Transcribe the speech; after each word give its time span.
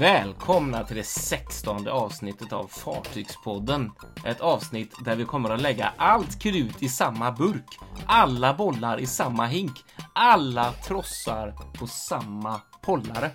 Välkomna 0.00 0.84
till 0.84 0.96
det 0.96 1.06
sextonde 1.06 1.92
avsnittet 1.92 2.52
av 2.52 2.66
Fartygspodden. 2.66 3.90
Ett 4.24 4.40
avsnitt 4.40 4.94
där 5.04 5.16
vi 5.16 5.24
kommer 5.24 5.50
att 5.50 5.60
lägga 5.60 5.92
allt 5.96 6.42
krut 6.42 6.82
i 6.82 6.88
samma 6.88 7.32
burk, 7.32 7.78
alla 8.06 8.54
bollar 8.54 9.00
i 9.00 9.06
samma 9.06 9.46
hink, 9.46 9.84
alla 10.12 10.72
trossar 10.72 11.54
på 11.78 11.86
samma 11.86 12.60
pollare. 12.82 13.30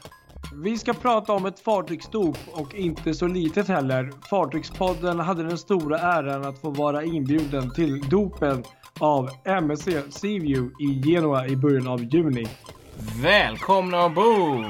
Vi 0.63 0.77
ska 0.77 0.93
prata 0.93 1.34
om 1.34 1.45
ett 1.45 1.59
fartygsdop 1.59 2.38
och 2.53 2.75
inte 2.75 3.13
så 3.13 3.27
litet 3.27 3.67
heller. 3.67 4.12
Fartygspodden 4.30 5.20
hade 5.20 5.43
den 5.43 5.57
stora 5.57 5.99
äran 5.99 6.45
att 6.45 6.62
få 6.62 6.70
vara 6.70 7.03
inbjuden 7.03 7.73
till 7.73 8.09
dopen 8.09 8.63
av 8.99 9.30
MSC 9.45 9.88
Seaview 10.09 10.84
i 10.84 11.02
Genua 11.03 11.48
i 11.48 11.55
början 11.55 11.88
av 11.88 12.03
juni. 12.03 12.48
Välkomna 13.21 14.03
ombord! 14.03 14.66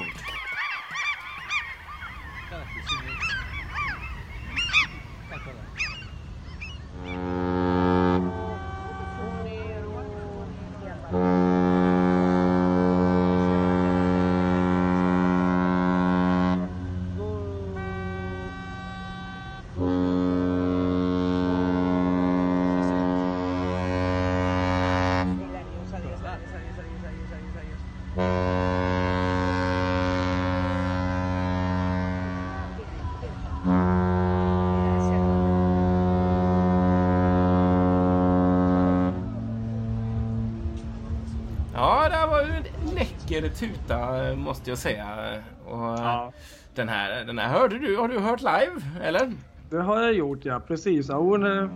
Ja, 41.73 42.09
det 42.09 42.15
här 42.15 42.27
var 42.27 42.41
ju 42.41 42.63
läcker 43.41 43.55
tuta 43.55 44.35
måste 44.35 44.69
jag 44.71 44.77
säga. 44.77 45.07
Och 45.65 45.79
Ja. 45.79 46.31
den, 46.75 46.89
här, 46.89 47.23
den 47.25 47.39
här 47.39 47.47
hörde 47.59 47.79
du, 47.79 47.97
har 47.97 48.07
du 48.07 48.19
hört 48.19 48.41
live? 48.41 48.81
Eller? 49.03 49.31
Det 49.69 49.81
har 49.81 50.01
jag 50.01 50.13
gjort 50.13 50.45
ja, 50.45 50.59
precis. 50.67 51.09
Ja, 51.09 51.15
hon 51.15 51.57
eh, 51.57 51.69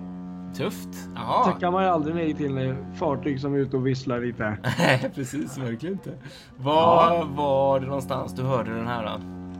Tufft. 0.57 0.89
Jaha. 1.15 1.43
tackar 1.45 1.71
man 1.71 1.83
ju 1.83 1.89
aldrig 1.89 2.15
nej 2.15 2.33
till 2.33 2.53
när 2.53 2.95
fartyg 2.99 3.39
som 3.41 3.53
är 3.53 3.57
ute 3.57 3.77
och 3.77 3.87
visslar 3.87 4.19
lite. 4.21 4.57
Nej, 4.77 5.11
precis. 5.15 5.57
Verkligen 5.57 5.93
inte. 5.93 6.11
Var 6.57 7.23
var 7.25 7.79
det 7.79 7.85
någonstans 7.85 8.33
du 8.33 8.43
hörde 8.43 8.73
den 8.75 8.87
här 8.87 9.03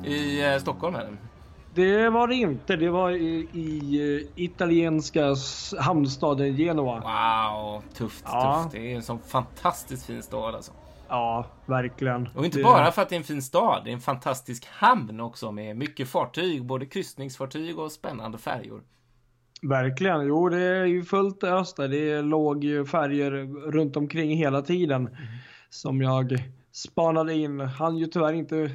då? 0.04 0.10
I 0.10 0.54
eh, 0.54 0.60
Stockholm 0.60 0.96
eller? 0.96 1.18
Det 1.74 2.10
var 2.10 2.28
det 2.28 2.36
inte. 2.36 2.76
Det 2.76 2.90
var 2.90 3.12
i, 3.12 3.48
i 3.54 4.20
eh, 4.36 4.44
italienska 4.44 5.36
hamnstaden 5.80 6.56
Genua. 6.58 7.00
Wow, 7.00 7.82
tufft, 7.98 8.24
Ja. 8.28 8.60
tufft. 8.64 8.72
Det 8.76 8.92
är 8.92 8.96
en 8.96 9.04
sån 9.04 9.20
fantastiskt 9.20 10.06
fin 10.06 10.24
stad 10.24 10.56
alltså. 10.56 10.72
Ja, 11.10 11.46
verkligen. 11.66 12.30
Och 12.36 12.46
inte 12.46 12.58
det, 12.58 12.64
bara 12.64 12.92
för 12.92 13.02
att 13.02 13.10
det 13.10 13.16
är 13.16 13.18
en 13.18 13.24
fin 13.24 13.42
stad, 13.42 13.82
det 13.84 13.90
är 13.90 13.94
en 13.94 14.00
fantastisk 14.00 14.68
hamn 14.68 15.20
också 15.20 15.52
med 15.52 15.78
mycket 15.78 16.08
fartyg, 16.08 16.66
både 16.66 16.86
kryssningsfartyg 16.86 17.80
och 17.80 17.92
spännande 17.92 18.38
färjor. 18.38 18.84
Verkligen. 19.62 20.22
Jo, 20.22 20.50
det 20.50 20.62
är 20.62 20.86
ju 20.86 21.04
fullt 21.04 21.44
ös 21.44 21.74
där. 21.74 21.88
Det 21.88 22.22
låg 22.22 22.64
ju 22.64 22.86
färger 22.86 23.32
runt 23.72 23.98
omkring 23.98 24.38
hela 24.38 24.62
tiden. 24.62 25.08
Mm. 25.08 25.18
Som 25.70 26.02
jag 26.02 26.38
spanade 26.72 27.34
in. 27.34 27.60
Han 27.60 27.98
ju 27.98 28.06
tyvärr 28.06 28.34
inte 28.34 28.72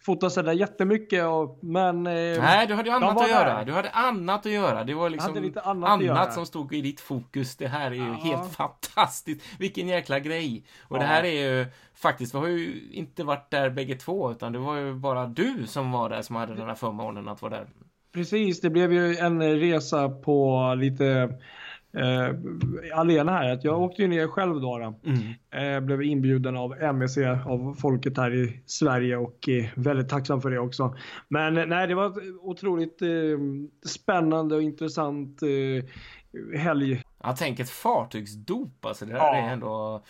fota 0.00 0.30
sådär 0.30 0.52
jättemycket. 0.52 1.24
Och, 1.24 1.58
men... 1.62 2.06
eh, 2.06 2.12
Nej, 2.12 2.66
du 2.66 2.74
hade 2.74 2.88
ju 2.88 2.94
annat 2.96 3.20
att 3.22 3.30
göra. 3.30 3.54
där. 3.58 3.64
Du 3.64 3.72
hade 3.72 3.90
annat 3.90 4.46
att 4.46 4.52
göra. 4.52 4.84
Det 4.84 4.94
var 4.94 5.10
liksom 5.10 5.52
annat 5.64 5.90
att 5.98 6.04
göra. 6.04 6.30
som 6.30 6.46
stod 6.46 6.74
i 6.74 6.80
ditt 6.80 7.00
fokus. 7.00 7.56
Det 7.56 7.68
här 7.68 7.90
är 7.90 7.94
ju 7.94 8.06
Ja. 8.06 8.12
helt 8.24 8.52
fantastiskt. 8.54 9.44
Vilken 9.58 9.88
jäkla 9.88 10.18
grej. 10.18 10.64
Och 10.82 10.96
Ja. 10.96 11.00
det 11.00 11.06
här 11.06 11.24
är 11.24 11.58
ju 11.58 11.66
faktiskt, 11.94 12.34
vi 12.34 12.38
har 12.38 12.46
ju 12.46 12.88
inte 12.92 13.24
varit 13.24 13.50
där 13.50 13.70
bägge 13.70 13.94
två, 13.94 14.30
utan 14.32 14.52
det 14.52 14.58
var 14.58 14.76
ju 14.76 14.94
bara 14.94 15.26
du 15.26 15.66
som 15.66 15.92
var 15.92 16.08
där 16.10 16.22
som 16.22 16.36
hade 16.36 16.54
den 16.54 16.66
här 16.68 16.74
förmånen 16.74 17.28
att 17.28 17.42
vara 17.42 17.52
där. 17.56 17.66
Precis, 18.12 18.60
det 18.60 18.70
blev 18.70 18.92
ju 18.92 19.16
en 19.16 19.42
resa 19.60 20.08
på 20.08 20.74
lite 20.78 21.30
eh, 21.96 22.34
alena 22.98 23.32
här. 23.32 23.52
Att 23.52 23.64
jag 23.64 23.80
åkte 23.82 24.02
ju 24.02 24.08
ner 24.08 24.26
själv 24.26 24.60
då. 24.60 24.78
då. 24.78 24.94
Eh, 25.58 25.80
blev 25.80 26.02
inbjuden 26.02 26.56
av 26.56 26.74
MSC, 26.82 27.18
av 27.46 27.74
folket 27.80 28.16
här 28.16 28.34
i 28.34 28.62
Sverige 28.66 29.16
och 29.16 29.48
eh, 29.48 29.64
väldigt 29.76 30.08
tacksam 30.08 30.40
för 30.40 30.50
det 30.50 30.58
också. 30.58 30.94
Men 31.28 31.56
eh, 31.58 31.66
nej, 31.66 31.86
det 31.86 31.94
var 31.94 32.06
ett 32.06 32.16
otroligt 32.40 33.02
eh, 33.02 33.08
spännande 33.86 34.54
och 34.54 34.62
intressant 34.62 35.42
eh, 35.42 35.84
helg. 36.58 37.02
Jag 37.24 37.36
tänker 37.36 37.62
ett 37.64 37.70
fartygsdop, 37.70 38.84
alltså 38.84 39.04
det 39.06 39.12
där 39.12 39.18
Ja. 39.18 39.34
är 39.36 39.52
ändå... 39.52 40.02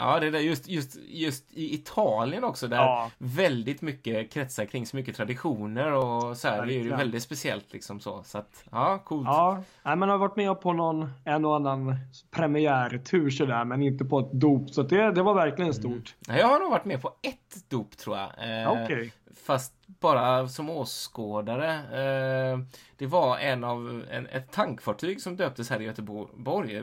Ja, 0.00 0.20
det 0.20 0.30
där 0.30 0.38
just, 0.38 0.68
just, 0.68 0.96
just 1.08 1.52
i 1.52 1.74
Italien 1.74 2.44
också, 2.44 2.68
där 2.68 2.76
Ja. 2.76 3.10
väldigt 3.18 3.82
mycket 3.82 4.32
kretsar 4.32 4.64
kring 4.64 4.86
så 4.86 4.96
mycket 4.96 5.16
traditioner 5.16 5.92
och 5.92 6.36
så 6.36 6.48
här, 6.48 6.66
det 6.66 6.74
är 6.74 6.82
ju 6.82 6.90
väldigt 6.90 7.22
speciellt 7.22 7.72
liksom 7.72 8.00
så. 8.00 8.22
Så 8.22 8.38
att, 8.38 8.64
ja, 8.70 8.98
coolt. 9.04 9.26
Ja, 9.26 9.62
nej, 9.82 9.96
man 9.96 10.08
har 10.08 10.18
varit 10.18 10.36
med 10.36 10.60
på 10.60 10.72
någon 10.72 11.10
en 11.24 11.44
och 11.44 11.56
annan 11.56 11.96
premiärtur 12.30 13.30
sådär, 13.30 13.64
men 13.64 13.82
inte 13.82 14.04
på 14.04 14.18
ett 14.20 14.32
dop. 14.32 14.70
Så 14.70 14.82
det, 14.82 15.12
det 15.12 15.22
var 15.22 15.34
verkligen 15.34 15.74
stort. 15.74 16.14
Nej, 16.28 16.40
Jag 16.40 16.46
har 16.48 16.58
nog 16.60 16.70
varit 16.70 16.84
med 16.84 17.02
på 17.02 17.08
ett 17.22 17.70
dop 17.70 17.96
tror 17.96 18.16
jag. 18.16 18.62
Eh, 18.62 18.72
Okej. 18.84 19.12
Fast 19.46 19.72
bara 20.00 20.48
som 20.48 20.70
åskådare. 20.70 21.72
Eh, 21.74 22.58
det 22.96 23.06
var 23.06 23.38
en 23.38 23.64
av 23.64 24.04
en, 24.10 24.26
ett 24.26 24.52
tankfartyg 24.52 25.20
som 25.20 25.36
döptes 25.36 25.70
här 25.70 25.80
i 25.80 25.84
Göteborg. 25.84 26.80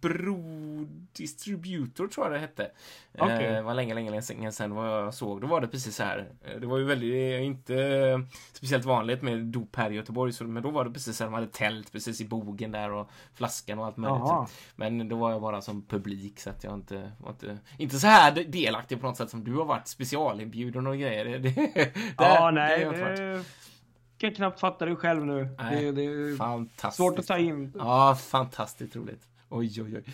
Bro 0.00 0.44
Distributor 1.12 2.08
tror 2.08 2.26
jag 2.26 2.32
det 2.34 2.38
hette. 2.38 2.64
Eh, 3.14 3.24
Okej. 3.24 3.52
Det 3.52 3.62
var 3.62 3.74
länge, 3.74 3.94
länge, 3.94 4.10
länge 4.10 4.52
sedan 4.52 4.74
vad 4.74 4.88
jag 4.88 5.14
såg. 5.14 5.40
Då 5.40 5.46
var 5.46 5.60
det 5.60 5.68
precis 5.68 5.96
så 5.96 6.02
här. 6.02 6.28
Eh, 6.44 6.60
Det 6.60 6.66
var 6.66 6.78
ju 6.78 6.84
väldigt, 6.84 7.12
det 7.12 7.34
är 7.34 7.40
inte 7.40 8.26
speciellt 8.52 8.84
vanligt 8.84 9.22
med 9.22 9.38
dop 9.38 9.76
här 9.76 9.90
i 9.90 9.94
Göteborg. 9.94 10.32
Så, 10.32 10.44
men 10.44 10.62
då 10.62 10.70
var 10.70 10.84
det 10.84 10.90
precis 10.90 11.16
så 11.16 11.24
här, 11.24 11.30
de 11.30 11.34
hade 11.34 11.46
tält 11.46 11.92
precis 11.92 12.20
i 12.20 12.24
bogen 12.28 12.72
där 12.72 12.90
och 12.92 13.10
flaskan 13.34 13.78
och 13.78 13.86
allt 13.86 13.96
möjligt. 13.96 14.18
Jaha. 14.20 14.46
Men 14.76 15.08
då 15.08 15.16
var 15.16 15.30
jag 15.30 15.40
bara 15.40 15.60
som 15.60 15.82
publik 15.82 16.40
så 16.40 16.50
att 16.50 16.64
jag 16.64 16.74
inte 16.74 17.12
var 17.18 17.30
inte, 17.30 17.58
inte 17.78 17.98
så 17.98 18.06
här 18.06 18.32
delaktig 18.44 19.00
på 19.00 19.06
något 19.06 19.16
sätt 19.16 19.30
som 19.30 19.44
du 19.44 19.54
har 19.54 19.64
varit 19.64 19.88
specialinbjuden 19.88 20.86
och 20.86 20.98
grejer. 20.98 21.24
Det, 21.44 21.50
det, 22.18 22.24
Ja, 22.34 22.50
nej. 22.54 22.84
Det, 22.84 23.44
kan 24.18 24.34
knappt 24.34 24.60
fatta 24.60 24.86
det 24.86 24.96
själv 24.96 25.26
nu. 25.26 25.56
Nej, 25.58 25.84
det, 25.84 25.92
det 25.92 26.04
är 26.04 26.36
Fantastiskt. 26.36 26.96
svårt 26.96 27.18
att 27.18 27.26
ta 27.26 27.38
in. 27.38 27.72
Ja, 27.78 28.18
fantastiskt 28.20 28.96
roligt. 28.96 29.28
Oj, 29.48 29.82
oj, 29.82 29.96
oj. 29.96 30.04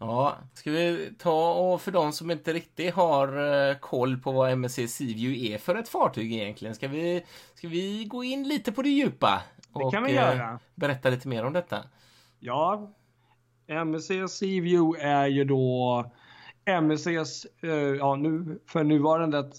Ja, 0.00 0.36
ska 0.54 0.70
vi 0.70 1.14
ta 1.18 1.52
och 1.54 1.80
för 1.82 1.90
de 1.90 2.12
som 2.12 2.30
inte 2.30 2.52
riktigt 2.52 2.94
har 2.94 3.28
eh, 3.68 3.76
koll 3.76 4.18
på 4.18 4.32
vad 4.32 4.50
MSC 4.52 4.88
Seaview 4.88 5.54
är 5.54 5.58
för 5.58 5.74
ett 5.74 5.88
fartyg 5.88 6.32
egentligen, 6.32 6.74
ska 6.74 6.88
vi, 6.88 7.24
ska 7.54 7.68
vi 7.68 8.04
gå 8.04 8.24
in 8.24 8.48
lite 8.48 8.72
på 8.72 8.82
det 8.82 8.88
djupa? 8.88 9.42
Det 9.74 9.90
kan 9.92 10.04
vi 10.04 10.10
eh, 10.10 10.16
göra. 10.16 10.58
berätta 10.74 11.10
lite 11.10 11.28
mer 11.28 11.44
om 11.44 11.52
detta. 11.52 11.78
Ja, 12.38 12.92
MSC 13.66 14.08
Seaview 14.28 15.08
är 15.08 15.26
ju 15.26 15.44
då 15.44 16.04
MSCs, 16.64 17.46
eh, 17.62 17.70
ja 17.70 18.16
nu 18.16 18.60
för 18.66 18.84
nuvarande 18.84 19.50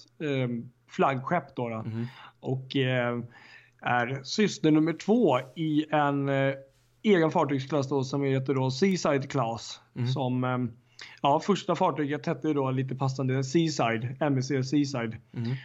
flaggskepp 0.89 1.55
då. 1.55 1.69
då. 1.69 1.77
Mhm. 1.77 2.07
Och 2.39 2.75
eh, 2.75 3.19
är 3.81 4.19
syster 4.23 4.71
nummer 4.71 4.93
två 4.93 5.39
i 5.55 5.85
en 5.91 6.29
eh, 6.29 6.53
egen 7.03 7.31
fartygsklass 7.31 7.89
då 7.89 8.03
som 8.03 8.23
heter 8.23 8.53
då 8.53 8.71
Seaside 8.71 9.29
Class. 9.31 9.79
Mhm. 9.93 10.07
Som, 10.07 10.43
eh, 10.43 10.57
ja 11.21 11.39
första 11.39 11.75
fartyget 11.75 12.25
hette 12.25 12.53
då 12.53 12.71
lite 12.71 12.95
passande 12.95 13.43
Seaside, 13.43 14.15
MSC 14.19 14.63
Seaside. 14.63 15.17
Mhm. 15.31 15.55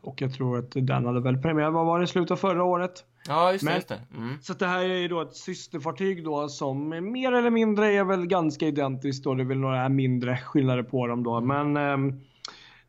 Och 0.00 0.22
jag 0.22 0.32
tror 0.34 0.58
att 0.58 0.70
den 0.74 1.04
hade 1.06 1.20
väl 1.20 1.38
premiär, 1.38 1.70
vad 1.70 1.86
var 1.86 2.00
det, 2.00 2.06
slutet 2.06 2.30
av 2.30 2.36
förra 2.36 2.64
året? 2.64 3.04
Ja, 3.28 3.52
just 3.52 3.64
det. 3.64 3.70
Men- 3.70 3.74
Just 3.74 3.88
det. 3.88 4.00
Mm. 4.16 4.38
Så 4.42 4.52
det 4.54 4.66
här 4.66 4.80
är 4.84 4.96
ju 4.98 5.08
då 5.08 5.20
ett 5.20 5.36
systerfartyg 5.36 6.24
då 6.24 6.48
som 6.48 6.88
mer 7.12 7.32
eller 7.32 7.50
mindre 7.50 7.92
är 7.92 8.04
väl 8.04 8.26
ganska 8.26 8.66
identiskt 8.66 9.24
då. 9.24 9.34
Det 9.34 9.42
är 9.42 9.44
väl 9.44 9.58
några 9.58 9.88
mindre 9.88 10.36
skillnader 10.36 10.82
på 10.82 11.06
dem 11.06 11.22
då. 11.22 11.40
Men 11.40 11.76
ehm, 11.76 12.20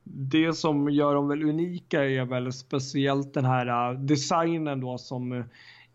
det 0.08 0.54
som 0.54 0.90
gör 0.90 1.16
dem 1.16 1.28
väl 1.28 1.44
unika 1.44 2.06
är 2.06 2.26
väl 2.26 2.54
speciellt 2.54 3.34
den 3.34 3.46
här 3.46 3.92
äh, 3.92 4.00
designen 4.00 4.80
då 4.82 4.98
som 4.98 5.32
eh, 5.32 5.46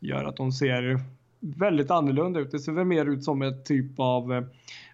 gör 0.00 0.24
att 0.24 0.36
de 0.36 0.52
ser 0.52 1.00
väldigt 1.40 1.90
annorlunda 1.90 2.40
ut. 2.40 2.50
Det 2.50 2.58
ser 2.58 2.72
väl 2.72 2.84
mer 2.84 3.06
ut 3.06 3.24
som 3.24 3.42
ett 3.42 3.64
typ 3.64 3.90
av 4.00 4.32
eh, 4.32 4.42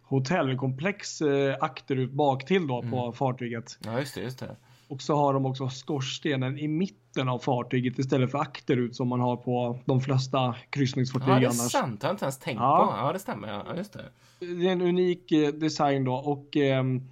hotellkomplex 0.02 1.20
eh, 1.22 1.56
akterut 1.60 2.12
bak 2.12 2.44
till 2.46 2.66
då 2.66 2.82
på 2.82 3.12
fartyget. 3.12 3.78
Ja, 3.84 3.98
just 3.98 4.14
det. 4.14 4.20
Just 4.20 4.38
det. 4.38 4.56
Och 4.88 5.02
så 5.02 5.16
har 5.16 5.34
de 5.34 5.46
också 5.46 5.68
skorstenen 5.68 6.58
i 6.58 6.68
mitten 6.68 7.28
av 7.28 7.38
fartyget 7.38 7.98
istället 7.98 8.30
för 8.30 8.38
akterut 8.38 8.96
som 8.96 9.08
man 9.08 9.20
har 9.20 9.36
på 9.36 9.78
de 9.84 10.00
flesta 10.00 10.54
kryssningsfartyg 10.70 11.28
Ja, 11.28 11.34
det 11.34 11.44
är 11.44 11.46
annars. 11.46 11.72
sant. 11.72 12.00
Det 12.00 12.06
har 12.06 12.10
jag 12.10 12.14
inte 12.14 12.24
ens 12.24 12.38
tänkt 12.38 12.58
Ja. 12.60 12.92
på. 12.92 13.06
Ja, 13.06 13.12
det 13.12 13.18
stämmer. 13.18 13.48
Ja, 13.48 13.76
just 13.76 13.92
det. 13.92 14.04
Det 14.38 14.68
är 14.68 14.72
en 14.72 14.82
unik 14.82 15.32
eh, 15.32 15.48
design 15.52 16.04
då 16.04 16.14
och 16.14 16.56
ehm, 16.56 17.02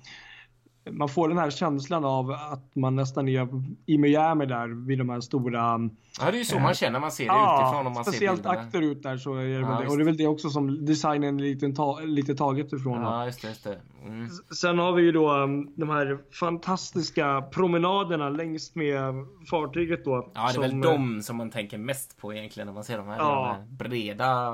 man 0.90 1.08
får 1.08 1.28
den 1.28 1.38
här 1.38 1.50
känslan 1.50 2.04
av 2.04 2.30
att 2.30 2.74
man 2.74 2.96
nästan 2.96 3.28
är 3.28 3.48
i 3.86 3.98
Miami 3.98 4.46
där 4.46 4.86
vid 4.86 4.98
de 4.98 5.08
här 5.08 5.20
stora... 5.20 5.90
Ja, 6.20 6.30
det 6.30 6.36
är 6.36 6.38
ju 6.38 6.44
så 6.44 6.58
man 6.58 6.74
känner 6.74 6.92
när 6.92 7.00
man 7.00 7.12
ser 7.12 7.24
det 7.24 7.28
ja, 7.28 7.62
utifrån. 7.62 7.86
Om 7.86 7.92
man 7.92 8.04
speciellt 8.04 8.42
ser 8.42 8.50
akterut 8.50 9.02
där 9.02 9.16
så 9.16 9.34
är 9.34 9.44
det 9.44 9.50
ja, 9.50 9.68
väl 9.68 9.82
det. 9.82 9.88
Och 9.88 9.96
det 9.96 10.02
är 10.02 10.04
väl 10.04 10.16
det 10.16 10.26
också 10.26 10.50
som 10.50 10.84
designen 10.84 11.40
är 11.40 11.42
lite, 11.42 11.72
ta, 11.72 12.00
lite 12.00 12.34
taget 12.34 12.72
ifrån. 12.72 13.02
Ja, 13.02 13.26
just 13.26 13.42
det. 13.42 13.48
Just 13.48 13.64
det. 13.64 13.80
Mm. 14.06 14.28
Sen 14.60 14.78
har 14.78 14.92
vi 14.92 15.02
ju 15.02 15.12
då 15.12 15.32
um, 15.32 15.72
de 15.76 15.90
här 15.90 16.18
fantastiska 16.32 17.42
promenaderna 17.42 18.28
längs 18.28 18.74
med 18.74 19.14
fartyget 19.50 20.04
då. 20.04 20.32
Ja, 20.34 20.42
det 20.42 20.48
är 20.48 20.52
som, 20.52 20.62
väl 20.62 20.80
de 20.80 21.22
som 21.22 21.36
man 21.36 21.50
tänker 21.50 21.78
mest 21.78 22.20
på 22.20 22.34
egentligen 22.34 22.66
när 22.66 22.74
man 22.74 22.84
ser 22.84 22.98
de 22.98 23.08
här, 23.08 23.18
ja. 23.18 23.34
de 23.34 23.46
här 23.46 23.88
breda 23.88 24.52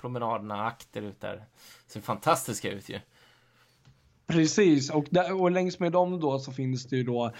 promenaderna 0.00 0.66
akterut 0.66 1.20
där. 1.20 1.44
Ser 1.86 2.00
fantastiska 2.00 2.70
ut 2.70 2.88
ju. 2.88 2.98
Precis, 4.26 4.90
och, 4.90 5.04
där, 5.10 5.40
och 5.42 5.50
längs 5.50 5.78
med 5.78 5.92
dem 5.92 6.20
då 6.20 6.38
så 6.38 6.52
finns 6.52 6.84
det 6.84 6.96
ju 6.96 7.02
då 7.02 7.32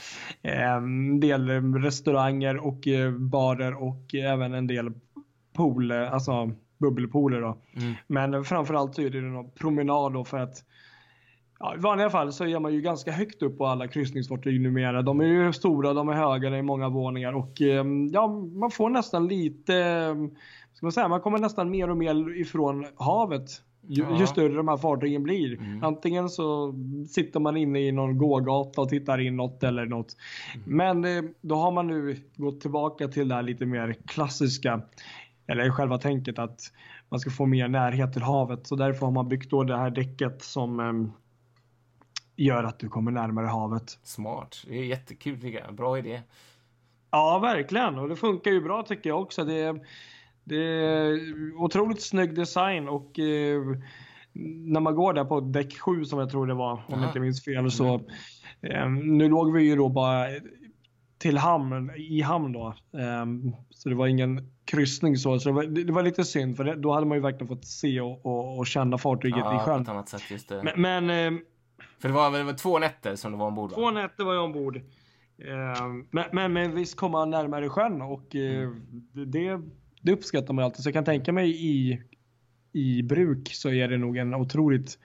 eh, 0.42 0.72
en 0.72 1.20
del 1.20 1.48
restauranger 1.74 2.56
och 2.66 2.88
eh, 2.88 3.10
barer 3.10 3.82
och 3.82 4.14
även 4.14 4.54
en 4.54 4.66
del 4.66 4.92
pool, 5.52 5.92
alltså 5.92 6.50
bubbelpooler 6.78 7.40
då. 7.40 7.58
Mm. 7.76 7.94
Men 8.06 8.44
framförallt 8.44 8.94
så 8.94 9.02
är 9.02 9.10
det 9.10 9.18
en 9.18 9.50
promenad 9.50 10.12
då 10.12 10.24
för 10.24 10.38
att 10.38 10.64
Ja, 11.62 11.74
I 11.74 11.78
vanliga 11.78 12.10
fall 12.10 12.32
så 12.32 12.44
är 12.44 12.58
man 12.58 12.74
ju 12.74 12.80
ganska 12.80 13.12
högt 13.12 13.42
upp 13.42 13.58
på 13.58 13.66
alla 13.66 13.88
kryssningsfartyg 13.88 14.60
numera. 14.60 15.02
De 15.02 15.20
är 15.20 15.24
ju 15.24 15.52
stora, 15.52 15.92
de 15.92 16.08
är 16.08 16.12
höga, 16.12 16.50
det 16.50 16.56
är 16.56 16.62
många 16.62 16.88
våningar 16.88 17.32
och 17.32 17.62
eh, 17.62 17.84
ja, 18.12 18.28
man 18.54 18.70
får 18.70 18.90
nästan 18.90 19.28
lite, 19.28 19.72
ska 20.72 20.86
man 20.86 20.92
säga, 20.92 21.08
man 21.08 21.20
kommer 21.20 21.38
nästan 21.38 21.70
mer 21.70 21.90
och 21.90 21.96
mer 21.96 22.40
ifrån 22.40 22.86
havet 22.96 23.50
ju, 23.88 24.02
ja. 24.02 24.18
ju, 24.18 24.26
större 24.26 24.54
de 24.54 24.68
här 24.68 24.76
fartygen 24.76 25.22
blir. 25.22 25.58
Mm. 25.58 25.84
Antingen 25.84 26.28
så 26.28 26.74
sitter 27.08 27.40
man 27.40 27.56
inne 27.56 27.80
i 27.80 27.92
någon 27.92 28.18
gågata 28.18 28.80
och 28.80 28.88
tittar 28.88 29.20
inåt 29.20 29.62
eller 29.62 29.86
något. 29.86 30.16
Mm. 30.54 30.76
Men 30.76 31.16
eh, 31.16 31.30
då 31.40 31.54
har 31.54 31.72
man 31.72 31.86
nu 31.86 32.16
gått 32.36 32.60
tillbaka 32.60 33.08
till 33.08 33.28
det 33.28 33.34
här 33.34 33.42
lite 33.42 33.66
mer 33.66 33.96
klassiska, 34.06 34.80
eller 35.46 35.70
själva 35.70 35.98
tänket 35.98 36.38
att 36.38 36.60
man 37.08 37.20
ska 37.20 37.30
få 37.30 37.46
mer 37.46 37.68
närhet 37.68 38.12
till 38.12 38.22
havet. 38.22 38.66
Så 38.66 38.76
därför 38.76 39.06
har 39.06 39.12
man 39.12 39.28
byggt 39.28 39.50
då 39.50 39.64
det 39.64 39.76
här 39.76 39.90
däcket 39.90 40.42
som 40.42 40.80
eh, 40.80 40.92
gör 42.36 42.64
att 42.64 42.78
du 42.78 42.88
kommer 42.88 43.10
närmare 43.10 43.46
havet. 43.46 43.98
Smart, 44.02 44.64
det 44.66 44.78
är 44.78 44.84
jättekul 44.84 45.40
tycker 45.40 45.60
jag. 45.60 45.74
Bra 45.74 45.98
idé. 45.98 46.22
Ja, 47.10 47.38
verkligen. 47.38 47.98
Och 47.98 48.08
det 48.08 48.16
funkar 48.16 48.50
ju 48.50 48.60
bra 48.60 48.82
tycker 48.82 49.10
jag 49.10 49.22
också. 49.22 49.44
Det 49.44 49.80
det 50.44 50.64
är 50.64 51.18
otroligt 51.56 52.02
snygg 52.02 52.34
design 52.34 52.88
och 52.88 53.18
eh, 53.18 53.62
när 54.32 54.80
man 54.80 54.94
går 54.94 55.12
där 55.12 55.24
på 55.24 55.40
däck 55.40 55.78
7 55.78 56.04
som 56.04 56.18
jag 56.18 56.30
tror 56.30 56.46
det 56.46 56.54
var, 56.54 56.72
om 56.72 57.00
jag 57.00 57.08
inte 57.08 57.20
minns 57.20 57.44
fel, 57.44 57.70
så 57.70 57.94
eh, 58.60 58.90
nu 58.90 59.28
låg 59.28 59.52
vi 59.52 59.62
ju 59.62 59.76
då 59.76 59.88
bara 59.88 60.26
till 61.18 61.38
hamn, 61.38 61.90
i 61.96 62.20
hamn 62.20 62.52
då. 62.52 62.74
Eh, 62.98 63.26
så 63.70 63.88
det 63.88 63.94
var 63.94 64.06
ingen 64.06 64.52
kryssning 64.64 65.16
så. 65.16 65.38
så 65.38 65.48
det, 65.48 65.54
var, 65.54 65.64
det 65.64 65.92
var 65.92 66.02
lite 66.02 66.24
synd 66.24 66.56
för 66.56 66.64
det, 66.64 66.76
då 66.76 66.92
hade 66.92 67.06
man 67.06 67.16
ju 67.16 67.22
verkligen 67.22 67.48
fått 67.48 67.66
se 67.66 68.00
och, 68.00 68.26
och, 68.26 68.58
och 68.58 68.66
känna 68.66 68.98
fartyget 68.98 69.38
ja, 69.38 69.62
i 69.62 69.64
sjön. 69.64 69.84
På 69.84 69.98
ett 69.98 70.08
sätt, 70.08 70.30
just 70.30 70.48
det. 70.48 70.62
Men, 70.62 71.06
men 71.06 71.34
eh, 71.34 71.40
för 71.98 72.08
det 72.08 72.14
var 72.14 72.30
väl 72.30 72.54
två 72.54 72.78
nätter 72.78 73.16
som 73.16 73.32
du 73.32 73.38
var 73.38 73.46
ombord? 73.46 73.74
Två 73.74 73.90
nätter 73.90 74.24
var 74.24 74.34
jag 74.34 74.44
ombord. 74.44 74.76
Eh, 74.76 75.86
men, 76.10 76.24
men, 76.32 76.52
men 76.52 76.74
visst 76.74 76.96
kom 76.96 77.12
man 77.12 77.30
närmare 77.30 77.68
sjön 77.68 78.02
och 78.02 78.36
eh, 78.36 78.62
mm. 78.62 78.82
det 79.12 79.60
det 80.02 80.12
uppskattar 80.12 80.54
man 80.54 80.64
alltid. 80.64 80.82
Så 80.82 80.88
jag 80.88 80.94
kan 80.94 81.04
tänka 81.04 81.32
mig 81.32 81.50
i, 81.50 82.02
i 82.72 83.02
bruk 83.02 83.54
så 83.54 83.70
är 83.70 83.88
det 83.88 83.98
nog 83.98 84.16
en 84.16 84.34
otroligt 84.34 84.98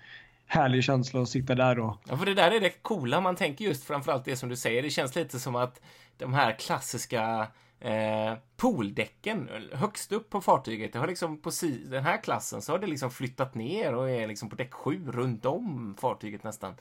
härlig 0.46 0.84
känsla 0.84 1.22
att 1.22 1.30
sitta 1.30 1.56
där 1.56 1.80
och... 1.80 1.98
Ja, 2.10 2.18
för 2.18 2.26
det 2.26 2.34
där 2.34 2.52
är 2.52 2.60
det 2.60 2.70
coola. 2.70 3.22
Man 3.22 3.36
tänker 3.36 3.66
just 3.66 3.84
framförallt 3.84 4.26
det 4.26 4.36
som 4.36 4.50
du 4.50 4.56
säger. 4.56 4.84
Det 4.84 4.90
känns 4.90 5.16
lite 5.16 5.40
som 5.40 5.56
att 5.56 5.82
de 6.18 6.34
här 6.34 6.60
klassiska 6.60 7.48
eh, 7.80 8.34
pooldäcken 8.58 9.50
högst 9.72 10.12
upp 10.12 10.30
på 10.30 10.42
fartyget, 10.42 10.94
det 10.94 11.00
har 11.00 11.08
liksom 11.08 11.42
på 11.42 11.52
si 11.52 11.84
den 11.86 12.04
här 12.04 12.24
klassen 12.24 12.62
så 12.62 12.72
har 12.72 12.80
det 12.80 12.88
liksom 12.88 13.12
flyttat 13.12 13.56
ner 13.56 13.94
och 13.94 14.10
är 14.10 14.28
liksom 14.28 14.50
på 14.50 14.56
däck 14.56 14.74
7 14.74 15.12
runt 15.12 15.46
om 15.46 15.96
fartyget 16.00 16.44
nästan. 16.44 16.76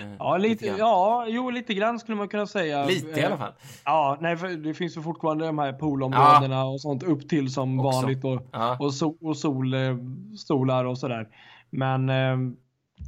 Eh, 0.00 0.14
ja, 0.18 0.36
lite, 0.36 0.64
lite 0.64 0.76
ja, 0.78 1.26
jo, 1.28 1.50
lite 1.50 1.74
grann 1.74 1.98
skulle 1.98 2.16
man 2.16 2.28
kunna 2.28 2.46
säga. 2.46 2.86
Lite 2.86 3.20
i 3.20 3.24
alla 3.24 3.38
fall. 3.38 3.52
Ja, 3.84 4.18
nej, 4.20 4.36
för 4.36 4.48
det 4.48 4.74
finns 4.74 4.96
ju 4.96 5.02
fortfarande 5.02 5.46
de 5.46 5.58
här 5.58 5.72
poolområdena 5.72 6.54
ja. 6.54 6.64
och 6.64 6.80
sånt 6.80 7.02
upp 7.02 7.28
till 7.28 7.52
som 7.52 7.80
Också. 7.80 8.00
vanligt 8.00 8.24
och, 8.24 8.48
ja. 8.52 8.76
och, 8.80 8.94
sol, 8.94 9.16
och 9.20 9.36
solstolar 9.36 10.84
och 10.84 10.98
sådär. 10.98 11.28
Men 11.70 12.08
eh, 12.08 12.36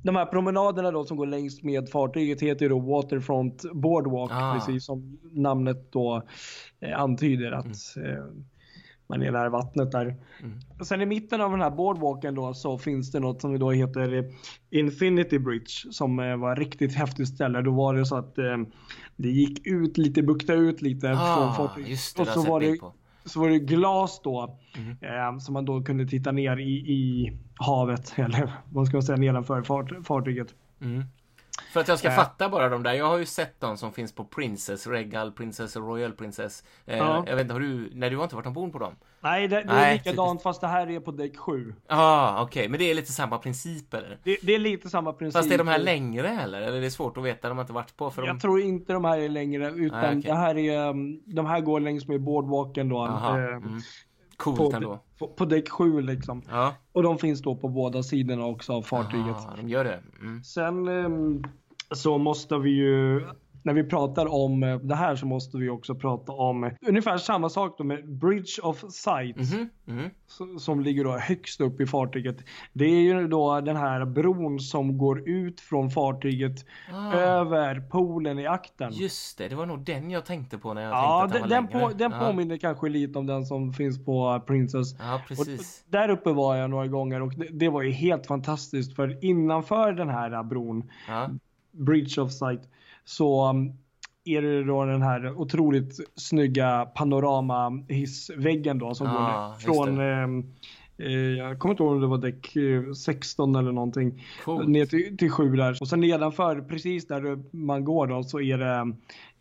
de 0.03 0.17
här 0.17 0.27
promenaderna 0.27 0.91
då 0.91 1.05
som 1.05 1.17
går 1.17 1.27
längst 1.27 1.62
med 1.62 1.88
fartyget 1.88 2.43
heter 2.43 2.62
ju 2.62 2.69
då 2.69 2.79
Waterfront 2.79 3.65
Boardwalk, 3.73 4.33
ah. 4.35 4.55
precis 4.55 4.87
som 4.87 5.19
namnet 5.33 5.93
då 5.93 6.23
eh, 6.81 7.00
antyder 7.00 7.53
att 7.53 7.97
mm. 7.97 8.44
Eh, 9.06 9.19
man 9.19 9.23
är 9.23 9.31
nära 9.31 9.49
vattnet 9.49 9.93
där. 9.93 10.17
Mm. 10.43 10.58
Och 10.79 10.87
sen 10.87 11.00
i 11.00 11.06
mitten 11.06 11.41
av 11.41 11.50
den 11.50 11.61
här 11.61 11.70
boardwalken 11.70 12.35
då 12.35 12.55
så 12.55 12.79
finns 12.79 13.12
det 13.12 13.20
något 13.20 13.41
som 13.41 13.58
då 13.58 13.70
heter 13.70 14.32
Infinity 14.70 15.38
Bridge 15.38 15.93
som 15.93 16.19
eh, 16.19 16.37
var 16.37 16.53
ett 16.53 16.58
riktigt 16.58 16.94
häftigt 16.94 17.29
ställe. 17.29 17.62
Då 17.62 17.70
var 17.70 17.94
det 17.94 18.06
så 18.06 18.17
att 18.17 18.38
eh, 18.38 18.56
det 19.17 19.29
gick 19.29 19.67
ut 19.67 19.99
lite, 19.99 20.23
bukta 20.23 20.55
ut 20.55 20.82
lite 20.82 21.12
ah, 21.12 21.37
från 21.37 21.55
fartyget. 21.55 22.19
Och 22.19 22.26
så 22.26 22.43
var 22.43 22.61
det, 22.61 22.79
så 23.25 23.41
var 23.41 23.49
det 23.49 23.58
glas 23.58 24.20
då 24.25 24.58
mm. 24.76 24.91
eh, 24.91 25.38
som 25.38 25.52
man 25.52 25.64
då 25.64 25.82
kunde 25.82 26.06
titta 26.06 26.32
ner 26.32 26.56
i, 26.56 26.73
i 26.73 27.32
havet 27.55 28.12
eller 28.17 28.52
vad 28.70 28.87
ska 28.87 28.97
man 28.97 29.02
säga 29.02 29.17
nedanför 29.17 29.62
fart, 29.62 30.06
fartyget. 30.06 30.55
Mm. 30.81 31.05
För 31.73 31.81
att 31.81 31.88
jag 31.88 31.99
ska 31.99 32.08
äh. 32.08 32.14
fatta 32.14 32.49
bara 32.49 32.69
de 32.69 32.82
där. 32.82 32.93
Jag 32.93 33.06
har 33.06 33.19
ju 33.19 33.26
sett 33.26 33.61
de 33.61 33.76
som 33.76 33.93
finns 33.93 34.14
på 34.14 34.25
Princess, 34.25 34.87
Regal 34.87 35.32
Princess 35.32 35.76
Royal 35.76 36.12
Princess. 36.12 36.64
Eh, 36.87 36.99
ja. 36.99 37.25
Jag 37.26 37.37
vet 37.37 37.43
inte, 37.43 37.55
har 37.55 37.61
du, 37.61 37.91
nej 37.93 38.11
du 38.11 38.17
har 38.17 38.23
inte 38.25 38.37
varit 38.37 38.47
ombord 38.47 38.73
på 38.73 38.79
dem? 38.79 38.97
Nej, 39.20 39.49
det, 39.49 39.62
det 39.62 39.73
är 39.73 39.93
likadant 39.93 40.43
fast 40.43 40.61
det 40.61 40.67
här 40.67 40.91
är 40.91 41.00
på 41.00 41.11
däck 41.11 41.37
7. 41.37 41.75
Ja, 41.88 41.97
ah, 41.97 42.43
okej, 42.43 42.61
okay. 42.61 42.69
men 42.69 42.79
det 42.79 42.91
är 42.91 42.94
lite 42.94 43.12
samma 43.12 43.38
princip 43.38 43.94
eller? 43.94 44.19
Det, 44.25 44.37
det, 44.43 44.55
är 44.55 44.58
lite 44.58 44.88
samma 44.88 45.12
princip. 45.12 45.38
Fast 45.38 45.53
är 45.53 45.58
de 45.58 45.69
här 45.69 45.79
längre 45.79 46.29
eller? 46.29 46.61
Eller 46.61 46.76
är 46.76 46.81
det 46.81 46.91
svårt 46.91 47.17
att 47.17 47.25
veta? 47.25 47.49
De 47.49 47.59
har 47.59 47.64
inte 47.64 47.73
varit 47.73 47.97
på? 47.97 48.11
För 48.11 48.23
jag 48.23 48.37
de... 48.37 48.41
tror 48.41 48.61
inte 48.61 48.93
de 48.93 49.05
här 49.05 49.19
är 49.19 49.29
längre 49.29 49.70
utan 49.70 50.00
nej, 50.00 50.19
okay. 50.19 50.31
det 50.31 50.37
här 50.37 50.59
är, 50.59 50.88
um, 50.88 51.20
de 51.25 51.47
här 51.47 51.61
går 51.61 51.81
längs 51.81 52.09
med 52.09 52.23
boardwalken 52.23 52.88
då. 52.88 52.99
Aha, 52.99 53.38
eh, 53.38 53.44
mm. 53.44 53.81
Coolt 54.37 54.56
på, 54.59 54.73
ändå. 54.77 54.99
På, 55.19 55.29
på 55.29 55.44
däck 55.44 55.71
7 55.71 56.00
liksom. 56.00 56.43
Ja. 56.50 56.75
Och 56.93 57.03
de 57.03 57.19
finns 57.19 57.43
då 57.43 57.56
på 57.56 57.69
båda 57.69 58.03
sidorna 58.03 58.44
också 58.44 58.73
av 58.73 58.83
fartyget. 58.83 59.37
Aha, 59.37 59.56
de 59.56 59.69
gör 59.69 59.85
det. 59.85 60.03
Mm. 60.21 60.43
Sen 60.44 60.88
um, 60.88 61.44
så 61.91 62.19
måste 62.19 62.59
vi 62.59 62.71
ju 62.71 63.26
när 63.66 63.73
vi 63.73 63.85
pratar 63.85 64.26
om 64.26 64.62
eh, 64.62 64.78
det 64.78 64.94
här 64.94 65.16
så 65.16 65.26
måste 65.26 65.58
vi 65.58 65.68
också 65.68 65.94
prata 65.94 66.32
om 66.32 66.70
ungefär 66.87 67.18
samma 67.18 67.49
sak 67.49 67.75
då 67.78 67.85
med 67.85 68.08
Bridge 68.08 68.62
of 68.62 68.85
Sight. 68.90 69.37
Mm 69.37 69.46
-hmm. 69.46 69.68
Mm. 69.88 70.58
Som 70.58 70.80
ligger 70.80 71.04
då 71.04 71.18
högst 71.18 71.61
upp 71.61 71.80
i 71.80 71.87
fartyget. 71.87 72.37
Det 72.73 72.85
är 72.85 73.00
ju 73.00 73.28
då 73.28 73.61
den 73.61 73.76
här 73.76 74.04
bron 74.04 74.61
som 74.61 74.99
går 74.99 75.28
ut 75.28 75.61
från 75.61 75.90
fartyget 75.90 76.66
ah. 76.92 77.12
över 77.12 77.80
poolen 77.80 78.38
i 78.38 78.46
akten. 78.46 78.92
Just 78.92 79.38
det, 79.38 79.49
det 79.49 79.56
var 79.56 79.66
nog 79.66 79.85
den 79.85 80.11
jag 80.11 80.25
tänkte 80.25 80.58
på 80.58 80.75
när 80.75 80.82
jag 80.82 80.92
ja, 80.92 81.20
tänkte 81.20 81.44
att 81.44 81.50
den, 81.50 81.70
den, 81.70 81.80
på, 81.80 81.90
den 81.96 82.12
påminner 82.12 82.56
kanske 82.56 82.88
lite 82.88 83.18
om 83.18 83.26
den 83.26 83.46
som 83.46 83.73
finns 83.73 84.04
på 84.04 84.42
Princess. 84.46 84.96
Ja, 84.99 85.23
precis. 85.28 85.85
Och 85.87 85.92
där 85.92 86.08
uppe 86.08 86.32
var 86.32 86.56
jag 86.56 86.70
några 86.70 86.87
gånger 86.87 87.23
och 87.23 87.32
det, 87.37 87.49
det 87.52 87.68
var 87.68 87.82
ju 87.82 87.90
helt 87.90 88.26
fantastiskt 88.26 88.96
för 88.96 89.25
innanför 89.25 89.92
den 89.92 90.08
här 90.08 90.42
bron. 90.42 90.90
Bridge 91.73 92.23
of 92.23 92.32
Sight 92.32 92.61
så 93.06 93.50
um, 93.50 93.72
är 94.25 94.42
det 94.42 94.64
då 94.64 94.84
den 94.84 95.02
här 95.02 95.40
otroligt 95.40 96.00
snygga 96.16 96.84
panoramahissväggen 96.84 98.78
då 98.78 98.94
som 98.94 99.06
ah, 99.06 99.48
går 99.48 99.58
från 99.58 100.00
ehm, 100.00 100.54
eh, 100.98 101.10
jag 101.12 101.58
kommer 101.58 101.72
inte 101.72 101.82
ihåg 101.82 101.92
om 101.92 102.00
det 102.00 102.06
var 102.06 102.18
däck 102.18 102.56
16 102.96 103.54
eh, 103.54 103.60
eller 103.60 103.72
någonting. 103.72 104.25
Coolt. 104.44 104.68
Ner 104.68 104.86
till, 104.86 105.16
till 105.16 105.30
7 105.30 105.56
där. 105.56 105.78
Och 105.80 105.88
sen 105.88 106.00
nedanför, 106.00 106.60
precis 106.60 107.06
där 107.06 107.56
man 107.56 107.84
går 107.84 108.06
då, 108.06 108.22
så 108.22 108.40
är 108.40 108.58
det 108.58 108.92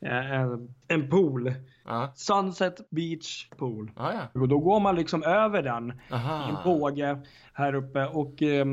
eh, 0.02 0.58
en 0.88 1.10
pool. 1.10 1.54
Ah. 1.86 2.08
Sunset 2.16 2.90
Beach 2.90 3.50
Pool. 3.58 3.92
Ah, 3.96 4.12
ja. 4.14 4.42
Och 4.42 4.48
då 4.48 4.60
går 4.60 4.80
man 4.80 4.96
liksom 4.96 5.24
över 5.24 5.64
den 5.64 5.94
Aha. 6.12 6.48
i 6.48 6.50
en 6.50 6.58
båge 6.64 7.18
här 7.54 7.76
uppe 7.76 8.06
och 8.06 8.44
eh, 8.44 8.66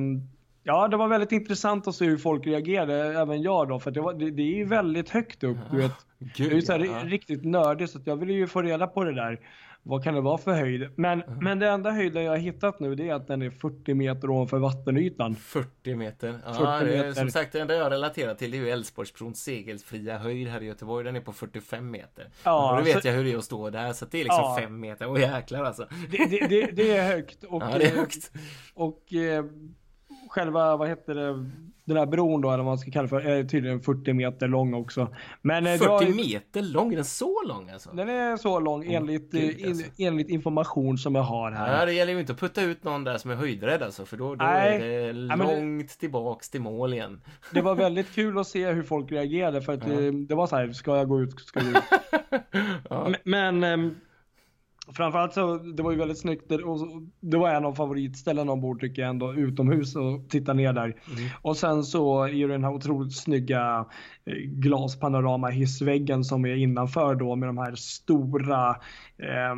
Ja, 0.63 0.89
det 0.89 0.97
var 0.97 1.09
väldigt 1.09 1.33
intressant 1.33 1.89
att 1.89 1.95
se 1.95 2.05
hur 2.05 2.19
folk 2.19 2.47
reagerade, 2.47 2.95
även 2.95 3.43
jag 3.43 3.69
då, 3.69 3.81
för 3.81 3.91
det, 3.91 4.01
var, 4.01 4.15
det, 4.15 4.31
det 4.31 4.43
är 4.43 4.57
ju 4.57 4.65
väldigt 4.65 5.11
högt 5.11 5.45
upp. 5.45 5.59
Du 5.71 5.77
vet. 5.77 5.93
Gud, 6.19 6.49
det 6.49 6.55
är 6.55 6.57
ju 6.57 6.63
så 6.63 6.73
här, 6.73 6.85
ja. 6.85 7.03
riktigt 7.05 7.45
nördigt, 7.45 7.93
så 7.93 8.01
jag 8.05 8.17
ville 8.17 8.33
ju 8.33 8.47
få 8.47 8.63
reda 8.63 8.87
på 8.87 9.05
det 9.05 9.15
där. 9.15 9.41
Vad 9.85 10.05
kan 10.05 10.15
det 10.15 10.21
vara 10.21 10.39
för 10.39 10.53
höjd? 10.53 10.91
Men, 10.97 11.23
mm. 11.23 11.45
men 11.45 11.59
det 11.59 11.69
enda 11.69 11.91
höjden 11.91 12.25
jag 12.25 12.33
har 12.33 12.39
hittat 12.39 12.81
nu 12.81 12.95
det 12.95 13.09
är 13.09 13.15
att 13.15 13.27
den 13.27 13.43
är 13.43 13.51
40 13.51 13.95
meter 13.95 14.31
ovanför 14.31 14.59
vattenytan. 14.59 15.35
40 15.35 15.95
meter? 15.95 16.39
Ja, 16.45 16.53
40 16.53 16.85
meter. 16.85 17.09
Är, 17.09 17.13
som 17.13 17.31
sagt 17.31 17.53
det 17.53 17.61
enda 17.61 17.75
jag 17.75 17.93
relaterar 17.93 18.35
till 18.35 18.55
är 18.55 18.59
ju 18.59 18.71
Älvsborgsbrons 18.71 19.43
segelfria 19.43 20.19
höjd 20.19 20.49
här 20.49 20.63
i 20.63 20.67
Göteborg. 20.67 21.05
Den 21.05 21.17
är 21.17 21.21
på 21.21 21.33
45 21.33 21.91
meter. 21.91 22.29
Ja, 22.45 22.71
och 22.71 22.79
då 22.79 22.85
vet 22.85 23.03
så... 23.03 23.09
jag 23.09 23.15
hur 23.15 23.25
det 23.25 23.33
är 23.33 23.39
att 23.39 23.45
stå 23.45 23.71
där, 23.71 23.93
så 23.93 24.05
det 24.05 24.21
är 24.21 24.25
liksom 24.25 24.57
5 24.57 24.63
ja. 24.65 24.69
meter. 24.69 25.07
Åh 25.07 25.21
jäklar 25.21 25.65
alltså. 25.65 25.87
Det, 26.11 26.27
det, 26.31 26.47
det, 26.47 26.67
det, 26.67 26.97
är 26.97 27.17
högt. 27.17 27.45
Och, 27.49 27.63
ja, 27.63 27.79
det 27.79 27.85
är 27.85 27.97
högt. 27.97 28.31
Och, 28.75 28.89
och 28.89 29.13
själva, 30.33 30.77
vad 30.77 30.89
heter 30.89 31.15
det, 31.15 31.51
den 31.85 31.97
här 31.97 32.07
bron 32.07 32.41
då, 32.41 32.49
eller 32.49 32.65
vad 32.65 32.71
man 32.71 32.79
ska 32.79 32.91
kalla 32.91 33.09
för, 33.09 33.21
är 33.21 33.45
tydligen 33.45 33.81
40 33.81 34.13
meter 34.13 34.49
lång 34.49 34.75
också. 34.75 35.09
Men, 35.43 35.65
40 35.65 35.85
har, 35.85 36.15
meter 36.15 36.63
lång? 36.63 36.93
Är 36.93 36.97
den 36.97 37.05
så 37.05 37.43
lång 37.43 37.71
alltså? 37.71 37.91
Den 37.93 38.09
är 38.09 38.37
så 38.37 38.61
lång 38.61 38.93
enligt, 38.93 39.35
oh, 39.35 39.69
alltså. 39.69 39.85
enligt 39.99 40.29
information 40.29 40.99
som 40.99 41.15
jag 41.15 41.23
har 41.23 41.51
här. 41.51 41.79
Ja, 41.79 41.87
det 41.87 41.93
gäller 41.93 42.13
ju 42.13 42.21
inte 42.21 42.33
att 42.33 42.41
putta 42.41 42.63
ut 42.63 42.85
någon 42.85 43.05
där 43.05 43.19
som 43.19 43.31
är 43.31 43.35
höjdrädd 43.35 43.83
alltså, 43.83 44.05
för 44.05 44.17
då, 44.17 44.35
då 44.35 44.45
är 44.45 44.79
det 44.79 45.13
långt 45.13 45.89
det, 45.89 45.99
tillbaks 45.99 46.51
till 46.51 46.61
mål 46.61 46.93
igen. 46.93 47.21
Det 47.51 47.61
var 47.61 47.75
väldigt 47.75 48.15
kul 48.15 48.39
att 48.39 48.47
se 48.47 48.71
hur 48.71 48.83
folk 48.83 49.13
reagerade 49.13 49.63
för 49.63 49.73
att 49.73 49.89
ja. 49.89 49.95
det, 49.95 50.11
det, 50.11 50.35
var 50.35 50.47
så 50.47 50.57
här, 50.57 50.73
ska 50.73 50.97
jag 50.97 51.09
gå 51.09 51.21
ut, 51.21 51.41
ska 51.41 51.61
jag 51.61 51.73
gå 51.73 51.79
ut? 51.79 51.85
ja. 52.91 53.09
Men, 53.25 53.61
men 53.61 53.65
ehm, 53.65 53.95
Framförallt 54.95 55.33
så, 55.33 55.57
det 55.57 55.83
var 55.83 55.91
ju 55.91 55.99
väldigt 55.99 56.19
snyggt. 56.19 56.53
Och 56.53 56.79
det 57.21 57.37
var 57.37 57.51
en 57.51 57.65
av 57.65 57.75
favoritställena 57.75 58.53
ombord 58.53 58.81
tycker 58.81 59.03
jag 59.03 59.09
ändå, 59.09 59.35
utomhus 59.35 59.97
och 59.97 60.29
titta 60.29 60.53
ner 60.53 60.73
där. 60.73 60.85
Mm. 60.85 61.29
Och 61.43 61.57
sen 61.57 61.85
så 61.85 62.25
är 62.25 62.49
det 62.49 62.55
den 62.55 62.65
här 62.65 62.73
otroligt 62.73 63.17
snygga 63.17 63.87
eh, 64.25 64.35
glaspanorama 64.35 65.49
hissväggen 65.49 66.25
som 66.25 66.45
är 66.45 66.55
innanför 66.55 67.15
då 67.15 67.37
med 67.37 67.49
de 67.49 67.59
här 67.59 67.75
stora 67.75 68.71
eh, 69.19 69.55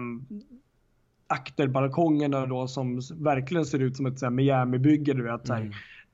akterbalkongerna 1.26 2.46
då 2.46 2.66
som 2.66 3.00
verkligen 3.14 3.66
ser 3.66 3.78
ut 3.78 3.96
som 3.96 4.06
ett 4.06 4.22
Miami-bygge 4.22 5.12
du 5.12 5.22
vet. 5.22 5.48
Mm. 5.48 5.72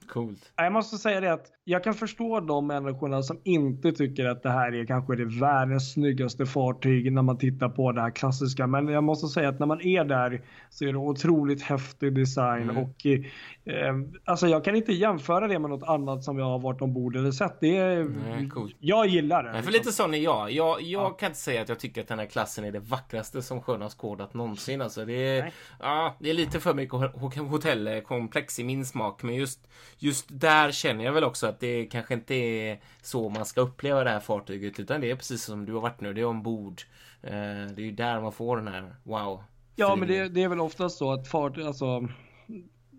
Coolt. 0.08 0.52
Jag 0.56 0.72
måste 0.72 0.98
säga 0.98 1.20
det 1.20 1.32
att 1.32 1.46
jag 1.70 1.84
kan 1.84 1.94
förstå 1.94 2.40
de 2.40 2.66
människorna 2.66 3.22
som 3.22 3.40
inte 3.44 3.92
tycker 3.92 4.26
att 4.26 4.42
det 4.42 4.50
här 4.50 4.74
är 4.74 4.86
kanske 4.86 5.16
det 5.16 5.24
världens 5.24 5.92
snyggaste 5.92 6.46
fartyg 6.46 7.12
när 7.12 7.22
man 7.22 7.38
tittar 7.38 7.68
på 7.68 7.92
det 7.92 8.00
här 8.00 8.10
klassiska. 8.10 8.66
Men 8.66 8.88
jag 8.88 9.04
måste 9.04 9.28
säga 9.28 9.48
att 9.48 9.58
när 9.58 9.66
man 9.66 9.80
är 9.80 10.04
där 10.04 10.42
så 10.70 10.84
är 10.84 10.92
det 10.92 10.98
otroligt 10.98 11.62
häftig 11.62 12.14
design 12.14 12.62
mm. 12.62 12.76
och 12.76 13.06
eh, 13.06 13.94
alltså 14.24 14.46
jag 14.48 14.64
kan 14.64 14.76
inte 14.76 14.92
jämföra 14.92 15.48
det 15.48 15.58
med 15.58 15.70
något 15.70 15.88
annat 15.88 16.24
som 16.24 16.38
jag 16.38 16.44
har 16.44 16.58
varit 16.58 16.82
ombord 16.82 17.16
eller 17.16 17.30
sett. 17.30 17.60
Det 17.60 17.76
är, 17.76 18.04
Nej, 18.04 18.48
cool. 18.48 18.74
Jag 18.78 19.06
gillar 19.06 19.42
det. 19.42 19.52
Nej, 19.52 19.62
för 19.62 19.72
lite 19.72 19.92
sån 19.92 20.14
är 20.14 20.18
jag. 20.18 20.50
Jag, 20.50 20.82
jag 20.82 21.02
ja. 21.02 21.10
kan 21.10 21.26
inte 21.26 21.40
säga 21.40 21.62
att 21.62 21.68
jag 21.68 21.78
tycker 21.78 22.00
att 22.00 22.08
den 22.08 22.18
här 22.18 22.26
klassen 22.26 22.64
är 22.64 22.72
det 22.72 22.80
vackraste 22.80 23.42
som 23.42 23.62
sjön 23.62 23.82
har 23.82 23.88
skådat 23.88 24.34
någonsin. 24.34 24.82
Alltså 24.82 25.04
det, 25.04 25.38
är, 25.38 25.52
ja, 25.80 26.16
det 26.20 26.30
är 26.30 26.34
lite 26.34 26.60
för 26.60 26.74
mycket 26.74 27.38
hotellkomplex 27.38 28.58
i 28.58 28.64
min 28.64 28.86
smak. 28.86 29.22
Men 29.22 29.34
just, 29.34 29.68
just 29.98 30.26
där 30.28 30.70
känner 30.70 31.04
jag 31.04 31.12
väl 31.12 31.24
också 31.24 31.46
att 31.46 31.59
det 31.60 31.86
kanske 31.86 32.14
inte 32.14 32.34
är 32.34 32.80
så 33.02 33.28
man 33.28 33.44
ska 33.44 33.60
uppleva 33.60 34.04
det 34.04 34.10
här 34.10 34.20
fartyget 34.20 34.80
utan 34.80 35.00
det 35.00 35.10
är 35.10 35.16
precis 35.16 35.44
som 35.44 35.66
du 35.66 35.72
har 35.72 35.80
varit 35.80 36.00
nu, 36.00 36.12
det 36.12 36.20
är 36.20 36.24
ombord. 36.24 36.82
Eh, 37.22 37.30
det 37.74 37.82
är 37.82 37.84
ju 37.84 37.92
där 37.92 38.20
man 38.20 38.32
får 38.32 38.56
den 38.56 38.68
här 38.68 38.94
wow. 39.02 39.42
Ja, 39.76 39.96
men 39.96 40.08
det, 40.08 40.28
det, 40.28 40.42
är 40.42 40.48
väl 40.48 40.60
oftast 40.60 40.98
så 40.98 41.12
att 41.12 41.28
fartyg, 41.28 41.64
alltså 41.64 42.08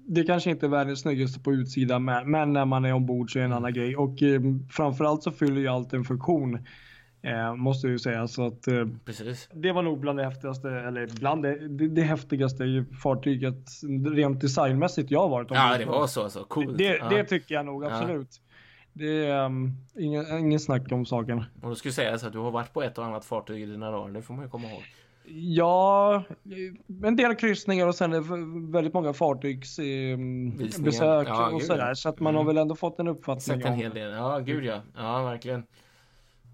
det 0.08 0.24
kanske 0.24 0.50
inte 0.50 0.66
är 0.66 0.70
världens 0.70 1.02
snyggaste 1.02 1.40
på 1.40 1.54
utsidan 1.54 2.06
men 2.06 2.54
när 2.54 2.66
man 2.66 2.86
är 2.86 2.94
ombord 2.94 3.34
så 3.34 3.40
är 3.40 3.44
det 3.44 3.46
en 3.46 3.54
annan 3.54 3.74
grej 3.74 3.96
och 3.96 4.22
eh, 4.22 4.42
framförallt 4.70 5.24
så 5.24 5.32
fyller 5.32 5.62
ju 5.62 5.68
allt 5.68 5.94
en 5.94 6.04
funktion. 6.04 6.60
Eh, 7.24 7.56
måste 7.56 7.88
jag 7.88 7.92
ju 7.92 8.00
säga 8.00 8.28
så 8.28 8.48
att 8.48 8.68
eh, 8.68 8.86
det 9.54 9.72
var 9.72 9.82
nog 9.82 10.00
bland 10.00 10.20
det 10.20 10.24
häftigaste 10.24 10.70
eller 10.70 11.08
bland 11.20 11.44
det, 11.44 11.68
det, 11.68 11.88
det 11.88 12.02
häftigaste 12.02 12.86
fartyget 13.04 13.70
rent 14.16 14.42
designmässigt 14.42 15.12
jag 15.12 15.20
har 15.20 15.30
varit 15.30 15.52
ombord. 15.52 15.58
Ja, 15.58 15.78
det 15.78 15.86
var 15.86 16.08
så 16.08 16.24
alltså. 16.24 16.44
Coolt. 16.44 16.78
Det, 16.78 16.98
ja. 16.98 17.10
det 17.10 17.24
tycker 17.24 17.56
jag 17.56 17.66
nog 17.66 17.86
absolut. 17.86 18.28
Ja. 18.32 18.51
Det 18.94 19.26
är 19.26 19.46
um, 19.46 19.78
ingen, 19.98 20.40
ingen 20.40 20.60
snack 20.60 20.92
om 20.92 21.06
saken. 21.06 21.44
Och 21.62 21.70
då 21.70 21.76
skulle 21.76 21.94
säga 21.94 22.18
så 22.18 22.28
att 22.28 22.34
du 22.34 22.40
har 22.40 22.52
varit 22.52 22.74
på 22.74 22.84
ett 22.84 22.98
och 22.98 23.06
annat 23.06 23.26
fartyg 23.26 23.62
i 23.62 23.66
dina 23.66 23.92
dagar, 23.92 24.14
det 24.14 24.22
får 24.22 24.34
man 24.34 24.44
ju 24.44 24.50
komma 24.50 24.68
ihåg. 24.68 24.84
Ja, 25.34 26.24
en 27.04 27.16
del 27.16 27.36
kryssningar 27.36 27.88
och 27.88 27.96
sen 27.96 28.72
väldigt 28.72 28.94
många 28.94 29.14
fartygsbesök 29.14 31.28
eh, 31.28 31.34
ja, 31.34 31.50
och 31.50 31.62
sådär. 31.62 31.94
Så 31.94 32.10
att 32.10 32.20
man 32.20 32.36
mm. 32.36 32.38
har 32.38 32.46
väl 32.54 32.58
ändå 32.58 32.76
fått 32.76 33.00
en 33.00 33.08
uppfattning. 33.08 33.58
Sett 33.58 33.66
en 33.66 33.74
hel 33.74 33.94
del, 33.94 34.12
ja 34.12 34.40
gud 34.40 34.66
ja. 34.66 34.82
Ja, 34.96 35.24
verkligen. 35.24 35.64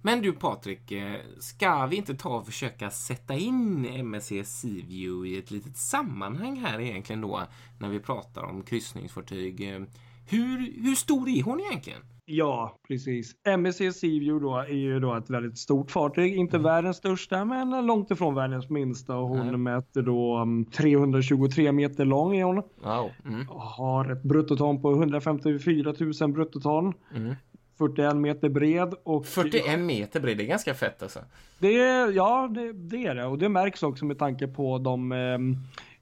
Men 0.01 0.22
du 0.22 0.34
Patrik, 0.34 0.91
eh, 0.91 1.15
ska 1.39 1.86
vi 1.86 1.96
inte 1.96 2.15
ta 2.15 2.29
och 2.29 2.46
försöka 2.46 2.89
sätta 2.89 3.34
in 3.34 3.86
MSC 3.86 4.46
Seaview 4.46 5.29
i 5.29 5.38
ett 5.38 5.51
litet 5.51 5.77
sammanhang 5.77 6.56
här 6.56 6.79
egentligen 6.79 7.22
då 7.22 7.41
när 7.79 7.89
vi 7.89 8.00
pratar 8.00 8.44
om 8.44 8.63
kryssningsfartyg? 8.63 9.74
Eh, 9.74 9.82
hur, 10.29 10.84
hur 10.84 10.96
stor 10.96 11.29
är 11.29 11.44
hon 11.44 11.60
egentligen? 11.60 12.01
Ja, 12.29 12.79
precis. 12.88 13.36
MSC 13.43 13.77
Seaview 13.77 14.39
då 14.39 14.57
är 14.57 14.74
ju 14.74 15.00
då 15.00 15.15
ett 15.15 15.29
väldigt 15.29 15.57
stort 15.57 15.91
fartyg. 15.91 16.36
Inte 16.36 16.55
mm. 16.55 16.63
världens 16.63 16.98
största, 16.98 17.46
men 17.46 17.86
långt 17.86 18.12
ifrån 18.12 18.36
världens 18.36 18.69
minsta. 18.69 19.15
Och 19.15 19.27
hon 19.27 19.48
mm. 19.48 19.63
mäter 19.63 20.01
då 20.01 20.48
323 20.77 21.72
meter 21.72 22.05
lång 22.05 22.36
är 22.36 22.43
hon. 22.43 22.55
Wow. 22.55 23.12
Mm. 23.25 23.48
Har 23.50 24.12
ett 24.12 24.24
bruttoton 24.24 24.81
på 24.81 24.91
154 24.91 25.93
000 26.22 26.31
bruttoton. 26.31 26.93
Mm. 27.15 27.36
41 27.77 28.15
meter 28.15 28.50
bred. 28.50 28.93
Och, 29.03 29.25
41 29.25 29.79
meter 29.79 30.19
bred, 30.19 30.38
det 30.38 30.43
är 30.43 30.48
ganska 30.48 30.74
fett 30.74 31.03
alltså. 31.03 31.19
Det, 31.60 31.74
ja, 32.13 32.50
det, 32.55 32.74
det 32.74 33.05
är 33.05 33.15
det. 33.15 33.25
Och 33.25 33.38
det 33.38 33.50
märks 33.50 33.84
också 33.84 34.05
med 34.05 34.19
tanke 34.19 34.48
på 34.48 34.77
de 34.77 35.12
eh, 35.12 35.38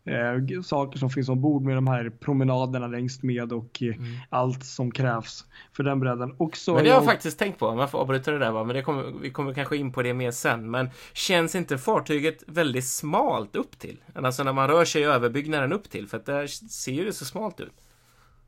eh, 0.06 0.62
saker 0.62 1.00
som 1.00 1.10
finns 1.10 1.30
ombord 1.30 1.62
med 1.62 1.78
de 1.78 1.88
här 1.88 2.10
promenaderna 2.20 2.88
längst 2.88 3.24
med 3.24 3.54
och 3.54 3.84
eh, 3.84 3.96
mm. 3.96 4.18
allt 4.30 4.66
som 4.66 4.92
krävs 4.92 5.46
för 5.74 5.84
den 5.84 6.00
bredden. 6.00 6.32
Och 6.38 6.58
men 6.68 6.84
det 6.84 6.90
har 6.90 6.98
jag 6.98 7.06
faktiskt 7.06 7.40
tänkt 7.40 7.60
på, 7.60 7.76
man 7.76 7.90
får 7.90 8.00
avbryta 8.00 8.32
det 8.32 8.40
där 8.40 8.52
va, 8.52 8.64
men 8.64 8.76
det 8.76 8.82
kommer, 8.82 9.04
vi 9.22 9.30
kommer 9.30 9.54
kanske 9.54 9.78
in 9.78 9.92
på 9.92 10.02
det 10.02 10.14
mer 10.14 10.32
sen. 10.32 10.72
Men 10.72 10.90
känns 11.14 11.56
inte 11.56 11.78
fartyget 11.78 12.44
väldigt 12.48 12.86
smalt 12.86 13.56
upp 13.56 13.80
till? 13.80 13.98
Alltså 14.14 14.44
när 14.44 14.54
man 14.54 14.68
rör 14.68 14.86
sig 14.86 15.06
över 15.06 15.30
byggnaden 15.30 15.74
upp 15.74 15.90
till, 15.90 16.08
för 16.08 16.18
att 16.18 16.26
där 16.26 16.48
ser 16.48 16.92
ju 16.92 17.06
det 17.06 17.14
så 17.14 17.26
smalt 17.26 17.60
ut. 17.60 17.85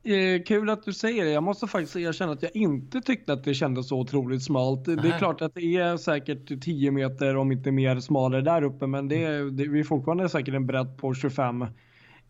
Eh, 0.07 0.43
kul 0.43 0.69
att 0.69 0.83
du 0.83 0.93
säger 0.93 1.25
det. 1.25 1.31
Jag 1.31 1.43
måste 1.43 1.67
faktiskt 1.67 1.95
erkänna 1.95 2.31
att 2.31 2.43
jag 2.43 2.55
inte 2.55 3.01
tyckte 3.01 3.33
att 3.33 3.43
det 3.43 3.53
kändes 3.53 3.87
så 3.87 3.99
otroligt 3.99 4.43
smalt. 4.43 4.87
Nej. 4.87 4.95
Det 4.95 5.07
är 5.07 5.17
klart 5.17 5.41
att 5.41 5.55
det 5.55 5.77
är 5.77 5.97
säkert 5.97 6.63
10 6.63 6.91
meter 6.91 7.37
om 7.37 7.51
inte 7.51 7.71
mer 7.71 7.99
smalare 7.99 8.41
där 8.41 8.63
uppe 8.63 8.87
men 8.87 9.07
det, 9.07 9.51
det 9.51 9.63
är 9.63 9.83
fortfarande 9.83 10.29
säkert 10.29 10.53
en 10.53 10.65
bredd 10.65 10.97
på 10.97 11.13
25 11.13 11.65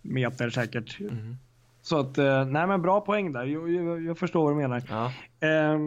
meter 0.02 0.50
säkert. 0.50 1.00
Mm. 1.00 1.38
Så 1.82 2.00
att, 2.00 2.18
eh, 2.18 2.46
nej 2.46 2.68
men 2.68 2.82
bra 2.82 3.02
poäng 3.02 3.32
där. 3.32 3.46
Jag, 3.46 3.74
jag, 3.74 4.06
jag 4.06 4.18
förstår 4.18 4.44
vad 4.44 4.52
du 4.52 4.58
menar. 4.58 4.84
Ja. 4.90 5.12
Eh, 5.48 5.80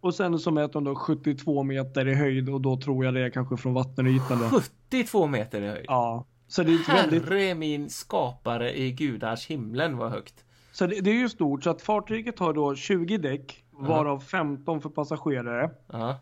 och 0.00 0.14
sen 0.14 0.38
så 0.38 0.50
mäter 0.50 0.74
hon 0.74 0.84
då 0.84 0.94
72 0.94 1.62
meter 1.62 2.08
i 2.08 2.14
höjd 2.14 2.48
och 2.48 2.60
då 2.60 2.76
tror 2.76 3.04
jag 3.04 3.14
det 3.14 3.20
är 3.20 3.30
kanske 3.30 3.56
från 3.56 3.74
vattenytan. 3.74 4.38
Då. 4.38 4.44
72 4.44 5.26
meter 5.26 5.62
i 5.62 5.68
höjd? 5.68 5.84
Ja. 5.88 6.26
Så 6.48 6.62
det 6.62 6.72
är 6.72 6.78
Herre 6.78 7.20
väldigt... 7.20 7.56
min 7.56 7.90
skapare 7.90 8.78
i 8.78 8.92
gudars 8.92 9.46
himlen 9.46 9.96
vad 9.96 10.10
högt. 10.10 10.43
Så 10.74 10.86
det, 10.86 11.00
det, 11.00 11.10
är 11.10 11.14
ju 11.14 11.28
stort. 11.28 11.64
Så 11.64 11.70
att 11.70 11.82
fartyget 11.82 12.38
har 12.38 12.52
då 12.52 12.74
20 12.74 13.18
däck, 13.18 13.64
varav 13.70 14.20
15 14.20 14.80
för 14.80 14.88
passagerare. 14.88 15.70
Uh 15.94 16.14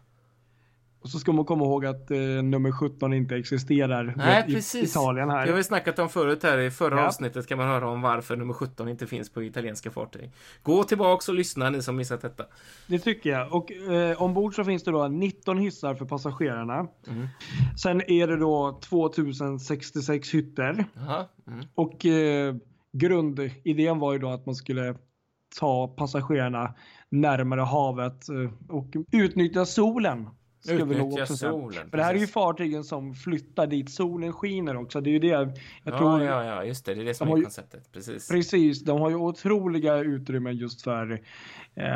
Och 1.01 1.09
så 1.09 1.19
ska 1.19 1.33
man 1.33 1.45
komma 1.45 1.65
ihåg 1.65 1.87
att 1.87 2.11
eh, 2.11 2.19
nummer 2.19 2.73
17 2.73 3.13
inte 3.13 3.37
existerar 3.37 4.15
Nej, 4.17 4.45
i 4.49 4.55
precis. 4.55 4.91
Italien 4.91 5.31
här. 5.31 5.47
Det 5.47 5.53
har 5.53 5.57
vi 5.57 5.65
snackat 5.65 5.99
om 5.99 6.09
förut 6.09 6.43
här. 6.43 6.59
I 6.59 6.71
förra 6.71 6.99
ja. 6.99 7.07
avsnittet 7.07 7.47
kan 7.47 7.59
man 7.59 7.69
höra 7.69 7.89
om 7.89 8.03
varför 8.03 8.37
nummer 8.37 8.55
17 8.55 8.89
inte 8.89 9.07
finns 9.07 9.31
på 9.31 9.43
italienska 9.43 9.91
fartyg. 9.91 10.31
Gå 10.63 10.85
tillbaks 10.85 11.29
och 11.29 11.35
lyssna 11.35 11.71
ni 11.71 11.83
som 11.83 11.97
missat 11.97 12.23
detta. 12.23 12.45
Det 12.87 12.99
tycker 12.99 13.31
jag. 13.31 13.53
Och 13.53 13.73
eh, 13.73 14.23
ombord 14.23 14.55
så 14.55 14.65
finns 14.65 14.83
det 14.83 14.91
då 14.91 15.09
19 15.09 15.59
hissar 15.59 15.95
för 15.95 16.05
passagerarna. 16.05 16.87
Mm. 17.09 17.29
Sen 17.83 18.11
är 18.11 18.27
det 18.27 18.37
då 18.37 18.81
2066 18.83 20.35
hytter. 20.35 20.85
Mm. 21.47 21.65
Och 21.75 22.07
eh, 22.07 22.55
grundidén 22.93 23.99
var 23.99 24.13
ju 24.13 24.19
då 24.19 24.29
att 24.29 24.47
man 24.47 24.55
skulle 24.55 24.95
ta 25.61 25.89
passagerarna 25.89 26.75
närmare 27.09 27.61
havet 27.61 28.29
eh, 28.29 28.51
och 28.69 28.87
utnyttja 29.13 29.67
solen. 29.67 30.29
Utnyttja 30.69 31.27
solen. 31.27 31.91
För 31.91 31.97
det 31.97 32.05
här 32.05 32.15
är 32.15 32.19
ju 32.19 32.27
fartygen 32.27 32.85
som 32.85 33.15
flyttar 33.15 33.67
dit 33.67 33.91
solen 33.91 34.33
skiner 34.33 34.77
också. 34.77 35.01
Det 35.01 35.11
är 35.11 35.13
ju 35.13 35.19
det 35.19 35.27
jag 35.27 35.59
ja, 35.85 35.99
tror. 35.99 36.23
Ja, 36.23 36.45
ja, 36.45 36.65
just 36.65 36.87
det. 36.87 36.95
Det 36.95 37.01
är 37.01 37.05
det 37.05 37.15
som 37.15 37.29
de 37.29 37.39
är 37.39 37.43
konceptet. 37.43 37.93
Precis. 37.93 38.29
Precis. 38.29 38.85
De 38.85 39.01
har 39.01 39.11
ju 39.11 39.17
otroliga 39.17 39.97
utrymmen 39.97 40.57
just 40.57 40.83
för 40.83 41.21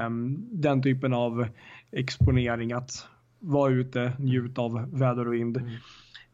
um, 0.06 0.48
den 0.52 0.82
typen 0.82 1.14
av 1.14 1.48
exponering. 1.92 2.72
Att 2.72 3.06
vara 3.38 3.72
ute, 3.72 4.12
njuta 4.18 4.62
av 4.62 4.98
väder 4.98 5.28
och 5.28 5.34
vind. 5.34 5.56
Mm. 5.56 5.72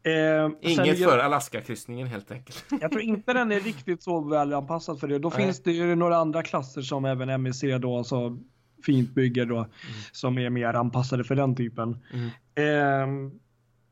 Eh, 0.03 0.71
Inget 0.71 1.03
för 1.03 1.17
Alaska-kryssningen 1.17 2.07
helt 2.07 2.31
enkelt. 2.31 2.65
Jag 2.81 2.91
tror 2.91 3.01
inte 3.01 3.33
den 3.33 3.51
är 3.51 3.59
riktigt 3.59 4.03
så 4.03 4.21
väl 4.21 4.53
anpassad 4.53 4.99
för 4.99 5.07
det. 5.07 5.19
Då 5.19 5.29
Nej. 5.29 5.37
finns 5.45 5.63
det 5.63 5.71
ju 5.71 5.95
några 5.95 6.17
andra 6.17 6.43
klasser 6.43 6.81
som 6.81 7.05
även 7.05 7.43
MEC 7.43 7.61
då, 7.81 7.97
alltså 7.97 8.37
fint 8.85 9.09
bygger 9.13 9.45
då, 9.45 9.57
mm. 9.57 9.69
som 10.11 10.37
är 10.37 10.49
mer 10.49 10.73
anpassade 10.73 11.23
för 11.23 11.35
den 11.35 11.55
typen. 11.55 11.97
Mm. 12.13 12.27
Eh, 12.55 13.31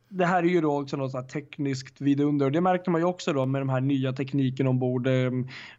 det 0.09 0.25
här 0.25 0.43
är 0.43 0.47
ju 0.47 0.61
då 0.61 0.81
också 0.81 0.97
något 0.97 1.11
så 1.11 1.21
tekniskt 1.21 2.01
vidunder 2.01 2.45
och 2.45 2.51
det 2.51 2.61
märkte 2.61 2.89
man 2.89 3.01
ju 3.01 3.07
också 3.07 3.33
då 3.33 3.45
med 3.45 3.61
de 3.61 3.69
här 3.69 3.81
nya 3.81 4.13
tekniken 4.13 4.67
ombord 4.67 5.07
eh, 5.07 5.31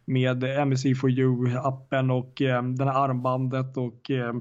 med 0.05 0.67
MEC 0.67 0.99
for 1.01 1.09
you-appen 1.09 2.11
och 2.11 2.41
eh, 2.41 2.63
det 2.63 2.85
här 2.85 3.03
armbandet 3.09 3.77
och 3.77 4.11
eh, 4.11 4.33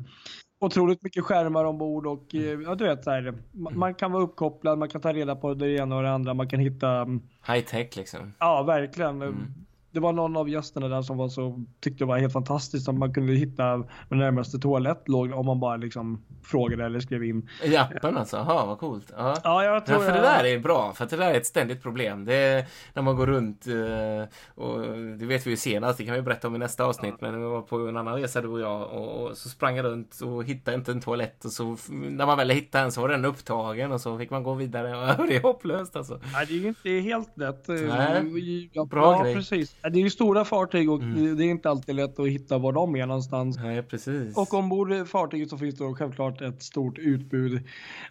otroligt 0.63 1.03
mycket 1.03 1.25
skärmar 1.25 1.65
ombord 1.65 2.07
och 2.07 2.35
mm. 2.35 2.63
ja, 2.63 2.75
du 2.75 2.85
vet 2.85 3.05
så 3.05 3.11
här, 3.11 3.35
man, 3.53 3.79
man 3.79 3.95
kan 3.95 4.13
vara 4.13 4.23
uppkopplad, 4.23 4.79
man 4.79 4.89
kan 4.89 5.01
ta 5.01 5.13
reda 5.13 5.37
på 5.37 5.55
det 5.55 5.71
ena 5.71 5.97
och 5.97 6.03
det 6.03 6.11
andra, 6.11 6.35
man 6.35 6.49
kan 6.49 6.61
hitta 6.61 6.91
mm, 6.91 7.23
high 7.47 7.65
tech 7.65 7.97
liksom. 7.97 8.33
Ja, 8.39 8.63
verkligen. 8.63 9.23
Mm. 9.23 9.55
Det 9.93 10.01
var 10.01 10.13
någon 10.13 10.37
av 10.37 10.49
gästerna 10.49 10.89
där 10.89 11.03
som 11.03 11.17
var 11.17 11.29
så, 11.29 11.65
tyckte 11.81 12.05
det 12.05 12.09
var 12.09 12.19
helt 12.19 12.33
fantastiskt 12.33 12.89
att 12.89 12.95
man 12.95 13.15
kunde 13.15 13.33
hitta 13.33 13.77
den 14.09 14.19
närmaste 14.19 14.59
toalett 14.59 15.09
låg 15.09 15.33
om 15.33 15.47
man 15.47 15.61
bara 15.61 15.77
liksom 15.77 16.25
frågade 16.45 16.85
eller 16.85 17.01
skrev 17.01 17.25
in. 17.25 17.49
I 17.65 17.77
appen 17.77 18.17
alltså? 18.17 18.37
Jaha, 18.37 18.67
vad 18.67 18.79
coolt. 18.79 19.13
Ja. 19.17 19.37
Ja, 19.45 19.65
jag 19.65 19.87
tror 19.87 19.99
Ja, 19.99 20.05
för 20.05 20.15
jag... 20.15 20.23
det 20.25 20.29
där 20.29 20.45
är 20.45 20.59
bra, 20.59 20.93
för 20.93 21.07
det 21.07 21.17
där 21.17 21.31
är 21.31 21.35
ett 21.35 21.47
ständigt 21.47 21.83
problem. 21.83 22.25
Det 22.25 22.35
är 22.35 22.67
när 22.95 23.03
man 23.03 23.17
går 23.17 23.27
runt 23.27 23.67
eh, 23.67 24.65
och 24.65 24.81
det 25.19 25.27
vet 25.27 25.47
vi 25.47 25.51
ju 25.51 25.57
senast, 25.57 25.99
det 25.99 26.05
kan 26.05 26.15
vi 26.15 26.23
berätta 26.23 26.49
om 26.49 26.57
i 26.57 26.59
nästa 26.59 26.85
avsnitt, 26.85 27.15
men 27.21 27.41
vi 27.41 27.47
var 27.47 27.63
på 27.63 27.77
en 27.89 27.97
annan 27.97 28.15
resa 28.15 28.41
du 28.41 28.49
och 28.49 28.61
jag 28.61 28.93
och, 28.93 29.37
så 29.37 29.49
sprang 29.49 29.77
jag 29.77 29.85
runt 29.85 30.21
och 30.21 30.45
hittade 30.45 30.77
inte 30.77 30.93
en 30.93 31.01
toalett 31.01 31.45
och 31.45 31.53
så 31.53 31.77
när 31.89 32.27
man 32.27 32.39
väl 32.39 32.51
hittade 32.51 32.85
en 32.85 32.93
så 32.93 33.01
var 33.01 33.09
den 33.09 33.25
upptagen 33.25 33.93
och 33.93 34.01
så 34.01 34.19
fick 34.19 34.31
man 34.31 34.43
gå 34.43 34.55
vidare 34.55 34.89
det 35.29 35.37
är 35.37 35.43
hopplöst 35.43 35.97
alltså. 35.97 36.21
Nej, 36.33 36.47
det 36.47 36.55
är 36.55 36.59
ju 36.59 36.69
inte 36.69 36.91
helt 36.91 37.39
lätt. 37.39 37.69
Nej, 37.69 38.71
ja, 38.73 38.85
bra 38.85 39.17
ja, 39.17 39.23
grej. 39.23 39.35
precis. 39.35 39.77
Det 39.83 39.99
är 39.99 40.03
ju 40.03 40.11
stora 40.11 40.45
fartyg 40.45 40.91
och 40.91 41.03
Mm. 41.03 41.37
det- 41.37 41.45
är 41.45 41.51
inte 41.51 41.71
alltid 41.71 41.95
lätt 41.95 42.19
att 42.19 42.29
hitta 42.29 42.59
var 42.59 42.73
de 42.73 42.97
är 42.97 43.07
någonstans. 43.07 43.57
Nej, 43.57 43.83
precis. 43.83 44.37
Och 44.37 44.55
ombord 44.55 45.09
fartyget 45.09 45.51
så 45.51 45.59
finns 45.59 45.75
det 45.75 45.85
då 45.85 45.95
självklart 45.95 46.41
ett 46.41 46.63
stort 46.63 46.99
utbud 46.99 47.61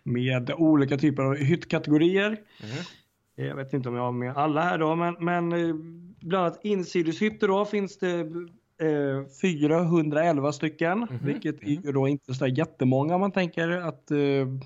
med 0.04 0.52
olika 0.58 0.98
typer 0.98 1.24
av 1.24 1.36
hyttkategorier. 1.36 2.30
Mhm. 2.30 3.48
Jag 3.48 3.56
vet 3.56 3.74
inte 3.74 3.90
om 3.90 3.96
jag 3.96 4.04
har 4.04 4.12
med 4.12 4.38
alla 4.38 4.62
här 4.62 4.78
då, 4.78 4.96
men, 4.96 5.16
men 5.20 5.52
eh, 5.54 5.76
bland 6.22 6.46
annat 6.46 6.60
insideshytter 6.64 7.48
då 7.48 7.66
finns 7.66 7.98
det 8.00 8.20
eh, 8.20 9.26
411 9.42 10.52
stycken, 10.52 11.00
Mhm, 11.00 11.20
vilket 11.26 11.64
är 11.64 11.68
ju 11.86 11.92
då 11.92 12.08
inte 12.08 12.34
så 12.34 12.48
jättemånga 12.48 13.16
om 13.16 13.22
man 13.22 13.32
tänker 13.32 13.70
att 13.70 14.12
eh, 14.12 14.18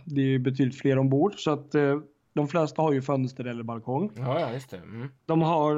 det 0.05 0.21
är 0.35 0.39
betydligt 0.39 0.79
fler 0.79 0.97
ombord. 0.97 1.33
Så 1.37 1.51
att 1.51 1.75
eh, 1.75 1.99
de 2.35 2.47
flesta 2.47 2.81
har 2.81 2.93
ju 2.93 3.01
fönster 3.01 3.45
eller 3.45 3.63
balkong. 3.63 4.11
Ja, 4.15 4.39
ja, 4.39 4.53
just 4.53 4.69
det. 4.69 4.77
Mm. 4.77 5.07
De 5.25 5.41
har 5.41 5.77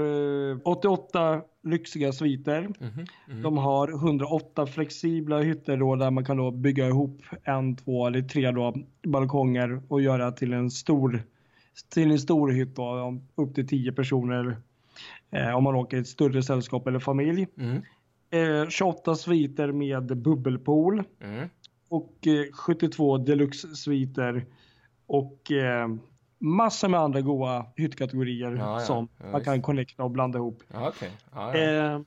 eh, 0.52 0.58
88 0.64 1.42
lyxiga 1.64 2.12
sviter. 2.12 2.62
Mhm, 2.62 3.06
mhm. 3.28 3.42
De 3.42 3.58
har 3.58 3.88
108 3.88 4.66
flexibla 4.66 5.40
hytter 5.40 5.78
då 5.78 5.96
där 5.96 6.12
man 6.12 6.26
kan 6.26 6.38
då 6.38 6.52
bygga 6.52 6.88
ihop 6.88 7.22
en, 7.44 7.76
två 7.76 8.08
eller 8.08 8.22
tre 8.22 8.52
då 8.52 8.74
balkonger 9.08 9.82
och 9.88 10.02
göra 10.02 10.32
till 10.32 10.54
en 10.54 10.72
stor, 10.72 11.24
till 11.94 12.12
en 12.12 12.20
stor 12.20 12.50
hytt 12.52 12.76
då, 12.76 13.18
upp 13.36 13.56
till 13.56 13.68
10 13.68 13.92
personer 13.92 14.58
eh, 15.32 15.56
om 15.56 15.64
man 15.64 15.76
åker 15.76 15.98
i 15.98 16.00
ett 16.00 16.08
större 16.08 16.44
sällskap 16.44 16.88
eller 16.88 17.00
familj. 17.00 17.48
Mm. 17.58 17.82
Eh, 18.30 18.70
28 18.70 19.16
sviter 19.16 19.72
med 19.72 20.18
bubbelpool 20.18 21.04
Mm. 21.22 21.50
och 21.90 22.28
eh, 22.28 22.52
72 22.54 23.18
deluxe-sviter 23.18 24.46
och 25.08 25.52
eh, 25.52 25.88
massor 26.40 26.88
med 26.88 27.00
andra 27.00 27.22
goa 27.22 27.66
hyttkategorier 27.76 28.52
Ja, 28.56 28.80
som 28.80 29.08
Ja, 29.24 29.32
man 29.32 29.44
kan 29.44 29.62
connecta 29.62 30.04
och 30.04 30.12
blanda 30.12 30.40
ihop. 30.40 30.64
Ja. 31.34 31.56
Eh, 31.56 32.00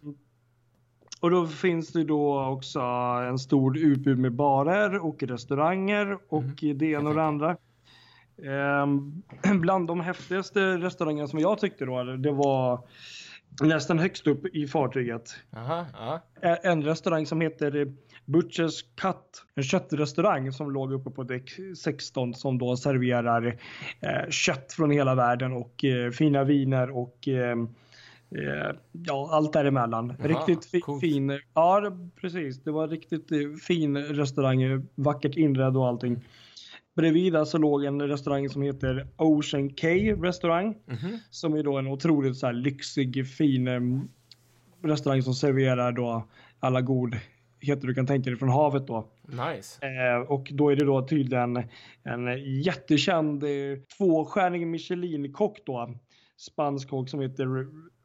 och 1.20 1.30
då 1.30 1.46
finns 1.46 1.92
det 1.92 2.04
då 2.04 2.44
också 2.44 2.80
en 3.28 3.38
stor 3.38 3.78
utbud 3.78 4.18
med 4.18 4.32
barer 4.32 5.04
och 5.06 5.22
restauranger 5.22 6.18
och 6.28 6.42
Mhm. 6.42 6.78
det 6.78 6.86
ena 6.86 7.08
och 7.08 7.14
det 7.14 7.22
andra. 7.24 7.50
Eh, 8.42 9.54
bland 9.60 9.86
de 9.88 10.00
häftigaste 10.00 10.60
restaurangerna 10.78 11.28
som 11.28 11.38
jag 11.38 11.58
tyckte 11.58 11.84
då, 11.84 12.02
det 12.04 12.32
var 12.32 12.80
nästan 13.62 13.98
högst 13.98 14.26
upp 14.26 14.46
i 14.46 14.66
fartyget. 14.66 15.30
Aha. 15.56 16.20
Eh, 16.42 16.56
En 16.62 16.82
restaurang 16.82 17.26
som 17.26 17.40
heter 17.40 17.92
Butchers 18.30 18.82
Cut. 18.82 19.44
En 19.54 19.62
köttrestaurang 19.62 20.52
som 20.52 20.70
låg 20.70 20.92
uppe 20.92 21.10
på 21.10 21.22
däck 21.22 21.50
16 21.78 22.34
som 22.34 22.58
då 22.58 22.76
serverar 22.76 23.46
eh, 24.00 24.30
kött 24.30 24.72
från 24.72 24.90
hela 24.90 25.14
världen 25.14 25.52
och 25.52 25.84
eh, 25.84 26.10
fina 26.10 26.44
viner 26.44 26.90
och 26.96 27.28
eh, 27.28 27.50
eh, 28.36 28.76
ja, 28.92 29.28
allt 29.32 29.52
däremellan. 29.52 30.14
Jaha, 30.18 30.28
riktigt 30.28 30.64
fi- 30.70 30.80
coolt. 30.80 31.00
fin. 31.00 31.40
Ja, 31.54 31.92
precis. 32.20 32.62
Det 32.62 32.70
var 32.70 32.88
riktigt 32.88 33.32
eh, 33.32 33.38
fin 33.66 33.96
restaurang. 33.98 34.86
Vackert 34.94 35.36
inredd 35.36 35.76
och 35.76 35.88
allting. 35.88 36.24
Bredvid 36.96 37.32
där 37.32 37.44
så 37.44 37.58
låg 37.58 37.84
en 37.84 38.02
restaurang 38.02 38.48
som 38.48 38.62
heter 38.62 39.06
Ocean 39.16 39.68
K 39.70 39.88
restaurang. 40.22 40.74
Mhm. 40.86 41.18
Som 41.30 41.54
är 41.54 41.62
då 41.62 41.78
en 41.78 41.86
otroligt 41.86 42.36
så 42.36 42.46
här 42.46 42.52
lyxig, 42.52 43.26
fin 43.28 43.68
eh, 43.68 43.80
restaurang 44.82 45.22
som 45.22 45.34
serverar 45.34 45.92
då 45.92 46.26
alla 46.60 46.80
godheter 47.60 47.86
du 47.86 47.94
kan 47.94 48.06
tänka 48.06 48.30
dig 48.30 48.38
från 48.38 48.48
havet 48.48 48.86
då. 48.86 49.08
Nice. 49.28 49.86
Eh, 49.86 50.20
och 50.20 50.50
då 50.52 50.70
är 50.70 50.76
det 50.76 50.84
då 50.84 51.06
tydligen 51.08 51.56
en 52.02 52.44
jättekänd 52.62 53.42
eh, 53.42 53.48
tvåstjärnig 53.98 54.66
Michelin-kock 54.66 55.58
då. 55.66 55.94
Spansk 56.36 56.88
kock 56.88 57.08
som 57.08 57.20
heter 57.20 57.46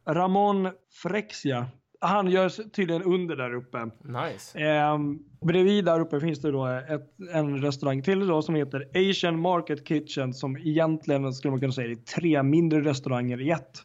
Ramon 0.10 0.70
Frexia. 1.04 1.68
Han 2.00 2.28
gör 2.28 2.70
tydligen 2.70 3.04
under 3.04 3.36
där 3.36 3.54
uppe. 3.54 3.90
Nice. 4.04 4.60
Eh, 4.60 4.98
bredvid 5.42 5.86
där 5.86 6.00
uppe 6.00 6.20
finns 6.20 6.42
det 6.42 6.52
då 6.52 6.68
ett, 6.68 7.16
en 7.34 7.62
restaurang 7.62 8.02
till 8.02 8.28
då 8.28 8.42
som 8.42 8.56
heter 8.56 8.90
Asian 8.96 9.40
Market 9.40 9.88
Kitchen 9.88 10.34
som 10.34 10.58
egentligen 10.58 11.34
skulle 11.34 11.52
man 11.52 11.60
kunna 11.60 11.72
säga 11.72 11.92
är 11.92 11.96
tre 11.96 12.44
mindre 12.44 12.82
restauranger 12.82 13.42
i 13.42 13.50
ett. 13.50 13.84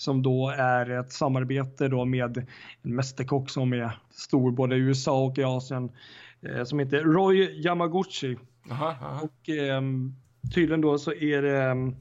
Som 0.00 0.22
då 0.22 0.48
är 0.48 0.90
ett 0.90 1.12
samarbete 1.12 1.88
då 1.88 2.04
med 2.04 2.36
en 2.82 2.94
mästerkock 2.94 3.50
som 3.50 3.72
är 3.72 3.98
stor 4.10 4.50
både 4.50 4.76
i 4.76 4.78
USA 4.78 5.24
och 5.24 5.38
i 5.38 5.44
Asien. 5.44 5.92
Eh, 6.42 6.64
som 6.64 6.78
heter 6.78 7.00
Roy 7.00 7.62
Yamaguchi. 7.64 8.38
Aha, 8.70 8.96
aha. 9.00 9.20
Och 9.22 9.48
ehm, 9.48 10.14
tydligen 10.54 10.80
då 10.80 10.98
så 10.98 11.12
är 11.12 11.42
det 11.42 11.62
ehm, 11.62 11.96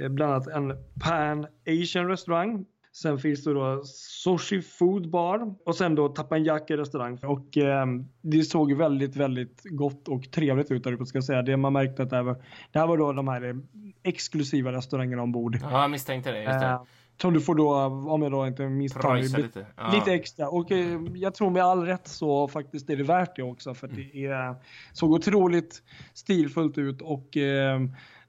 eh, 0.00 0.08
bland 0.08 0.32
annat 0.32 0.46
en 0.46 0.74
Pan 1.00 1.46
Asian 1.66 2.08
restaurang. 2.08 2.64
Sen 2.92 3.18
finns 3.18 3.44
det 3.44 3.54
då 3.54 3.82
Sushi 3.84 4.62
Food 4.62 5.10
Bar 5.10 5.54
och 5.64 5.76
sen 5.76 5.94
då 5.94 6.08
Tapanjaki 6.08 6.76
restaurang. 6.76 7.18
Och 7.22 7.56
ehm, 7.56 8.08
det 8.20 8.42
såg 8.42 8.72
väldigt, 8.72 9.16
väldigt 9.16 9.62
gott 9.64 10.08
och 10.08 10.30
trevligt 10.30 10.70
ut 10.70 10.84
där 10.84 10.92
uppe 10.92 11.06
ska 11.06 11.16
jag 11.16 11.24
säga. 11.24 11.42
Det 11.42 11.56
man 11.56 11.72
märkte 11.72 12.02
att 12.02 12.10
det 12.10 12.16
här 12.16 12.22
var, 12.22 12.42
det 12.72 12.78
här 12.78 12.86
var 12.86 12.98
då 12.98 13.12
de 13.12 13.28
här 13.28 13.48
eh, 13.48 13.54
exklusiva 14.02 14.72
restaurangerna 14.72 15.22
ombord. 15.22 15.58
Ja, 15.62 15.80
jag 15.80 15.90
misstänkte 15.90 16.32
det. 16.32 16.42
Just 16.42 16.60
det. 16.60 16.78
Som 17.20 17.32
du 17.34 17.40
får 17.40 17.54
då, 17.54 17.74
om 18.10 18.22
jag 18.22 18.32
då 18.32 18.46
inte 18.46 18.68
misstar 18.68 19.16
lite. 19.16 19.66
Ja. 19.76 19.90
Lite 19.94 20.12
extra 20.12 20.48
och 20.48 20.72
eh, 20.72 21.00
jag 21.14 21.34
tror 21.34 21.50
med 21.50 21.62
all 21.64 21.86
rätt 21.86 22.08
så 22.08 22.48
faktiskt 22.48 22.90
är 22.90 22.96
det 22.96 23.02
värt 23.02 23.36
det 23.36 23.42
också 23.42 23.74
för 23.74 23.86
Mm. 23.88 24.00
det 24.12 24.26
är, 24.26 24.54
såg 24.92 25.12
otroligt 25.12 25.82
stilfullt 26.14 26.78
ut 26.78 27.02
och 27.02 27.36
eh, 27.36 27.80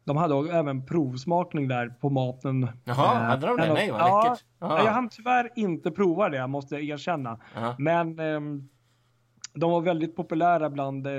de 0.04 0.18
hade 0.18 0.52
även 0.54 0.86
provsmakning 0.86 1.68
där 1.68 1.90
på 1.90 2.10
maten. 2.10 2.68
Jaha, 2.84 3.16
Eh, 3.16 3.22
hade 3.22 3.48
de 3.48 3.58
det? 3.58 3.74
Nej, 3.74 3.92
vad 3.92 4.24
läckert. 4.26 4.46
Ja. 4.60 4.84
Jag 4.86 4.92
hann 4.92 5.10
tyvärr 5.10 5.50
inte 5.56 5.92
prova 5.92 6.30
det 6.30 6.48
måste 6.48 6.76
jag 6.76 6.84
erkänna. 6.84 7.40
Ja. 7.56 7.76
Men 7.78 8.20
ehm, 8.20 8.70
de 9.54 9.72
var 9.72 9.82
väldigt 9.82 10.16
populära 10.16 10.70
bland 10.70 11.08
eh, 11.08 11.14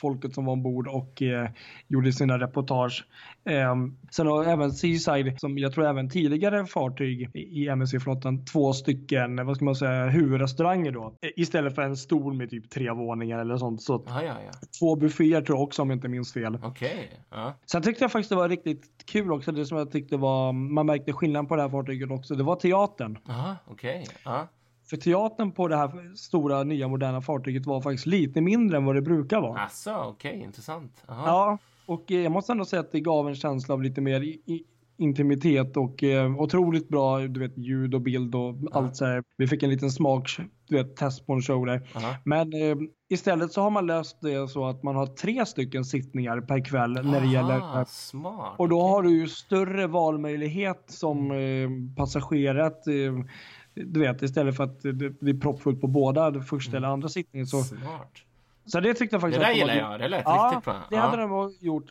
folket 0.00 0.34
som 0.34 0.44
var 0.44 0.52
ombord 0.52 0.88
och 0.88 1.22
eh, 1.22 1.48
gjorde 1.88 2.12
sina 2.12 2.38
reportage. 2.38 3.04
Ehm, 3.44 3.96
sen 4.10 4.26
har 4.26 4.44
även 4.44 4.72
Seaside, 4.72 5.40
som 5.40 5.58
jag 5.58 5.72
tror 5.72 5.86
även 5.86 6.10
tidigare 6.10 6.66
fartyg 6.66 7.30
i 7.34 7.68
MSC-flottan, 7.68 8.44
två 8.44 8.72
stycken, 8.72 9.46
vad 9.46 9.56
ska 9.56 9.64
man 9.64 9.74
säga, 9.74 10.06
huvudrestauranger 10.06 10.92
då. 10.92 11.14
Eh, 11.22 11.30
Istället 11.36 11.74
för 11.74 11.82
en 11.82 11.96
stol 11.96 12.34
med 12.34 12.50
typ 12.50 12.70
tre 12.70 12.90
våningar 12.90 13.38
eller 13.38 13.56
sånt. 13.56 13.82
Så 13.82 14.04
Ja, 14.08 14.22
ja, 14.22 14.34
ja. 14.46 14.50
två 14.80 14.96
bufféer 14.96 15.40
tror 15.42 15.58
jag 15.58 15.62
också 15.64 15.82
om 15.82 15.90
jag 15.90 15.96
inte 15.96 16.08
minns 16.08 16.32
fel. 16.32 16.58
Okej. 16.62 17.10
Ja. 17.30 17.54
Sen 17.66 17.82
tyckte 17.82 18.04
jag 18.04 18.12
faktiskt 18.12 18.30
det 18.30 18.36
var 18.36 18.48
riktigt 18.48 18.82
kul 19.06 19.32
också, 19.32 19.52
det 19.52 19.66
som 19.66 19.78
jag 19.78 19.90
tyckte 19.92 20.16
var, 20.16 20.52
man 20.52 20.86
märkte 20.86 21.12
skillnad 21.12 21.48
på 21.48 21.56
det 21.56 21.62
här 21.62 21.68
fartyget 21.68 22.10
också, 22.10 22.34
det 22.34 22.42
var 22.44 22.56
teatern. 22.56 23.18
Aha, 23.28 23.56
okej. 23.66 24.06
Ja. 24.24 24.48
För 24.90 24.96
teatern 24.96 25.52
på 25.52 25.68
det 25.68 25.76
här 25.76 26.14
stora 26.14 26.64
nya 26.64 26.88
moderna 26.88 27.20
fartyget 27.20 27.66
var 27.66 27.80
faktiskt 27.80 28.06
lite 28.06 28.40
mindre 28.40 28.76
än 28.76 28.84
vad 28.84 28.94
det 28.94 29.02
brukar 29.02 29.40
vara. 29.40 29.60
Asså, 29.60 30.04
okej. 30.04 30.40
Intressant. 30.40 31.02
Aha. 31.08 31.26
Ja, 31.26 31.58
och 31.86 32.12
eh, 32.12 32.20
jag 32.20 32.32
måste 32.32 32.52
ändå 32.52 32.64
säga 32.64 32.80
att 32.80 32.92
det 32.92 33.00
gav 33.00 33.28
en 33.28 33.34
känsla 33.34 33.74
av 33.74 33.82
lite 33.82 34.00
mer 34.00 34.20
i, 34.20 34.64
intimitet 34.98 35.76
och 35.76 36.02
eh, 36.02 36.40
otroligt 36.40 36.88
bra 36.88 37.18
du 37.20 37.40
vet, 37.40 37.58
ljud 37.58 37.94
och 37.94 38.00
bild 38.00 38.34
och 38.34 38.54
allt 38.72 38.96
så 38.96 39.04
här. 39.04 39.22
Vi 39.36 39.46
fick 39.46 39.62
en 39.62 39.70
liten 39.70 39.90
smak, 39.90 40.36
du 40.68 40.76
vet, 40.76 40.96
test 40.96 41.26
på 41.26 41.32
en 41.32 41.42
show 41.42 41.66
där. 41.66 41.88
Aha. 41.94 42.14
Men 42.24 42.52
eh, 42.52 42.76
istället 43.08 43.52
så 43.52 43.62
har 43.62 43.70
man 43.70 43.86
löst 43.86 44.18
det 44.22 44.48
så 44.48 44.66
att 44.66 44.82
man 44.82 44.96
har 44.96 45.06
tre 45.06 45.46
stycken 45.46 45.84
sittningar 45.84 46.40
per 46.40 46.64
kväll 46.64 46.92
när 46.92 47.20
det 47.20 47.26
gäller 47.26 47.54
Aha, 47.54 47.84
smart. 47.88 48.54
och 48.58 48.68
då 48.68 48.80
okej. 48.80 48.90
har 48.90 49.02
du 49.02 49.10
ju 49.10 49.28
större 49.28 49.86
valmöjlighet 49.86 50.84
som 50.86 51.30
eh, 51.30 51.68
passagerare. 51.96 52.66
Att, 52.66 52.86
eh, 52.86 52.94
du 53.86 54.00
vet, 54.00 54.22
istället 54.22 54.56
för 54.56 54.64
att 54.64 54.80
det 54.82 54.92
det 54.92 55.30
är 55.30 55.40
proppfullt 55.40 55.80
på 55.80 55.86
båda, 55.86 56.30
det 56.30 56.42
första 56.42 56.76
eller 56.76 56.88
andra 56.88 57.08
sittningen. 57.08 57.46
Så, 57.46 57.62
Smart. 57.62 58.12
så 58.64 58.80
det 58.80 58.94
tyckte 58.94 59.16
jag 59.16 59.20
Det 59.20 59.20
faktiskt 59.20 59.40
där 59.40 59.48
att 59.48 59.54
de 59.54 59.58
gillar 59.58 59.74
hade- 59.74 59.92
jag. 59.92 60.00
Det 60.00 60.08
lät 60.08 60.22
Ja, 60.24 60.50
riktigt 60.52 60.64
bra. 60.64 60.82
det 60.90 60.96
hade 60.96 61.16
de 61.22 61.54
gjort 61.60 61.88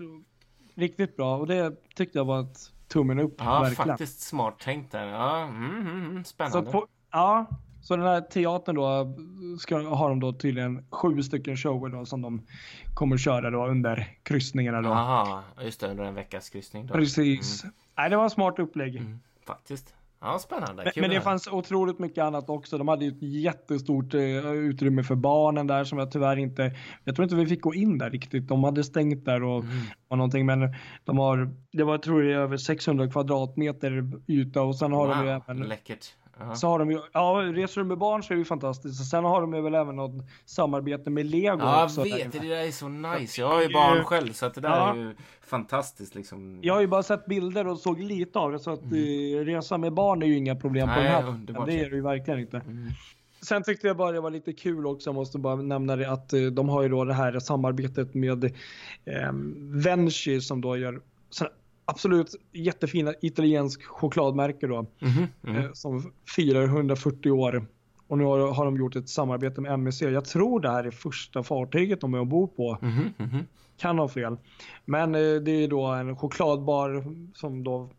riktigt 0.76 1.16
bra 1.16 1.38
och 1.38 1.48
det 1.48 1.76
tyckte 1.96 2.18
jag 2.18 2.26
var 2.26 2.42
ett 2.42 2.58
tummen 2.88 3.20
upp. 3.20 3.36
Ja, 3.38 3.60
verkligen. 3.60 3.88
faktiskt 3.88 4.20
smart 4.20 4.60
tänkt 4.60 4.92
där. 4.92 5.06
Ja, 5.08 5.44
mm, 5.44 5.66
mm, 5.82 5.88
mm, 6.06 6.24
Så, 6.24 6.30
spännande. 6.30 6.60
att 6.60 6.72
på, 6.72 6.88
ja, 7.12 7.46
så 7.82 7.96
den 7.96 8.06
här 8.06 8.22
teatern 8.22 8.76
då 8.76 9.16
ska, 9.60 9.78
har 9.96 10.10
de 10.10 10.20
då 10.20 10.34
tydligen 10.34 10.86
sju 10.92 11.24
stycken 11.24 11.58
shower 11.58 11.90
då 11.90 12.06
som 12.06 12.22
de 12.22 12.42
kommer 12.94 13.18
köra 13.18 13.50
då 13.50 13.68
under 13.68 14.08
kryssningarna 14.24 14.82
då. 14.82 14.90
Aha, 14.90 15.44
just 15.62 15.80
det, 15.80 15.88
under 15.88 16.04
en 16.04 16.16
veckas 16.16 16.50
kryssning 16.50 16.86
då. 16.86 16.94
Precis. 16.94 17.64
Nej, 17.98 18.10
det 18.10 18.16
var 18.18 18.24
en 18.24 18.30
smart 18.30 18.60
upplägg. 18.60 18.96
Mm, 18.96 19.20
faktiskt. 19.46 19.94
Ja, 20.20 20.40
spännande. 20.40 20.84
Men, 20.84 20.92
Kul 20.94 21.02
men 21.02 21.10
det 21.10 21.22
fanns 21.22 21.48
otroligt 21.48 22.00
mycket 22.00 22.24
annat 22.24 22.50
också. 22.50 22.78
De 22.78 22.88
hade 22.88 23.06
ju 23.06 23.12
ett 23.12 23.22
jättestort 23.22 24.14
eh, 24.14 24.52
utrymme 24.52 25.04
för 25.04 25.16
barnen 25.16 25.68
där 25.68 25.84
som 25.84 25.98
jag 26.00 26.12
tyvärr 26.12 26.38
inte, 26.38 26.76
jag 27.04 27.16
tror 27.16 27.24
inte 27.24 27.36
vi 27.36 27.46
fick 27.46 27.62
gå 27.62 27.74
in 27.74 27.98
där 27.98 28.10
riktigt. 28.10 28.48
De 28.48 28.64
hade 28.64 28.84
stängt 28.84 29.26
där 29.26 29.44
och, 29.44 29.64
Mm. 29.64 29.76
och 30.08 30.18
någonting 30.18 30.46
men 30.46 30.60
de 31.04 31.18
har, 31.18 31.50
det 31.72 31.84
var 31.84 31.98
tror 31.98 32.24
jag 32.24 32.42
över 32.42 32.58
600 32.58 33.10
kvadratmeter 33.10 34.12
yta 34.28 34.62
och 34.62 34.76
sen 34.76 34.92
har 34.92 35.08
de 35.08 35.26
ju 35.26 35.34
Wow, 35.34 35.44
även 35.48 35.68
läckert. 35.68 36.06
Så 36.56 36.68
har 36.68 36.80
de 36.80 36.92
ju, 36.92 37.00
ja 37.14 37.44
reser 37.54 37.82
du 37.82 37.88
med 37.88 37.98
barn 37.98 38.24
så 38.24 38.34
är 38.34 38.36
det 38.36 38.40
ju 38.40 38.46
fantastiskt. 38.46 39.00
Och 39.00 39.06
sen 39.06 39.24
har 39.24 39.42
de 39.42 39.54
ju 39.54 39.62
väl 39.62 39.76
även 39.76 39.96
något 39.96 40.26
samarbete 40.46 41.10
med 41.10 41.26
Lego 41.26 41.58
Ja, 41.60 41.90
jag 41.98 42.04
vet. 42.04 42.32
Det 42.32 42.40
där 42.40 42.68
är 42.68 42.72
så 42.72 42.88
nice. 42.88 43.42
Jag 43.42 43.48
har 43.48 43.62
ju 43.62 43.74
barn 43.74 44.04
själv, 44.04 44.34
så 44.34 44.46
att 44.46 44.54
det 44.54 44.62
där 44.62 44.70
Ja. 44.70 44.92
är 44.94 44.96
ju 44.98 45.16
fantastiskt 45.42 46.16
liksom. 46.16 46.60
Jag 46.62 46.74
har 46.74 46.82
ju 46.82 46.88
bara 46.88 47.04
sett 47.04 47.26
bilder 47.26 47.68
och 47.68 47.80
såg 47.80 48.00
lite 48.02 48.40
av 48.40 48.52
det 48.52 48.60
så 48.60 48.72
att 48.72 48.84
eh, 48.84 49.46
resa 49.46 49.78
med 49.78 49.94
barn 49.94 50.22
är 50.24 50.28
ju 50.28 50.38
inga 50.38 50.56
problem 50.56 50.88
på 50.88 50.94
Mm. 50.94 51.04
Nej, 51.04 51.14
den 51.14 51.24
här 51.24 51.32
underbart. 51.32 51.66
Det 51.68 51.80
är 51.80 51.90
det 51.90 51.96
ju 51.96 52.02
verkligen 52.02 52.40
inte. 52.40 52.58
Mm. 52.58 52.88
Sen 53.42 53.64
tyckte 53.64 53.88
jag 53.88 53.98
bara 53.98 54.12
det 54.12 54.22
var 54.22 54.32
lite 54.32 54.54
kul 54.54 54.88
också, 54.88 55.10
jag 55.10 55.16
måste 55.16 55.38
bara 55.38 55.56
nämna 55.56 55.96
det 55.96 56.10
att 56.12 56.34
eh, 56.34 56.42
de 56.42 56.70
har 56.70 56.84
ju 56.84 56.90
då 56.90 57.06
det 57.06 57.14
här 57.14 57.40
samarbetet 57.40 58.14
med 58.14 58.44
eh, 58.44 58.52
Venchi 59.84 60.42
som 60.42 60.62
då 60.62 60.78
gör 60.78 61.02
absolut 61.88 62.36
jättefina 62.54 63.14
italiensk 63.22 63.84
chokladmärke 63.84 64.68
då 64.68 64.86
Mhm, 65.00 65.28
mhm. 65.42 65.56
eh, 65.56 65.72
som 65.74 66.12
firar 66.36 66.64
140 66.64 67.32
år. 67.32 67.68
Och 68.08 68.18
nu 68.18 68.24
har, 68.24 68.54
har 68.54 68.66
de 68.66 68.78
gjort 68.78 68.96
ett 68.96 69.10
samarbete 69.10 69.62
med 69.62 69.72
MSC. 69.74 70.02
Jag 70.02 70.26
tror 70.26 70.60
det 70.60 70.70
här 70.70 70.84
är 70.84 70.92
första 70.92 71.44
fartyget 71.44 72.02
de 72.02 72.14
är 72.14 72.20
ombord 72.20 72.56
på. 72.56 72.78
Mhm, 72.82 73.14
mhm. 73.18 73.46
Kan 73.78 74.00
ha 74.00 74.08
fel. 74.08 74.38
Men 74.86 75.16
eh, 75.16 75.22
det 75.22 75.52
är 75.52 75.68
då 75.68 75.86
en 75.86 76.18
chokladbar 76.18 77.04
som 77.34 77.64
då 77.64 77.90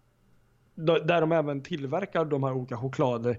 där 0.84 1.20
de 1.20 1.32
även 1.32 1.62
tillverkar 1.62 2.24
de 2.24 2.42
här 2.42 2.52
olika 2.52 2.76
choklad, 2.76 3.26
eh, 3.26 3.36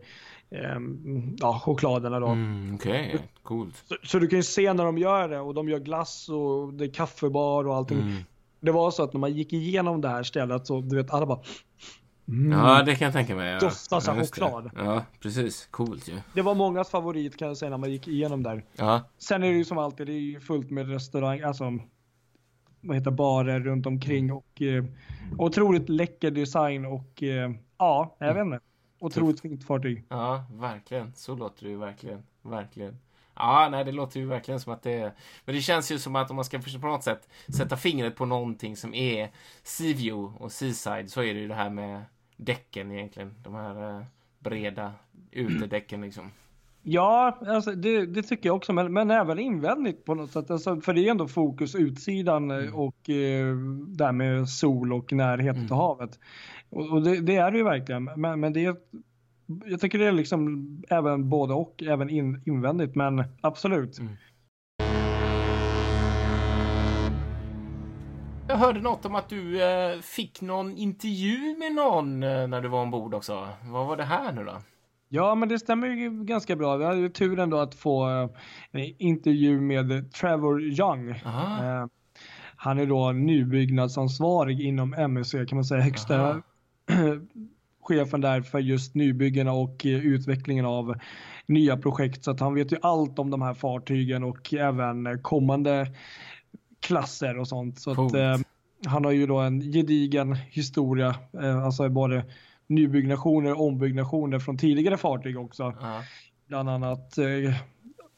ja, 1.38 1.60
chokladerna 1.60 2.20
då. 2.20 2.28
Mm, 2.28 2.76
Okej, 2.76 3.20
coolt. 3.44 3.84
Så, 3.86 3.96
så 4.04 4.20
du 4.20 4.28
kan 4.28 4.40
ju 4.40 4.44
se 4.44 4.74
när 4.74 4.86
de 4.86 4.98
gör 4.98 5.30
det 5.30 5.40
och 5.40 5.54
de 5.54 5.70
gör 5.70 5.80
glass 5.80 6.30
och 6.30 6.74
det 6.74 6.86
är 6.86 6.90
kaffebar 6.94 7.68
och 7.68 7.76
allting. 7.76 8.02
Mm. 8.02 8.24
Det 8.60 8.72
var 8.72 8.92
så 8.92 9.04
att 9.04 9.14
när 9.14 9.20
man 9.20 9.34
gick 9.34 9.54
igenom 9.54 10.02
det 10.02 10.10
här 10.10 10.24
stället 10.24 10.68
så 10.68 10.82
du 10.82 10.96
vet 10.96 11.12
alla 11.12 11.26
bara 11.26 11.40
mm. 12.28 12.60
Ja, 12.60 12.84
det 12.84 12.96
kan 12.96 13.06
jag 13.06 13.14
tänka 13.14 13.36
mig. 13.36 13.52
Ja. 13.52 13.60
Doftar 13.60 14.00
så 14.00 14.12
här 14.12 14.18
Ja, 14.18 14.22
just 14.22 14.36
det. 14.36 14.42
choklad. 14.42 14.72
Ja, 14.76 15.04
precis. 15.20 15.68
Coolt 15.72 16.08
ju. 16.08 16.18
Det 16.34 16.42
var 16.42 16.56
mångas 16.56 16.90
favorit 16.90 17.38
kan 17.38 17.48
jag 17.48 17.58
säga 17.58 17.70
när 17.70 17.78
man 17.78 17.92
gick 17.92 18.08
igenom 18.08 18.44
där. 18.44 18.66
Ja. 18.76 19.02
Sen 19.18 19.44
är 19.44 19.52
det 19.52 19.58
ju 19.58 19.66
som 19.66 19.78
alltid, 19.78 20.08
det 20.08 20.14
är 20.14 20.20
ju 20.20 20.40
fullt 20.40 20.70
med 20.72 20.90
restaurang, 20.90 21.42
alltså 21.42 21.64
vad 22.82 22.98
heter 22.98 23.12
barer 23.12 23.60
runt 23.60 23.86
omkring 23.86 24.32
och 24.34 24.62
eh, 24.62 24.84
otroligt 25.38 25.90
läcker 25.90 26.32
design 26.32 26.86
och 26.86 27.24
eh, 27.24 27.52
ja, 27.78 28.16
jag 28.20 28.34
vet 28.34 28.46
inte. 28.46 28.60
Otroligt 29.00 29.42
fint 29.42 29.64
fartyg. 29.64 30.06
Ja, 30.10 30.46
verkligen. 30.52 31.14
Så 31.16 31.36
låter 31.36 31.64
det 31.64 31.70
ju 31.70 31.78
verkligen. 31.78 32.24
Verkligen. 32.42 32.98
Ja, 33.40 33.68
nej, 33.72 33.86
det 33.86 33.92
låter 33.92 34.20
ju 34.20 34.26
verkligen 34.26 34.60
som 34.60 34.74
att 34.74 34.84
det 34.84 34.94
är... 34.94 35.14
Men 35.46 35.56
det 35.56 35.62
känns 35.62 35.92
ju 35.92 36.00
som 36.00 36.16
att 36.16 36.30
om 36.30 36.36
man 36.36 36.46
ska 36.46 36.60
på 36.60 36.88
något 36.88 37.04
sätt 37.04 37.30
sätta 37.58 37.78
fingret 37.78 38.16
på 38.16 38.26
någonting 38.26 38.76
som 38.76 38.94
är 38.94 39.30
Seaview 39.64 40.44
och 40.44 40.52
Seaside 40.52 41.12
så 41.12 41.22
är 41.22 41.34
det 41.34 41.40
ju 41.40 41.48
det 41.48 41.56
här 41.56 41.70
med 41.70 42.02
däcken 42.38 42.92
egentligen. 42.92 43.36
De 43.44 43.56
här 43.56 43.98
eh, 43.98 44.04
breda 44.40 44.94
utedäcken 45.32 46.02
liksom. 46.02 46.32
Ja, 46.82 47.38
alltså 47.48 47.72
det, 47.72 48.06
det 48.06 48.24
tycker 48.24 48.50
jag 48.50 48.56
också, 48.56 48.74
men, 48.74 48.94
men 48.94 49.12
även 49.12 49.40
invändigt 49.40 50.06
på 50.06 50.16
något 50.16 50.32
sätt. 50.32 50.52
Alltså, 50.52 50.82
för 50.82 50.94
det 50.94 51.08
är 51.08 51.12
ändå 51.12 51.28
fokus 51.28 51.76
utsidan 51.76 52.52
eh, 52.52 52.76
och 52.76 53.10
eh, 53.10 53.56
där 53.88 54.12
med 54.12 54.50
sol 54.50 54.94
och 54.94 55.14
närhet 55.14 55.56
till 55.56 55.76
havet. 55.76 56.20
Och, 56.70 56.90
och 56.90 57.04
det, 57.04 57.22
det 57.22 57.36
är 57.36 57.52
det 57.52 57.58
ju 57.58 57.64
verkligen, 57.64 58.04
men, 58.04 58.40
men 58.40 58.54
det 58.54 58.66
är 58.66 58.76
jag 59.66 59.80
tycker 59.80 60.00
det 60.00 60.08
är 60.08 60.12
liksom 60.12 60.68
även 60.90 61.30
både 61.30 61.54
och, 61.54 61.84
även 61.84 62.10
in, 62.10 62.42
invändigt, 62.46 62.96
men 62.96 63.24
absolut. 63.42 64.00
Mm. 64.00 64.14
Jag 68.48 68.58
hörde 68.58 68.82
något 68.82 69.06
om 69.06 69.16
att 69.16 69.30
du 69.30 69.64
eh, 69.64 70.00
fick 70.00 70.42
någon 70.42 70.78
intervju 70.78 71.58
med 71.58 71.72
någon 71.72 72.24
eh, 72.24 72.48
när 72.48 72.62
du 72.62 72.70
var 72.70 72.82
ombord 72.82 73.14
också. 73.14 73.48
Vad 73.64 73.88
var 73.88 73.98
det 73.98 74.04
här 74.04 74.32
nu 74.32 74.44
då? 74.44 74.58
Ja, 75.10 75.36
men 75.36 75.50
det 75.50 75.60
stämmer 75.60 75.88
ju 75.88 76.24
ganska 76.24 76.56
bra. 76.56 76.78
Vi 76.78 76.86
hade 76.86 77.00
ju 77.00 77.10
turen 77.10 77.50
då 77.50 77.58
att 77.60 77.76
få 77.76 78.10
eh, 78.10 78.30
en 78.72 78.94
intervju 78.98 79.62
med 79.62 80.12
Trevor 80.14 80.62
Young. 80.62 81.10
Eh, 81.10 81.86
han 82.56 82.80
är 82.80 82.86
då 82.86 83.12
nybyggnadsansvarig 83.12 84.62
inom 84.62 84.94
MSC 84.94 85.32
kan 85.32 85.56
man 85.56 85.66
säga, 85.66 85.82
högsta. 85.82 86.42
chefen 87.90 88.22
där 88.22 88.42
för 88.42 88.60
just 88.60 88.96
nybyggena 88.96 89.52
och 89.52 89.86
eh, 89.86 90.06
utvecklingen 90.06 90.66
av 90.66 90.96
nya 91.46 91.78
projekt. 91.78 92.24
Så 92.24 92.32
att 92.32 92.40
han 92.40 92.54
vet 92.54 92.72
ju 92.72 92.78
allt 92.82 93.20
om 93.20 93.30
de 93.30 93.42
här 93.42 93.54
fartygen 93.54 94.24
och 94.24 94.54
även 94.54 95.20
kommande 95.22 95.88
klasser 96.80 97.38
och 97.40 97.48
sånt. 97.48 97.80
Så 97.80 97.92
att, 97.92 98.14
eh, 98.14 98.38
han 98.86 99.06
har 99.06 99.12
ju 99.12 99.28
då 99.28 99.38
en 99.38 99.62
gedigen 99.62 100.36
historia, 100.36 101.16
eh, 101.42 101.66
alltså 101.66 101.90
både 101.90 102.26
nybyggnationer 102.68 103.54
och 103.54 103.68
ombyggnationer 103.68 104.40
från 104.40 104.58
tidigare 104.58 104.98
fartyg 104.98 105.40
också. 105.40 105.74
Ja. 105.82 106.04
Bland 106.48 106.70
annat 106.70 107.18
eh, 107.18 107.56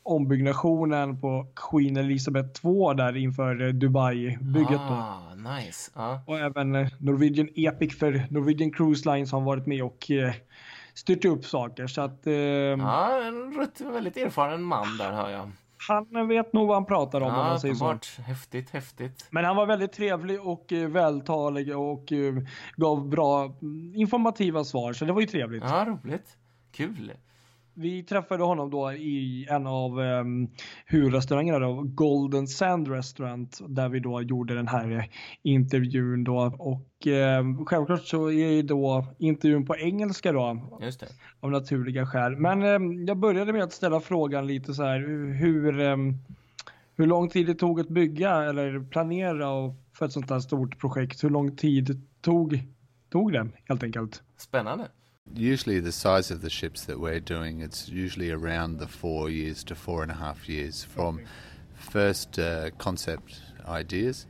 ombyggnationen 0.03 1.21
på 1.21 1.47
Queen 1.55 1.97
Elizabeth 1.97 2.49
2 2.49 2.93
där 2.93 3.17
inför 3.17 3.71
Dubai-bygget. 3.71 4.79
Ah, 4.79 5.30
nice. 5.43 5.91
Ja. 5.95 6.23
Och 6.27 6.39
även 6.39 6.75
eh, 6.75 6.87
Norwegian 6.99 7.49
Epic 7.55 7.99
för 7.99 8.23
Norwegian 8.29 8.71
Cruise 8.71 9.13
Lines 9.13 9.31
har 9.31 9.41
varit 9.41 9.65
med 9.67 9.83
och 9.83 10.11
eh, 10.11 10.33
styrt 10.93 11.25
upp 11.25 11.45
saker. 11.45 11.87
Så 11.87 12.01
att 12.01 12.27
eh, 12.27 12.33
Ja, 12.33 13.23
en 13.23 13.67
väldigt 13.93 14.17
erfaren 14.17 14.63
man 14.63 14.97
där 14.97 15.11
hör 15.11 15.29
jag. 15.29 15.51
han 16.13 16.27
vet 16.27 16.53
nog 16.53 16.67
vad 16.67 16.75
han 16.77 16.85
pratar 16.85 17.21
om 17.21 17.27
om 17.27 17.33
Ja, 17.33 17.43
man 17.43 17.59
säger 17.59 17.75
så. 17.75 18.21
Häftigt, 18.21 18.69
häftigt. 18.69 19.27
Men 19.29 19.45
han 19.45 19.55
var 19.55 19.65
väldigt 19.65 19.93
trevlig 19.93 20.41
och 20.41 20.73
eh, 20.73 20.89
vältalig 20.89 21.77
och 21.77 22.11
eh, 22.11 22.33
gav 22.75 23.09
bra 23.09 23.43
mm, 23.61 23.93
informativa 23.95 24.63
svar. 24.63 24.93
Så 24.93 25.05
det 25.05 25.13
var 25.13 25.21
ju 25.21 25.27
trevligt. 25.27 25.63
Ja, 25.63 25.85
roligt. 26.03 26.37
Kul. 26.71 27.11
Vi 27.73 28.03
träffade 28.03 28.43
honom 28.43 28.69
då 28.69 28.93
i 28.93 29.47
en 29.49 29.67
av 29.67 29.99
um, 29.99 30.49
huvudrestaurangerna 30.85 31.59
då, 31.59 31.81
Golden 31.83 32.47
Sand 32.47 32.87
Restaurant, 32.87 33.59
där 33.67 33.89
vi 33.89 33.99
då 33.99 34.21
gjorde 34.21 34.55
den 34.55 34.67
här 34.67 35.09
intervjun 35.43 36.23
då. 36.23 36.55
Och 36.59 37.07
eh, 37.07 37.43
självklart 37.65 38.05
så 38.05 38.27
är 38.27 38.47
ju 38.47 38.61
då 38.61 39.05
intervjun 39.17 39.65
på 39.65 39.75
engelska 39.77 40.31
då, 40.31 40.69
av 41.39 41.51
naturliga 41.51 42.05
skäl. 42.05 42.35
Men 42.35 42.63
eh, 42.63 43.05
jag 43.07 43.17
började 43.17 43.53
med 43.53 43.63
att 43.63 43.73
ställa 43.73 43.99
frågan 43.99 44.47
lite 44.47 44.73
så 44.73 44.83
här, 44.83 44.99
hur, 45.39 45.73
hur 46.97 47.05
lång 47.05 47.29
tid 47.29 47.47
det 47.47 47.55
tog 47.55 47.79
att 47.79 47.89
bygga 47.89 48.43
eller 48.43 48.89
planera 48.89 49.75
för 49.93 50.05
ett 50.05 50.11
sånt 50.11 50.29
här 50.29 50.39
stort 50.39 50.79
projekt. 50.79 51.23
Hur 51.23 51.29
lång 51.29 51.55
tid 51.55 52.01
tog, 52.21 52.63
tog 53.09 53.33
det 53.33 53.47
helt 53.65 53.83
enkelt? 53.83 54.23
Spännande. 54.37 54.87
Usually, 55.33 55.79
the 55.79 55.91
size 55.91 56.29
of 56.29 56.41
the 56.41 56.49
ships 56.49 56.85
that 56.85 56.99
we're 56.99 57.19
doing, 57.19 57.61
it's 57.61 57.87
usually 57.87 58.31
around 58.31 58.79
the 58.79 58.87
four 58.87 59.29
years 59.29 59.63
to 59.65 59.75
four 59.75 60.01
and 60.03 60.11
a 60.11 60.15
half 60.15 60.49
years 60.49 60.83
from 60.83 61.21
first 61.73 62.37
uh, 62.37 62.71
concept 62.77 63.41
ideas 63.65 64.25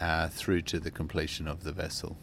uh, 0.00 0.28
through 0.28 0.62
to 0.62 0.80
the 0.80 0.90
completion 0.90 1.46
of 1.46 1.62
the 1.62 1.72
vessel. 1.72 2.16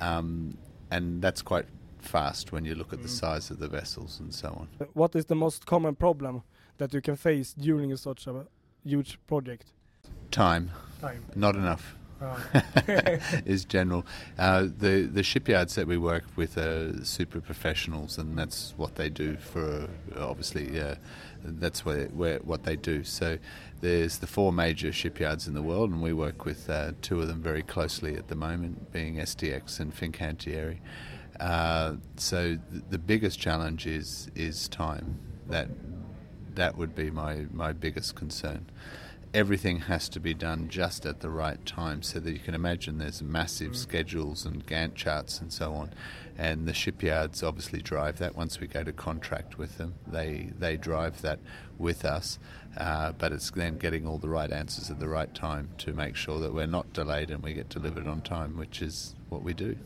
Um, 0.00 0.56
and 0.90 1.20
that's 1.20 1.42
quite 1.42 1.66
fast 1.98 2.52
when 2.52 2.64
you 2.64 2.74
look 2.74 2.92
at 2.92 3.02
the 3.02 3.08
size 3.08 3.50
of 3.50 3.58
the 3.58 3.68
vessels 3.68 4.20
and 4.20 4.32
so 4.32 4.48
on. 4.48 4.68
What 4.94 5.14
is 5.16 5.26
the 5.26 5.34
most 5.34 5.66
common 5.66 5.96
problem 5.96 6.42
that 6.78 6.94
you 6.94 7.00
can 7.00 7.16
face 7.16 7.52
during 7.54 7.94
such 7.96 8.26
a 8.26 8.46
huge 8.84 9.18
project? 9.26 9.72
Time, 10.30 10.70
Time. 11.00 11.24
not 11.34 11.56
enough. 11.56 11.97
is 13.46 13.64
general. 13.64 14.04
Uh, 14.38 14.62
the 14.62 15.08
the 15.12 15.22
shipyards 15.22 15.74
that 15.76 15.86
we 15.86 15.96
work 15.96 16.24
with 16.36 16.58
are 16.58 17.04
super 17.04 17.40
professionals, 17.40 18.18
and 18.18 18.36
that's 18.36 18.74
what 18.76 18.96
they 18.96 19.08
do 19.08 19.36
for. 19.36 19.88
Obviously, 20.16 20.80
uh, 20.80 20.96
that's 21.44 21.84
where, 21.84 22.06
where 22.06 22.38
what 22.38 22.64
they 22.64 22.76
do. 22.76 23.04
So 23.04 23.38
there's 23.80 24.18
the 24.18 24.26
four 24.26 24.52
major 24.52 24.92
shipyards 24.92 25.46
in 25.46 25.54
the 25.54 25.62
world, 25.62 25.90
and 25.90 26.02
we 26.02 26.12
work 26.12 26.44
with 26.44 26.68
uh, 26.68 26.92
two 27.02 27.20
of 27.20 27.28
them 27.28 27.40
very 27.40 27.62
closely 27.62 28.16
at 28.16 28.28
the 28.28 28.36
moment, 28.36 28.92
being 28.92 29.16
STX 29.16 29.80
and 29.80 29.94
Fincantieri. 29.94 30.78
Uh, 31.38 31.94
so 32.16 32.56
th- 32.56 32.84
the 32.90 32.98
biggest 32.98 33.38
challenge 33.38 33.86
is 33.86 34.28
is 34.34 34.68
time. 34.68 35.18
That 35.48 35.68
that 36.58 36.76
would 36.76 36.94
be 36.94 37.10
my, 37.10 37.46
my 37.52 37.72
biggest 37.72 38.16
concern. 38.16 38.66
Everything 39.34 39.80
has 39.80 40.08
to 40.08 40.20
be 40.20 40.32
done 40.32 40.68
just 40.68 41.04
at 41.04 41.20
the 41.20 41.28
right 41.28 41.64
time 41.66 42.02
so 42.02 42.18
that 42.18 42.32
you 42.32 42.38
can 42.38 42.54
imagine 42.54 42.96
there's 42.96 43.22
massive 43.22 43.76
schedules 43.76 44.46
and 44.46 44.66
Gantt 44.66 44.94
charts 44.94 45.38
and 45.38 45.52
so 45.52 45.74
on. 45.74 45.92
And 46.38 46.66
the 46.66 46.72
shipyards 46.72 47.42
obviously 47.42 47.82
drive 47.82 48.18
that 48.18 48.34
once 48.34 48.58
we 48.58 48.66
go 48.66 48.82
to 48.82 48.92
contract 48.92 49.58
with 49.58 49.76
them. 49.76 49.94
They, 50.06 50.50
they 50.58 50.78
drive 50.78 51.20
that 51.22 51.40
with 51.76 52.06
us. 52.06 52.38
Uh, 52.76 53.12
but 53.12 53.32
it's 53.32 53.50
then 53.50 53.76
getting 53.76 54.06
all 54.06 54.18
the 54.18 54.30
right 54.30 54.50
answers 54.50 54.90
at 54.90 54.98
the 54.98 55.08
right 55.08 55.34
time 55.34 55.70
to 55.78 55.92
make 55.92 56.16
sure 56.16 56.40
that 56.40 56.54
we're 56.54 56.66
not 56.66 56.92
delayed 56.94 57.30
and 57.30 57.42
we 57.42 57.52
get 57.52 57.68
delivered 57.68 58.06
on 58.06 58.22
time, 58.22 58.56
which 58.56 58.80
is 58.80 59.14
what 59.28 59.42
we 59.42 59.52
do. 59.52 59.76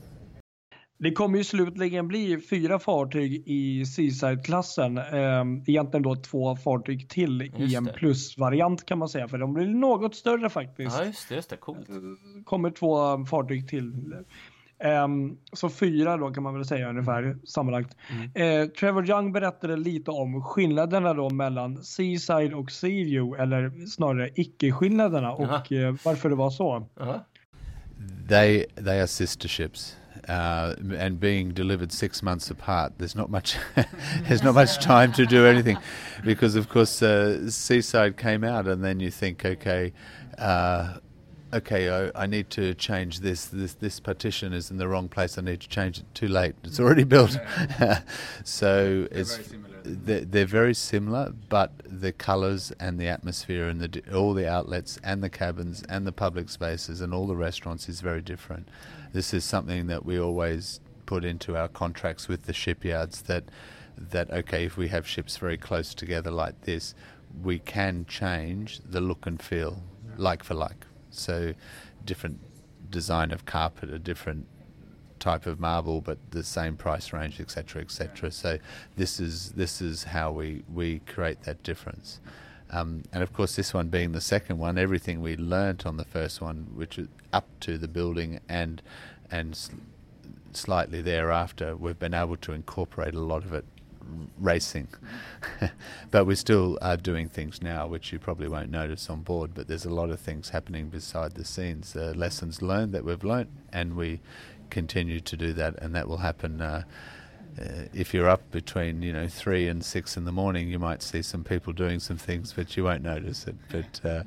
Det 0.98 1.12
kommer 1.12 1.38
ju 1.38 1.44
slutligen 1.44 2.09
bli 2.09 2.40
fyra 2.40 2.78
fartyg 2.78 3.42
i 3.46 3.87
Seaside-klassen. 3.87 4.98
Eh, 4.98 5.44
egentligen 5.66 6.02
då 6.02 6.16
två 6.16 6.57
fartyg 6.57 7.09
till 7.09 7.42
i 7.42 7.74
en 7.74 7.88
plus-variant 7.94 8.87
kan 8.87 8.98
man 8.98 9.09
säga, 9.09 9.28
för 9.28 9.38
de 9.38 9.55
blir 9.55 9.66
något 9.66 10.14
större 10.14 10.50
faktiskt. 10.50 10.98
Ja, 10.98 11.05
just 11.05 11.28
det. 11.28 11.35
Just 11.35 11.50
det. 11.50 11.57
Coolt. 11.57 11.88
kommer 12.44 12.70
två 12.70 13.24
fartyg 13.24 13.68
till. 13.68 14.14
Um, 14.85 15.38
så 15.52 15.68
fyra 15.68 16.16
då 16.16 16.31
kan 16.31 16.42
man 16.42 16.55
väl 16.55 16.64
säga 16.64 16.88
ungefär 16.88 17.37
sammanlagt. 17.44 17.96
Mm. 18.11 18.62
Uh, 18.62 18.68
Trevor 18.68 19.11
Young 19.11 19.33
berättade 19.33 19.76
lite 19.76 20.11
om 20.11 20.42
skillnaderna 20.42 21.14
då 21.14 21.31
mellan 21.31 21.85
Seaside 21.85 22.55
och 22.55 22.70
Seaview 22.70 23.42
eller 23.42 23.87
snarare 23.87 24.31
icke-skillnaderna 24.35 25.33
och 25.33 25.72
uh, 25.72 25.96
varför 26.05 26.28
det 26.28 26.37
var 26.37 26.50
så. 26.50 26.88
-huh. 26.96 27.20
They, 28.28 28.66
they 28.85 29.00
are 29.00 29.07
sister 29.07 29.48
ships. 29.48 29.96
Uh, 30.28 30.76
and 30.96 31.18
being 31.18 31.50
delivered 31.50 31.90
six 31.90 32.22
months 32.22 32.48
apart, 32.48 32.92
there's 32.98 33.16
not 33.16 33.28
much 33.28 33.56
there's 34.22 34.42
not 34.42 34.54
much 34.54 34.78
time 34.78 35.12
to 35.12 35.26
do 35.26 35.46
anything, 35.46 35.76
because 36.24 36.54
of 36.54 36.68
course 36.68 37.02
uh, 37.02 37.50
Seaside 37.50 38.16
came 38.16 38.44
out, 38.44 38.68
and 38.68 38.85
then 38.85 39.00
you 39.00 39.11
think, 39.11 39.44
okay, 39.44 39.92
uh, 40.38 40.98
okay, 41.52 41.90
I, 41.90 42.22
I, 42.22 42.26
need 42.26 42.50
to 42.50 42.74
change 42.74 43.20
this. 43.20 43.46
This 43.46 43.74
this 43.74 44.00
partition 44.00 44.52
is 44.52 44.70
in 44.70 44.78
the 44.78 44.88
wrong 44.88 45.08
place. 45.08 45.38
I 45.38 45.42
need 45.42 45.61
to 45.61 45.68
change 45.68 45.98
it. 45.98 46.04
Too 46.14 46.28
late. 46.28 46.54
It's 46.64 46.80
already 46.80 47.04
built. 47.04 47.38
so 48.44 49.08
they're 49.11 49.20
it's 49.20 49.37
very 49.37 49.62
they're, 49.85 50.20
they're, 50.20 50.46
very 50.46 50.74
similar, 50.74 51.32
but 51.48 51.72
the 51.85 52.12
colours 52.12 52.72
and 52.78 52.98
the 52.98 53.08
atmosphere 53.08 53.68
and 53.68 53.80
the 53.80 54.02
all 54.14 54.35
the 54.35 54.48
outlets 54.48 54.98
and 55.02 55.22
the 55.22 55.30
cabins 55.30 55.82
and 55.88 56.06
the 56.06 56.12
public 56.12 56.48
spaces 56.48 57.00
and 57.00 57.12
all 57.12 57.26
the 57.26 57.37
restaurants 57.37 57.88
is 57.88 58.00
very 58.00 58.22
different 58.22 58.68
this 59.12 59.33
is 59.35 59.44
something 59.44 59.87
that 59.87 60.05
we 60.05 60.18
always 60.18 60.81
put 61.07 61.25
into 61.25 61.57
our 61.57 61.68
contracts 61.68 62.29
with 62.29 62.44
the 62.44 62.53
shipyards 62.53 63.22
that 63.22 63.44
that 63.96 64.31
okay 64.31 64.64
if 64.64 64.77
we 64.77 64.88
have 64.88 65.07
ships 65.07 65.37
very 65.37 65.57
close 65.57 65.94
together 65.94 66.31
like 66.31 66.62
this 66.62 66.94
we 67.42 67.59
can 67.59 68.05
change 68.07 68.81
the 68.85 69.01
look 69.01 69.27
and 69.27 69.40
feel 69.42 69.83
like 70.16 70.42
for 70.42 70.55
like. 70.55 70.87
So 71.11 71.55
different 72.05 72.40
design 72.90 73.31
of 73.31 73.46
carpet 73.46 73.90
a 73.90 73.98
different 73.98 74.46
type 75.18 75.46
of 75.46 75.61
marble 75.61 76.01
but 76.01 76.18
the 76.33 76.42
same 76.42 76.77
price 76.77 77.12
range 77.12 77.40
etc 77.40 77.81
etc 77.81 78.31
so 78.31 78.59
this 78.96 79.20
is 79.20 79.53
this 79.53 79.81
is 79.81 80.03
how 80.03 80.33
we 80.33 80.64
we 80.75 80.98
create 81.07 81.42
that 81.44 81.62
difference 81.62 82.20
um, 82.72 83.02
and 83.12 83.22
of 83.22 83.32
course, 83.32 83.54
this 83.54 83.74
one 83.74 83.88
being 83.88 84.12
the 84.12 84.20
second 84.20 84.58
one, 84.58 84.78
everything 84.78 85.20
we 85.20 85.37
learnt 85.37 85.85
on 85.87 85.98
the 85.98 86.04
first 86.04 86.40
one, 86.40 86.68
which 86.74 86.98
is 86.98 87.08
up 87.32 87.46
to 87.61 87.78
the 87.78 87.88
building 87.88 88.40
and 88.48 88.82
and 89.30 89.56
sl- 89.56 89.74
slightly 90.52 91.00
thereafter, 91.00 91.76
we've 91.76 91.98
been 91.98 92.14
able 92.14 92.37
to 92.37 92.52
incorporate 92.52 93.14
a 93.14 93.20
lot 93.20 93.44
of 93.44 93.52
it 93.52 93.64
racing. 94.38 94.88
but 96.11 96.24
we 96.24 96.35
still 96.35 96.78
are 96.82 96.96
doing 96.96 97.28
things 97.28 97.62
now, 97.62 97.87
which 97.87 98.12
you 98.12 98.18
probably 98.18 98.48
won't 98.48 98.70
notice 98.70 99.08
on 99.08 99.22
board. 99.22 99.52
But 99.54 99.68
there's 99.68 99.85
a 99.85 99.90
lot 99.90 100.11
of 100.11 100.20
things 100.20 100.50
happening 100.50 100.88
beside 100.88 101.35
the 101.35 101.44
scenes, 101.44 101.96
uh, 101.96 102.12
lessons 102.16 102.62
learned 102.62 102.92
that 102.92 103.04
we've 103.04 103.24
learnt, 103.24 103.50
and 103.72 103.96
we 103.96 104.20
continue 104.70 105.20
to 105.20 105.37
do 105.37 105.52
that, 105.54 105.78
and 105.80 105.94
that 105.94 106.08
will 106.08 106.18
happen. 106.18 106.61
Uh, 106.61 106.85
uh, 107.60 107.88
if 107.92 108.14
you're 108.14 108.28
up 108.28 108.50
between 108.50 109.02
you 109.02 109.12
know 109.12 109.28
three 109.28 109.68
and 109.68 109.84
six 109.84 110.16
in 110.16 110.24
the 110.24 110.32
morning, 110.32 110.68
you 110.68 110.78
might 110.78 111.02
see 111.02 111.22
some 111.22 111.44
people 111.44 111.72
doing 111.72 112.00
some 112.00 112.16
things, 112.16 112.52
but 112.52 112.76
you 112.76 112.84
won't 112.84 113.02
notice 113.02 113.46
it. 113.46 113.56
But 113.70 114.00
uh, 114.04 114.22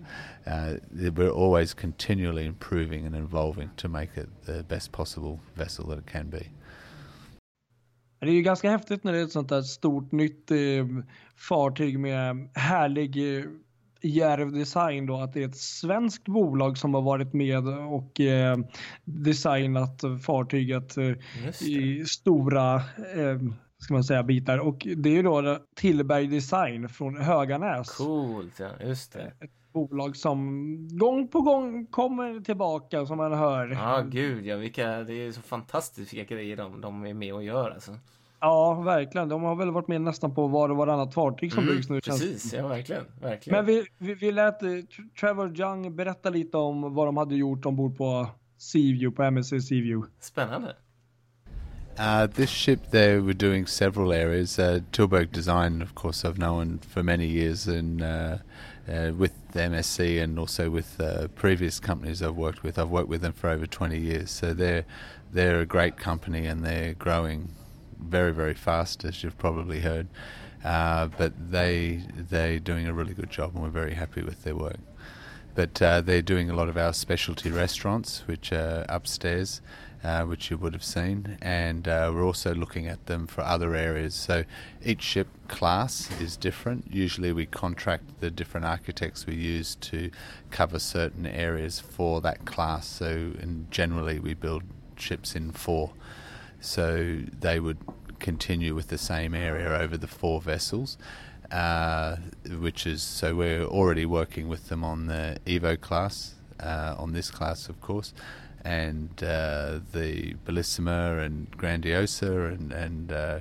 uh, 0.50 0.74
we're 0.94 1.30
always 1.30 1.74
continually 1.74 2.46
improving 2.46 3.06
and 3.06 3.16
evolving 3.16 3.72
to 3.78 3.88
make 3.88 4.18
it 4.18 4.30
the 4.46 4.64
best 4.64 4.92
possible 4.92 5.40
vessel 5.56 5.88
that 5.88 5.98
it 5.98 6.08
can 6.08 6.30
be. 6.30 6.50
Det 8.20 8.32
är 8.32 8.34
ju 8.34 8.42
ganska 8.42 8.72
häftigt 8.72 9.04
när 9.04 9.14
det 9.14 9.20
är 9.20 9.24
ett 9.24 9.32
sånt 9.32 9.50
där 9.50 9.62
stort 9.62 10.12
nytt 10.12 10.52
eh, 10.52 10.58
fartyg 11.36 12.00
med 12.00 12.50
härlig 12.54 13.18
Järv 14.02 15.08
då 15.08 15.18
att 15.18 15.34
det 15.34 15.44
är 15.44 15.48
ett 15.48 15.58
svenskt 15.58 16.26
bolag 16.26 16.78
som 16.78 16.94
har 16.94 17.02
varit 17.02 17.34
med 17.34 17.68
och 17.68 18.20
eh, 18.20 18.58
designat 19.04 20.02
fartyget 20.26 20.98
eh, 20.98 21.14
i 21.68 22.06
stora 22.06 22.76
eh, 22.76 23.40
ska 23.78 23.94
man 23.94 24.04
säga 24.04 24.24
bitar 24.24 24.58
och 24.58 24.88
det 24.98 25.10
är 25.10 25.14
ju 25.14 25.24
då 25.24 25.60
Tillberg 25.76 26.28
Design 26.28 26.90
från 26.90 27.18
Höganäs. 27.18 27.98
Coolt, 27.98 28.60
ja 28.60 28.70
just 28.80 29.14
det. 29.14 29.34
Ett 29.40 29.52
bolag 29.74 30.16
som 30.16 30.98
gång 30.98 31.28
på 31.28 31.42
gång 31.42 31.86
kommer 31.86 32.40
tillbaka 32.40 33.06
som 33.06 33.18
man 33.18 33.34
hör. 33.34 33.68
Ja, 33.68 34.02
gud 34.02 34.46
ja, 34.46 34.58
vilka, 34.58 35.04
det 35.04 35.14
är 35.14 35.32
så 35.32 35.42
fantastiskt 35.42 36.14
vilka 36.14 36.36
grejer 36.36 36.58
de, 36.58 36.82
de 36.82 37.06
är 37.06 37.14
med 37.14 37.34
och 37.34 37.44
gör 37.44 37.72
alltså. 37.72 37.92
Ja, 38.46 38.74
verkligen. 38.74 39.30
De 39.30 39.44
har 39.44 39.56
väl 39.56 39.72
varit 39.72 39.88
med 39.88 40.02
nästan 40.02 40.36
på 40.36 40.48
var 40.48 40.70
och 40.70 40.78
varannat 40.78 41.14
fartyg 41.14 41.54
som 41.54 41.64
mm, 41.64 41.76
byggs 41.76 41.90
nu. 41.90 42.02
Precis, 42.02 42.54
ja 42.54 42.68
verkligen. 42.68 43.06
verkligen. 43.22 43.58
Men 43.58 43.66
vi, 43.66 43.86
vi, 43.98 44.14
vi 44.14 44.32
lät 44.32 44.64
eh, 44.64 44.70
Trevor 45.20 45.60
Young 45.60 45.96
berätta 45.96 46.30
lite 46.30 46.58
om 46.58 46.94
vad 46.94 47.08
de 47.08 47.18
hade 47.18 47.36
gjort 47.36 47.66
ombord 47.66 47.98
på 47.98 48.28
Seaview, 48.58 49.16
på 49.16 49.24
MSC 49.24 49.50
Seaview. 49.50 50.12
Spännande. 50.20 50.76
Uh, 52.00 52.28
this 52.28 52.50
ship, 52.50 52.92
they 52.92 53.20
were 53.20 53.34
doing 53.34 53.68
several 53.68 54.12
areas. 54.12 54.60
Uh, 54.60 54.82
Tilburg 54.92 55.32
Design, 55.34 55.82
of 55.82 55.96
course, 55.96 56.28
I've 56.28 56.38
known 56.38 56.80
for 56.94 57.04
many 57.04 57.26
years, 57.26 57.68
and 57.68 58.02
uh, 58.02 58.38
uh 58.88 59.18
with 59.20 59.34
MSC 59.54 60.24
and 60.24 60.40
also 60.40 60.70
with 60.70 61.00
uh, 61.00 61.28
previous 61.36 61.80
companies 61.80 62.22
I've 62.22 62.38
worked 62.38 62.64
with. 62.64 62.78
I've 62.78 62.92
worked 62.92 63.10
with 63.10 63.22
them 63.22 63.34
for 63.34 63.50
over 63.50 63.66
20 63.66 63.98
years, 63.98 64.30
so 64.30 64.54
they're 64.54 64.86
they're 65.34 65.62
a 65.62 65.66
great 65.66 65.98
company 66.04 66.48
and 66.48 66.64
they're 66.64 66.94
growing 66.94 67.48
very 68.00 68.34
very 68.34 68.54
fast, 68.54 69.04
as 69.06 69.24
you've 69.24 69.38
probably 69.38 69.82
heard. 69.82 70.08
Uh, 70.64 71.08
but 71.18 71.34
they 71.52 72.02
they're 72.16 72.60
doing 72.60 72.88
a 72.88 72.94
really 72.94 73.14
good 73.14 73.30
job, 73.30 73.52
and 73.54 73.64
we're 73.64 73.70
very 73.70 73.94
happy 73.94 74.24
with 74.24 74.44
their 74.44 74.56
work. 74.56 74.80
But 75.54 75.82
uh, 75.82 76.02
they're 76.02 76.22
doing 76.22 76.50
a 76.50 76.56
lot 76.56 76.68
of 76.68 76.76
our 76.76 76.92
specialty 76.92 77.50
restaurants, 77.50 78.24
which 78.28 78.52
are 78.52 78.86
upstairs, 78.90 79.62
uh, 80.04 80.24
which 80.24 80.52
you 80.52 80.58
would 80.58 80.74
have 80.74 80.84
seen, 80.84 81.38
and 81.42 81.88
uh, 81.88 82.12
we're 82.14 82.26
also 82.26 82.54
looking 82.54 82.88
at 82.88 83.06
them 83.06 83.26
for 83.26 83.42
other 83.42 83.74
areas. 83.74 84.14
So 84.16 84.44
each 84.84 85.02
ship 85.02 85.28
class 85.48 86.10
is 86.20 86.36
different. 86.36 86.92
Usually, 86.92 87.32
we 87.32 87.46
contract 87.46 88.20
the 88.20 88.30
different 88.30 88.66
architects 88.66 89.26
we 89.26 89.36
use 89.36 89.76
to 89.76 90.12
cover 90.52 90.78
certain 90.80 91.26
areas 91.26 91.80
for 91.80 92.22
that 92.22 92.46
class. 92.46 92.88
So, 92.88 93.08
and 93.08 93.72
generally, 93.72 94.20
we 94.20 94.34
build 94.34 94.64
ships 94.98 95.36
in 95.36 95.52
four 95.52 95.94
so 96.66 97.20
they 97.40 97.60
would 97.60 97.78
continue 98.20 98.74
with 98.74 98.88
the 98.88 98.98
same 98.98 99.34
area 99.34 99.70
over 99.70 99.98
the 99.98 100.08
four 100.08 100.42
vessels. 100.42 100.98
Uh, 101.52 102.18
which 102.60 102.88
is 102.88 103.04
so 103.04 103.36
we're 103.36 103.64
already 103.64 104.04
working 104.04 104.48
with 104.48 104.68
them 104.70 104.84
on 104.84 105.06
the 105.06 105.38
Evo 105.46 105.80
class, 105.80 106.34
uh, 106.60 106.96
on 106.98 107.14
this 107.14 107.30
class, 107.30 107.70
of 107.70 107.80
course, 107.82 108.16
and 108.64 109.24
uh, 109.24 109.80
the 109.92 110.34
Bellissima 110.44 111.24
and 111.24 111.52
Grandiosa 111.56 112.52
and 112.52 112.72
and 112.74 113.12
uh, 113.12 113.40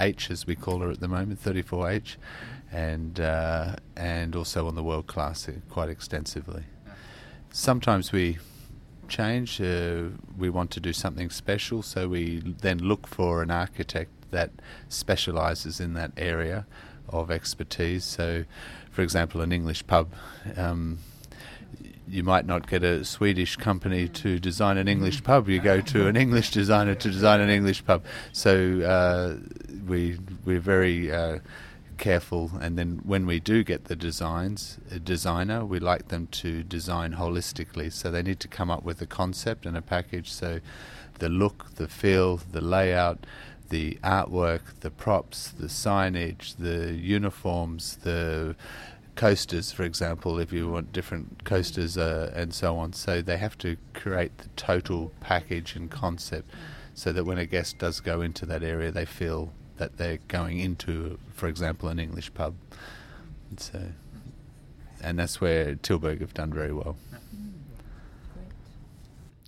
H 0.00 0.32
as 0.32 0.48
we 0.48 0.56
call 0.56 0.80
her 0.80 0.90
at 0.90 0.98
the 0.98 1.06
moment, 1.06 1.42
34H, 1.42 2.16
and 2.72 3.20
uh, 3.20 3.76
and 3.96 4.34
also 4.34 4.66
on 4.66 4.74
the 4.74 4.82
world 4.82 5.06
class 5.06 5.48
quite 5.70 5.88
extensively. 5.88 6.64
Sometimes 7.52 8.10
we 8.10 8.38
change. 9.08 9.60
Uh, 9.60 10.04
we 10.36 10.50
want 10.50 10.70
to 10.72 10.80
do 10.80 10.92
something 10.92 11.30
special, 11.30 11.82
so 11.82 12.08
we 12.08 12.40
then 12.60 12.78
look 12.78 13.06
for 13.06 13.42
an 13.42 13.50
architect 13.50 14.10
that 14.30 14.50
specialises 14.88 15.80
in 15.80 15.94
that 15.94 16.12
area 16.16 16.66
of 17.08 17.30
expertise. 17.30 18.04
So, 18.04 18.44
for 18.90 19.02
example, 19.02 19.40
an 19.40 19.52
English 19.52 19.86
pub. 19.86 20.12
Um, 20.56 20.98
you 22.06 22.22
might 22.22 22.46
not 22.46 22.68
get 22.68 22.82
a 22.82 23.04
Swedish 23.04 23.56
company 23.56 24.08
to 24.08 24.38
design 24.38 24.76
an 24.76 24.88
English 24.88 25.24
pub. 25.24 25.48
You 25.48 25.60
go 25.60 25.80
to 25.80 26.06
an 26.06 26.16
English 26.16 26.50
designer 26.50 26.94
to 26.94 27.10
design 27.10 27.40
an 27.40 27.48
English 27.48 27.84
pub. 27.84 28.04
So 28.32 28.80
uh, 28.82 29.36
we 29.86 30.18
we're 30.44 30.60
very 30.60 31.10
uh, 31.10 31.38
careful 31.98 32.50
and 32.60 32.78
then 32.78 33.00
when 33.04 33.26
we 33.26 33.40
do 33.40 33.64
get 33.64 33.84
the 33.84 33.96
designs 33.96 34.78
a 34.90 34.98
designer 34.98 35.64
we 35.64 35.78
like 35.78 36.08
them 36.08 36.26
to 36.28 36.62
design 36.62 37.14
holistically. 37.14 37.92
So 37.92 38.10
they 38.10 38.22
need 38.22 38.40
to 38.40 38.48
come 38.48 38.70
up 38.70 38.82
with 38.82 39.00
a 39.00 39.06
concept 39.06 39.66
and 39.66 39.76
a 39.76 39.82
package. 39.82 40.32
So 40.32 40.60
the 41.18 41.28
look 41.28 41.74
the 41.76 41.88
feel 41.88 42.36
the 42.36 42.60
layout 42.60 43.26
the 43.70 43.98
artwork 44.02 44.60
the 44.80 44.90
props 44.90 45.48
the 45.48 45.66
signage 45.66 46.56
the 46.58 46.92
uniforms 46.92 47.96
the 48.02 48.54
coasters 49.14 49.70
for 49.70 49.84
example 49.84 50.38
if 50.38 50.52
you 50.52 50.68
want 50.68 50.92
different 50.92 51.44
coasters 51.44 51.96
uh, 51.96 52.32
and 52.34 52.52
so 52.52 52.76
on. 52.76 52.92
So 52.92 53.22
they 53.22 53.38
have 53.38 53.56
to 53.58 53.76
create 53.92 54.36
the 54.38 54.48
total 54.56 55.12
package 55.20 55.76
and 55.76 55.90
concept 55.90 56.50
so 56.94 57.12
that 57.12 57.24
when 57.24 57.38
a 57.38 57.46
guest 57.46 57.78
does 57.78 58.00
go 58.00 58.20
into 58.20 58.44
that 58.46 58.62
area 58.62 58.90
they 58.90 59.04
feel 59.04 59.52
that 59.76 59.96
they're 59.96 60.18
going 60.28 60.58
into, 60.58 61.18
for 61.34 61.48
example, 61.48 61.88
an 61.88 61.98
English 61.98 62.32
pub. 62.34 62.54
So, 63.56 63.78
uh, 63.78 63.82
and 65.02 65.18
that's 65.18 65.40
where 65.40 65.74
Tilburg 65.76 66.20
have 66.20 66.34
done 66.34 66.52
very 66.52 66.72
well. 66.72 66.96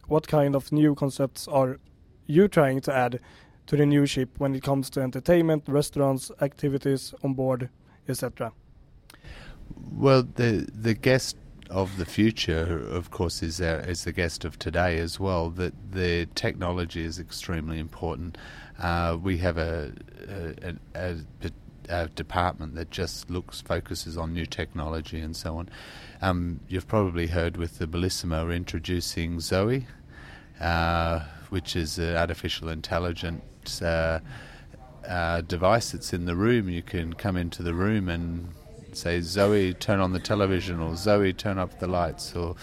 What 0.07 0.29
kind 0.29 0.55
of 0.55 0.71
new 0.71 0.95
concepts 0.95 1.49
are 1.49 1.79
you 2.27 2.47
trying 2.47 2.81
to 2.83 2.95
add 2.95 3.21
to 3.67 3.77
the 3.77 3.87
new 3.87 4.07
ship 4.07 4.29
when 4.39 4.55
it 4.55 4.63
comes 4.63 4.91
to 4.91 5.01
entertainment, 5.01 5.65
restaurants, 5.67 6.31
activities 6.41 7.15
on 7.25 7.35
board, 7.35 7.69
etc.? 8.09 8.53
Well, 9.93 10.23
the 10.23 10.69
the 10.73 10.95
guest 10.95 11.37
of 11.71 11.97
the 11.97 12.05
future, 12.05 12.87
of 12.89 13.11
course, 13.11 13.43
is 13.43 13.61
our, 13.61 13.81
is 13.81 14.05
the 14.05 14.13
guest 14.13 14.45
of 14.45 14.59
today 14.59 14.99
as 14.99 15.19
well. 15.19 15.51
That 15.51 15.75
the 15.93 16.29
technology 16.35 17.05
is 17.05 17.19
extremely 17.19 17.79
important. 17.79 18.39
Uh, 18.79 19.17
we 19.23 19.39
have 19.39 19.59
a 19.59 19.93
a, 20.29 20.75
a, 20.95 21.17
a, 21.89 22.09
department 22.09 22.75
that 22.75 22.91
just 22.91 23.31
looks 23.31 23.61
focuses 23.61 24.19
on 24.19 24.35
new 24.35 24.47
technology 24.47 25.21
and 25.21 25.37
so 25.37 25.57
on. 25.57 25.69
Um, 26.21 26.61
you've 26.69 26.89
probably 26.89 27.29
heard 27.29 27.57
with 27.57 27.79
the 27.79 27.87
Bellissima 27.87 28.45
we're 28.45 28.53
introducing 28.53 29.41
Zoe, 29.41 29.87
uh, 30.61 31.21
which 31.51 31.77
is 31.77 31.99
an 31.99 32.17
artificial 32.17 32.69
intelligence 32.69 33.81
uh, 33.81 34.21
uh, 35.07 35.41
device 35.43 35.93
that's 35.93 36.13
in 36.13 36.25
the 36.27 36.37
room. 36.37 36.69
You 36.69 36.83
can 36.83 37.15
come 37.15 37.37
into 37.37 37.63
the 37.63 37.75
room 37.75 38.09
and 38.09 38.49
say, 38.93 39.21
Zoe, 39.21 39.75
turn 39.75 40.01
on 40.01 40.13
the 40.13 40.19
television, 40.19 40.81
or 40.81 40.97
Zoe, 40.97 41.33
turn 41.33 41.59
up 41.59 41.79
the 41.79 41.87
lights, 41.87 42.35
or 42.35 42.57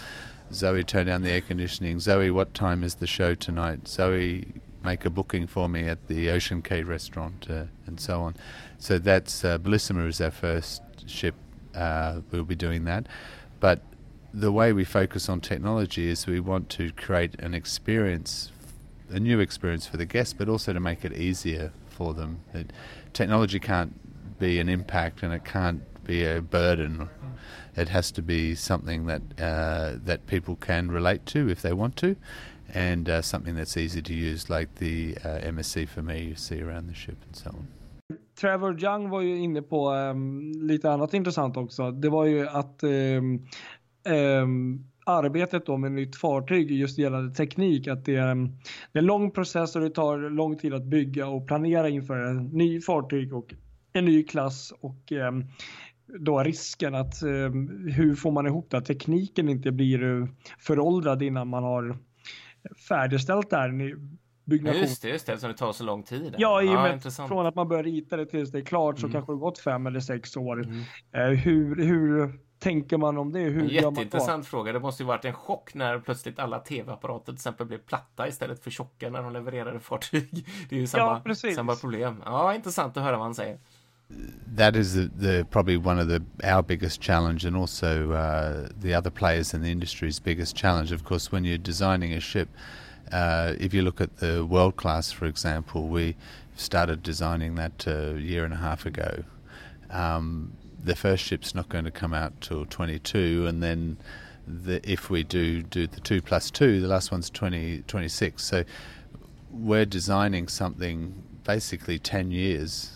Zoe, 0.52 0.84
turn 0.84 1.06
down 1.06 1.22
the 1.22 1.30
air 1.30 1.40
conditioning. 1.40 2.00
Zoe, 2.00 2.30
what 2.30 2.54
time 2.54 2.84
is 2.84 2.96
the 2.96 3.06
show 3.06 3.34
tonight? 3.34 3.88
Zoe, 3.88 4.46
make 4.84 5.04
a 5.04 5.10
booking 5.10 5.46
for 5.46 5.68
me 5.68 5.88
at 5.88 6.06
the 6.08 6.30
Ocean 6.30 6.62
Quay 6.62 6.82
restaurant, 6.82 7.46
uh, 7.50 7.64
and 7.86 7.98
so 7.98 8.20
on. 8.20 8.36
So 8.78 8.98
that's 8.98 9.44
uh, 9.44 9.58
Bellissima 9.58 10.06
is 10.08 10.20
our 10.20 10.30
first 10.30 10.82
ship. 11.06 11.34
Uh, 11.74 12.20
we'll 12.30 12.44
be 12.44 12.54
doing 12.54 12.84
that, 12.84 13.06
but 13.60 13.80
the 14.32 14.50
way 14.50 14.72
we 14.72 14.84
focus 14.84 15.28
on 15.28 15.40
technology 15.40 16.08
is 16.08 16.26
we 16.26 16.40
want 16.40 16.68
to 16.68 16.90
create 16.92 17.34
an 17.40 17.54
experience, 17.54 18.50
a 19.08 19.20
new 19.20 19.38
experience 19.38 19.86
for 19.86 19.96
the 19.96 20.04
guests, 20.04 20.34
but 20.34 20.48
also 20.48 20.72
to 20.72 20.80
make 20.80 21.04
it 21.04 21.12
easier 21.12 21.72
for 21.88 22.14
them. 22.14 22.40
It, 22.52 22.72
technology 23.12 23.60
can't 23.60 24.38
be 24.38 24.58
an 24.58 24.68
impact, 24.68 25.22
and 25.22 25.32
it 25.32 25.44
can't 25.44 25.82
be 26.04 26.24
a 26.24 26.42
burden. 26.42 27.08
It 27.76 27.88
has 27.88 28.10
to 28.12 28.22
be 28.22 28.54
something 28.54 29.06
that 29.06 29.22
uh, 29.40 29.98
that 30.04 30.26
people 30.26 30.56
can 30.56 30.90
relate 30.90 31.26
to 31.26 31.48
if 31.48 31.62
they 31.62 31.72
want 31.72 31.96
to, 31.96 32.16
and 32.72 33.08
uh, 33.08 33.22
something 33.22 33.56
that's 33.56 33.76
easy 33.76 34.02
to 34.02 34.12
use, 34.12 34.48
like 34.50 34.74
the 34.78 35.16
uh, 35.24 35.52
MSC 35.52 35.88
for 35.88 36.02
me 36.02 36.22
you 36.22 36.34
see 36.36 36.62
around 36.62 36.88
the 36.88 36.94
ship 36.94 37.16
and 37.26 37.36
so 37.36 37.50
on. 37.50 37.66
Trevor 38.40 38.82
Young 38.82 39.10
var 39.10 39.20
ju 39.20 39.38
inne 39.38 39.62
på 39.62 39.90
um, 39.90 40.52
lite 40.52 40.90
annat 40.90 41.14
intressant 41.14 41.56
också. 41.56 41.90
Det 41.90 42.08
var 42.08 42.24
ju 42.24 42.48
att 42.48 42.84
um, 42.84 43.46
um, 44.42 44.84
arbetet 45.06 45.66
då 45.66 45.76
med 45.76 45.92
nytt 45.92 46.16
fartyg 46.16 46.70
just 46.70 46.98
gällande 46.98 47.34
teknik, 47.34 47.88
att 47.88 48.04
det 48.04 48.16
är, 48.16 48.30
um, 48.30 48.46
det 48.92 48.98
är 48.98 49.02
en 49.02 49.06
lång 49.06 49.30
process 49.30 49.76
och 49.76 49.82
det 49.82 49.90
tar 49.90 50.30
lång 50.30 50.58
tid 50.58 50.74
att 50.74 50.84
bygga 50.84 51.26
och 51.26 51.46
planera 51.46 51.88
inför 51.88 52.16
en 52.16 52.46
ny 52.46 52.80
fartyg 52.80 53.34
och 53.34 53.54
en 53.92 54.04
ny 54.04 54.22
klass 54.22 54.72
och 54.80 55.12
um, 55.12 55.44
då 56.06 56.42
risken 56.42 56.94
att 56.94 57.22
um, 57.22 57.88
hur 57.94 58.14
får 58.14 58.32
man 58.32 58.46
ihop 58.46 58.70
det 58.70 58.78
att 58.78 58.86
tekniken 58.86 59.48
inte 59.48 59.72
blir 59.72 60.02
uh, 60.02 60.28
föråldrad 60.58 61.22
innan 61.22 61.48
man 61.48 61.62
har 61.62 61.98
färdigställt 62.88 63.50
det 63.50 63.56
här 63.56 63.70
byggnation. 64.44 64.80
Just 64.80 65.02
det, 65.02 65.08
just 65.08 65.26
det, 65.26 65.32
eftersom 65.32 65.52
det 65.52 65.58
tar 65.58 65.72
så 65.72 65.84
lång 65.84 66.02
tid. 66.02 66.34
Ja, 66.38 66.62
i 66.62 66.68
och 66.68 66.72
med 66.72 67.00
ja, 67.04 67.26
från 67.28 67.46
att 67.46 67.54
man 67.54 67.68
börjar 67.68 67.82
rita 67.82 68.16
det 68.16 68.26
tills 68.26 68.50
det 68.50 68.58
är 68.58 68.64
klart 68.64 68.98
så 68.98 69.06
mm. 69.06 69.12
kanske 69.12 69.32
det 69.32 69.36
gått 69.36 69.58
fem 69.58 69.86
eller 69.86 70.00
sex 70.00 70.36
år. 70.36 70.62
Mm. 70.62 70.80
Eh, 71.12 71.38
hur, 71.38 71.76
hur 71.76 72.32
tänker 72.58 72.98
man 72.98 73.18
om 73.18 73.32
det? 73.32 73.40
Hur 73.40 73.68
Jätteintressant 73.68 74.46
fråga. 74.46 74.72
Det 74.72 74.80
måste 74.80 75.02
ju 75.02 75.06
varit 75.06 75.24
en 75.24 75.32
chock 75.32 75.74
när 75.74 75.98
plötsligt 75.98 76.38
alla 76.38 76.58
tv-apparater 76.58 77.24
till 77.24 77.34
exempel 77.34 77.66
blev 77.66 77.78
platta 77.78 78.28
istället 78.28 78.64
för 78.64 78.70
tjocka 78.70 79.10
när 79.10 79.22
de 79.22 79.32
levererade 79.32 79.80
fartyg. 79.80 80.46
Det 80.68 80.76
är 80.76 80.80
ju 80.80 80.86
samma, 80.86 81.22
ja, 81.24 81.34
samma 81.54 81.76
problem. 81.76 82.22
Ja, 82.24 82.54
intressant 82.54 82.96
att 82.96 83.02
höra 83.02 83.16
vad 83.16 83.26
han 83.26 83.34
säger. 83.34 83.58
That 84.10 84.76
is 84.76 84.94
the, 84.94 85.10
the, 85.16 85.46
probably 85.50 85.76
one 85.76 85.98
of 85.98 86.08
the 86.08 86.22
our 86.42 86.62
biggest 86.62 87.00
challenge, 87.00 87.44
and 87.44 87.56
also 87.56 88.12
uh, 88.12 88.68
the 88.78 88.94
other 88.94 89.10
players 89.10 89.54
in 89.54 89.62
the 89.62 89.70
industry's 89.70 90.18
biggest 90.18 90.54
challenge. 90.54 90.92
Of 90.92 91.04
course, 91.04 91.32
when 91.32 91.44
you're 91.44 91.58
designing 91.58 92.12
a 92.12 92.20
ship, 92.20 92.48
uh, 93.10 93.54
if 93.58 93.74
you 93.74 93.82
look 93.82 94.00
at 94.00 94.18
the 94.18 94.44
world 94.44 94.76
class, 94.76 95.10
for 95.10 95.26
example, 95.26 95.88
we 95.88 96.16
started 96.56 97.02
designing 97.02 97.56
that 97.56 97.86
a 97.86 98.18
year 98.18 98.44
and 98.44 98.54
a 98.54 98.58
half 98.58 98.86
ago. 98.86 99.24
Um, 99.90 100.52
the 100.82 100.94
first 100.94 101.24
ship's 101.24 101.54
not 101.54 101.68
going 101.68 101.84
to 101.84 101.90
come 101.90 102.14
out 102.14 102.40
till 102.40 102.66
22, 102.66 103.46
and 103.46 103.62
then 103.62 103.96
the, 104.46 104.80
if 104.88 105.08
we 105.10 105.24
do 105.24 105.62
do 105.62 105.86
the 105.86 106.00
two 106.00 106.20
plus 106.20 106.50
two, 106.50 106.80
the 106.80 106.88
last 106.88 107.10
one's 107.10 107.30
20, 107.30 107.82
26. 107.86 108.44
So 108.44 108.64
we're 109.50 109.86
designing 109.86 110.48
something 110.48 111.22
basically 111.44 111.98
10 111.98 112.30
years 112.30 112.93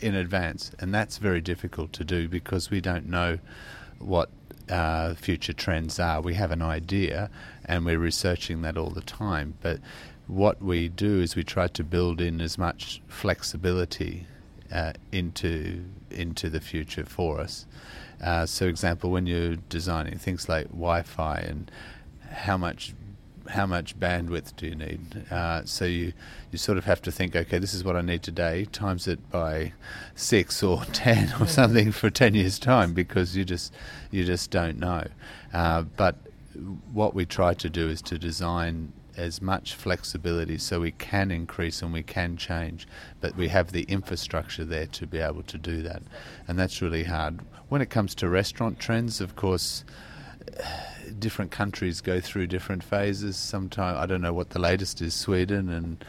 in 0.00 0.14
advance, 0.14 0.72
and 0.78 0.94
that's 0.94 1.18
very 1.18 1.40
difficult 1.40 1.92
to 1.94 2.04
do 2.04 2.28
because 2.28 2.70
we 2.70 2.80
don't 2.80 3.06
know 3.06 3.38
what 3.98 4.30
uh, 4.68 5.14
future 5.14 5.52
trends 5.52 5.98
are. 5.98 6.20
We 6.20 6.34
have 6.34 6.50
an 6.50 6.62
idea, 6.62 7.30
and 7.64 7.84
we're 7.84 7.98
researching 7.98 8.62
that 8.62 8.76
all 8.76 8.90
the 8.90 9.00
time. 9.00 9.54
But 9.60 9.80
what 10.26 10.62
we 10.62 10.88
do 10.88 11.20
is 11.20 11.36
we 11.36 11.44
try 11.44 11.68
to 11.68 11.84
build 11.84 12.20
in 12.20 12.40
as 12.40 12.58
much 12.58 13.00
flexibility 13.08 14.26
uh, 14.72 14.92
into 15.12 15.84
into 16.10 16.48
the 16.48 16.60
future 16.60 17.04
for 17.04 17.40
us. 17.40 17.66
Uh, 18.22 18.46
so, 18.46 18.66
example, 18.66 19.10
when 19.10 19.26
you're 19.26 19.56
designing 19.68 20.18
things 20.18 20.48
like 20.48 20.66
Wi-Fi 20.68 21.38
and 21.38 21.70
how 22.30 22.56
much 22.56 22.94
how 23.48 23.66
much 23.66 23.98
bandwidth 23.98 24.54
do 24.56 24.66
you 24.66 24.74
need? 24.74 25.24
Uh, 25.30 25.62
so 25.64 25.84
you 25.84 26.12
you 26.50 26.58
sort 26.58 26.78
of 26.78 26.84
have 26.84 27.02
to 27.02 27.12
think, 27.12 27.36
okay, 27.36 27.58
this 27.58 27.74
is 27.74 27.84
what 27.84 27.96
I 27.96 28.00
need 28.00 28.22
today, 28.22 28.64
times 28.66 29.06
it 29.06 29.30
by 29.30 29.72
six 30.14 30.62
or 30.62 30.84
ten 30.92 31.32
or 31.40 31.46
something 31.46 31.92
for 31.92 32.10
ten 32.10 32.34
years' 32.34 32.58
time, 32.58 32.92
because 32.92 33.36
you 33.36 33.44
just 33.44 33.72
you 34.10 34.24
just 34.24 34.50
don't 34.50 34.78
know. 34.78 35.04
Uh, 35.52 35.82
but 35.82 36.16
what 36.92 37.14
we 37.14 37.24
try 37.24 37.54
to 37.54 37.70
do 37.70 37.88
is 37.88 38.02
to 38.02 38.18
design 38.18 38.92
as 39.16 39.42
much 39.42 39.74
flexibility 39.74 40.56
so 40.56 40.80
we 40.80 40.92
can 40.92 41.30
increase 41.30 41.82
and 41.82 41.92
we 41.92 42.02
can 42.02 42.36
change, 42.36 42.86
but 43.20 43.36
we 43.36 43.48
have 43.48 43.72
the 43.72 43.82
infrastructure 43.82 44.64
there 44.64 44.86
to 44.86 45.06
be 45.06 45.18
able 45.18 45.42
to 45.42 45.58
do 45.58 45.82
that, 45.82 46.02
and 46.46 46.58
that's 46.58 46.80
really 46.80 47.04
hard. 47.04 47.40
When 47.68 47.82
it 47.82 47.90
comes 47.90 48.14
to 48.16 48.28
restaurant 48.28 48.78
trends, 48.78 49.20
of 49.20 49.36
course 49.36 49.84
different 51.18 51.50
countries 51.50 52.00
go 52.00 52.20
through 52.20 52.46
different 52.46 52.82
phases. 52.84 53.36
Sometimes 53.36 53.98
I 53.98 54.06
don't 54.06 54.20
know 54.20 54.32
what 54.32 54.50
the 54.50 54.58
latest 54.58 55.00
is. 55.00 55.14
Sweden 55.14 55.68
and 55.68 56.04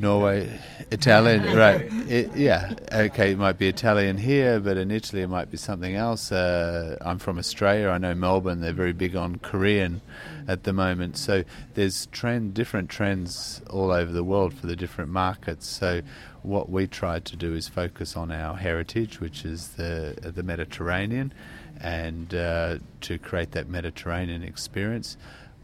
Norway, 0.00 0.60
Italian, 0.92 1.56
right? 1.56 1.88
It, 2.08 2.36
yeah, 2.36 2.72
okay. 2.92 3.32
It 3.32 3.38
might 3.38 3.58
be 3.58 3.66
Italian 3.66 4.16
here, 4.16 4.60
but 4.60 4.76
in 4.76 4.92
Italy 4.92 5.22
it 5.22 5.26
might 5.26 5.50
be 5.50 5.56
something 5.56 5.96
else. 5.96 6.30
Uh, 6.30 6.96
I'm 7.00 7.18
from 7.18 7.36
Australia. 7.36 7.88
I 7.88 7.98
know 7.98 8.14
Melbourne. 8.14 8.60
They're 8.60 8.72
very 8.72 8.92
big 8.92 9.16
on 9.16 9.36
Korean 9.36 10.00
at 10.46 10.62
the 10.62 10.72
moment. 10.72 11.16
So 11.16 11.42
there's 11.74 12.06
trend, 12.06 12.54
different 12.54 12.90
trends 12.90 13.60
all 13.70 13.90
over 13.90 14.12
the 14.12 14.22
world 14.22 14.54
for 14.54 14.68
the 14.68 14.76
different 14.76 15.10
markets. 15.10 15.66
So 15.66 16.02
what 16.42 16.70
we 16.70 16.86
try 16.86 17.18
to 17.18 17.36
do 17.36 17.54
is 17.54 17.66
focus 17.66 18.16
on 18.16 18.30
our 18.30 18.56
heritage, 18.56 19.18
which 19.20 19.44
is 19.44 19.70
the 19.70 20.16
the 20.22 20.44
Mediterranean 20.44 21.32
and 21.80 22.34
uh, 22.34 22.78
to 23.02 23.18
create 23.18 23.52
that 23.52 23.68
Mediterranean 23.68 24.42
experience 24.42 25.16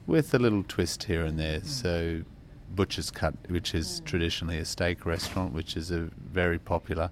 with 0.06 0.34
a 0.34 0.38
little 0.38 0.62
twist 0.62 1.04
here 1.04 1.24
and 1.24 1.38
there. 1.38 1.62
So, 1.62 2.22
Butcher's 2.74 3.10
Cut, 3.10 3.34
which 3.48 3.74
is 3.74 4.00
traditionally 4.04 4.58
a 4.58 4.64
steak 4.64 5.06
restaurant, 5.06 5.52
which 5.52 5.76
is 5.76 5.90
a 5.90 6.10
very 6.32 6.58
popular. 6.58 7.10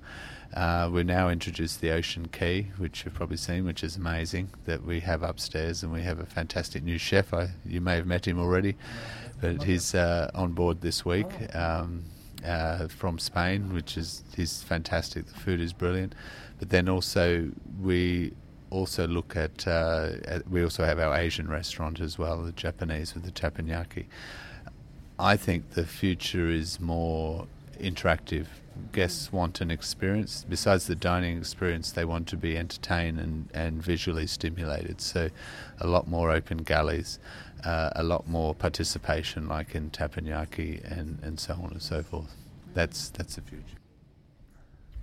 Uh, 0.54 0.90
we 0.92 1.02
now 1.02 1.28
introduced 1.28 1.80
the 1.80 1.90
Ocean 1.90 2.28
Key, 2.28 2.68
which 2.76 3.04
you've 3.04 3.14
probably 3.14 3.36
seen, 3.36 3.64
which 3.64 3.82
is 3.82 3.96
amazing 3.96 4.50
that 4.64 4.84
we 4.84 5.00
have 5.00 5.22
upstairs, 5.22 5.82
and 5.82 5.92
we 5.92 6.02
have 6.02 6.18
a 6.18 6.26
fantastic 6.26 6.82
new 6.82 6.98
chef. 6.98 7.32
I, 7.32 7.50
you 7.64 7.80
may 7.80 7.94
have 7.94 8.06
met 8.06 8.26
him 8.26 8.38
already, 8.38 8.76
but 9.40 9.62
he's 9.62 9.94
uh, 9.94 10.30
on 10.34 10.52
board 10.52 10.80
this 10.80 11.04
week. 11.04 11.28
Um, 11.54 12.04
uh, 12.44 12.88
from 12.88 13.20
Spain, 13.20 13.72
which 13.72 13.96
is 13.96 14.24
he's 14.34 14.62
fantastic. 14.62 15.26
The 15.26 15.34
food 15.34 15.60
is 15.60 15.72
brilliant, 15.72 16.14
but 16.58 16.70
then 16.70 16.88
also 16.88 17.50
we 17.80 18.32
also 18.72 19.06
look 19.06 19.36
at, 19.36 19.66
uh, 19.68 20.10
at, 20.24 20.48
we 20.48 20.64
also 20.64 20.84
have 20.84 20.98
our 20.98 21.14
Asian 21.14 21.48
restaurant 21.48 22.00
as 22.00 22.18
well, 22.18 22.42
the 22.42 22.52
Japanese 22.52 23.14
with 23.14 23.24
the 23.24 23.30
teppanyaki. 23.30 24.06
I 25.18 25.36
think 25.36 25.70
the 25.70 25.84
future 25.84 26.48
is 26.48 26.80
more 26.80 27.46
interactive. 27.78 28.46
Guests 28.92 29.30
want 29.30 29.60
an 29.60 29.70
experience. 29.70 30.46
Besides 30.48 30.86
the 30.86 30.94
dining 30.94 31.36
experience, 31.36 31.92
they 31.92 32.06
want 32.06 32.26
to 32.28 32.36
be 32.36 32.56
entertained 32.56 33.20
and, 33.20 33.48
and 33.52 33.82
visually 33.82 34.26
stimulated. 34.26 35.02
So, 35.02 35.28
a 35.78 35.86
lot 35.86 36.08
more 36.08 36.30
open 36.30 36.58
galleys, 36.58 37.18
uh, 37.64 37.90
a 37.94 38.02
lot 38.02 38.26
more 38.26 38.54
participation, 38.54 39.46
like 39.46 39.74
in 39.74 39.90
teppanyaki 39.90 40.82
and, 40.90 41.18
and 41.22 41.38
so 41.38 41.52
on 41.54 41.72
and 41.72 41.82
so 41.82 42.02
forth. 42.02 42.34
That's 42.72 43.10
that's 43.10 43.34
the 43.34 43.42
future. 43.42 43.76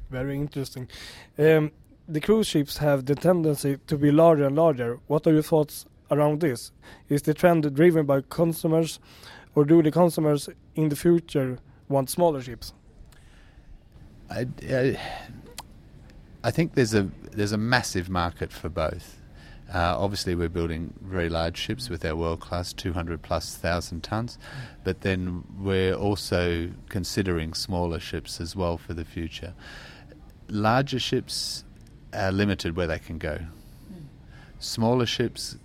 Very 0.09 0.35
interesting. 0.35 0.87
Um, 1.37 1.71
the 2.09 2.19
cruise 2.19 2.47
ships 2.47 2.77
have 2.77 3.05
the 3.05 3.13
tendency 3.13 3.77
to 3.85 3.97
be 3.97 4.11
larger 4.11 4.45
and 4.45 4.55
larger. 4.55 4.99
What 5.07 5.27
are 5.27 5.33
your 5.33 5.43
thoughts 5.43 5.85
around 6.09 6.41
this? 6.41 6.71
Is 7.07 7.21
the 7.21 7.35
trend 7.35 7.73
driven 7.75 8.05
by 8.05 8.21
consumers 8.29 8.99
or 9.53 9.63
do 9.63 9.83
the 9.83 9.91
consumers 9.91 10.49
in 10.75 10.89
the 10.89 10.95
future 10.95 11.59
want 11.87 12.09
smaller 12.09 12.41
ships? 12.41 12.73
I, 14.29 14.47
I, 14.67 14.99
I 16.43 16.51
think 16.51 16.73
there's 16.73 16.93
a 16.93 17.09
there's 17.31 17.51
a 17.51 17.57
massive 17.57 18.09
market 18.09 18.51
for 18.51 18.69
both. 18.69 19.17
Uh, 19.71 19.95
obviously, 19.99 20.33
we're 20.33 20.49
building 20.49 20.95
very 21.01 21.29
large 21.29 21.57
ships 21.57 21.89
with 21.89 22.03
our 22.03 22.15
world 22.15 22.39
class 22.39 22.73
200 22.73 23.21
plus 23.21 23.55
thousand 23.55 24.01
tons, 24.01 24.39
but 24.83 25.01
then 25.01 25.43
we're 25.59 25.93
also 25.93 26.71
considering 26.89 27.53
smaller 27.53 27.99
ships 27.99 28.41
as 28.41 28.55
well 28.55 28.79
for 28.79 28.95
the 28.95 29.05
future. 29.05 29.53
Larger 30.47 30.97
ships 30.97 31.65
are 32.13 32.31
limited 32.31 32.75
where 32.75 32.87
they 32.87 32.99
can 32.99 33.17
go. 33.17 33.39
Smaller 34.59 35.05
ships 35.05 35.57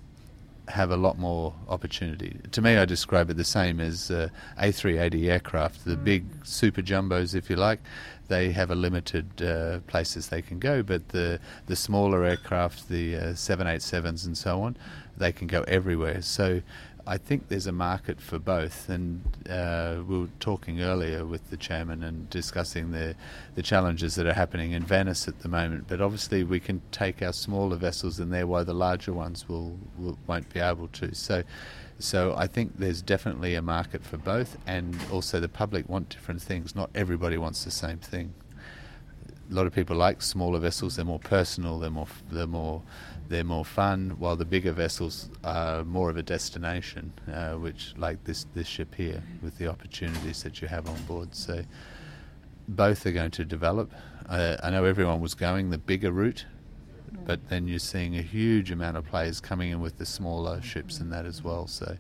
have 0.69 0.91
a 0.91 0.97
lot 0.97 1.19
more 1.19 1.55
opportunity. 1.69 2.39
To 2.53 2.63
me, 2.63 2.77
I 2.77 2.85
describe 2.85 3.29
it 3.29 3.37
the 3.37 3.45
same 3.45 3.81
as 3.81 4.11
uh, 4.11 4.29
A380 4.59 5.31
aircraft, 5.31 5.85
the 5.85 5.97
big 5.97 6.25
super 6.45 6.81
jumbos, 6.81 7.35
if 7.35 7.51
you 7.51 7.57
like. 7.57 7.81
They 8.29 8.53
have 8.53 8.71
a 8.71 8.75
limited 8.75 9.43
uh, 9.43 9.81
places 9.81 10.29
they 10.29 10.41
can 10.41 10.59
go, 10.59 10.83
but 10.83 11.11
the 11.11 11.39
the 11.67 11.77
smaller 11.77 12.25
aircraft, 12.25 12.89
the 12.89 13.17
uh, 13.17 13.21
787s 13.35 14.25
and 14.25 14.39
so 14.39 14.63
on, 14.63 14.77
they 15.17 15.33
can 15.33 15.47
go 15.47 15.63
everywhere. 15.63 16.23
So. 16.23 16.63
I 17.07 17.19
think 17.19 17.49
there's 17.49 17.67
a 17.67 17.73
market 17.73 18.21
for 18.21 18.39
both, 18.39 18.89
and 18.89 19.23
uh, 19.49 20.03
we 20.07 20.21
were 20.21 20.29
talking 20.41 20.81
earlier 20.81 21.27
with 21.27 21.51
the 21.51 21.57
chairman 21.57 22.03
and 22.03 22.31
discussing 22.31 22.93
the 22.93 23.15
the 23.55 23.63
challenges 23.63 24.15
that 24.15 24.27
are 24.27 24.33
happening 24.33 24.73
in 24.73 24.85
Venice 24.85 25.29
at 25.29 25.41
the 25.41 25.49
moment. 25.49 25.87
But 25.87 26.01
obviously, 26.01 26.45
we 26.45 26.61
can 26.61 26.81
take 26.93 27.21
our 27.23 27.33
smaller 27.33 27.77
vessels 27.77 28.21
in 28.21 28.31
there, 28.31 28.47
while 28.47 28.65
the 28.65 28.75
larger 28.75 29.13
ones 29.13 29.49
will, 29.49 29.79
will 29.99 30.19
won't 30.27 30.49
be 30.53 30.61
able 30.61 30.89
to. 30.89 31.15
So, 31.15 31.43
so 31.99 32.35
I 32.37 32.47
think 32.47 32.79
there's 32.79 33.03
definitely 33.03 33.55
a 33.55 33.63
market 33.63 34.03
for 34.03 34.17
both, 34.17 34.57
and 34.67 34.97
also 35.13 35.41
the 35.41 35.49
public 35.49 35.89
want 35.89 36.09
different 36.09 36.41
things. 36.41 36.75
Not 36.75 36.91
everybody 36.95 37.37
wants 37.37 37.65
the 37.65 37.71
same 37.71 37.99
thing. 37.99 38.33
A 39.51 39.55
lot 39.55 39.67
of 39.67 39.75
people 39.75 39.97
like 39.97 40.23
smaller 40.23 40.59
vessels; 40.59 40.97
they're 40.97 41.05
more 41.05 41.19
personal, 41.19 41.79
they're 41.79 41.91
more 41.91 42.09
they're 42.31 42.47
more 42.47 42.83
they're 43.29 43.45
more 43.45 43.65
fun, 43.65 44.17
while 44.19 44.37
the 44.37 44.45
bigger 44.45 44.73
vessels 44.73 45.29
are 45.43 45.85
more 45.85 46.11
of 46.11 46.17
a 46.17 46.23
destination, 46.23 47.13
uh, 47.33 47.53
which 47.55 47.95
like 47.97 48.25
this 48.25 48.47
this 48.55 48.67
ship 48.67 48.95
here, 48.95 49.23
with 49.43 49.59
the 49.59 49.67
opportunities 49.67 50.43
that 50.43 50.63
you 50.63 50.69
have 50.69 50.89
on 50.89 51.01
board. 51.03 51.35
So 51.35 51.63
both 52.69 53.05
are 53.07 53.13
going 53.13 53.33
to 53.33 53.45
develop. 53.45 53.93
Uh, 54.29 54.57
I 54.63 54.71
know 54.71 54.85
everyone 54.85 55.21
was 55.21 55.35
going 55.35 55.71
the 55.71 55.79
bigger 55.79 56.11
route, 56.11 56.47
but 57.27 57.49
then 57.49 57.69
you're 57.69 57.79
seeing 57.79 58.17
a 58.17 58.23
huge 58.23 58.71
amount 58.71 58.97
of 58.97 59.05
players 59.07 59.41
coming 59.41 59.71
in 59.71 59.81
with 59.81 59.99
the 59.99 60.07
smaller 60.07 60.63
ships 60.63 61.01
and 61.01 61.13
that 61.13 61.27
as 61.27 61.43
well. 61.43 61.67
So 61.67 61.97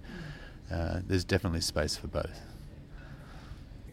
uh, 0.70 1.01
there's 1.07 1.24
definitely 1.24 1.61
space 1.61 1.97
for 1.97 2.07
both. 2.07 2.40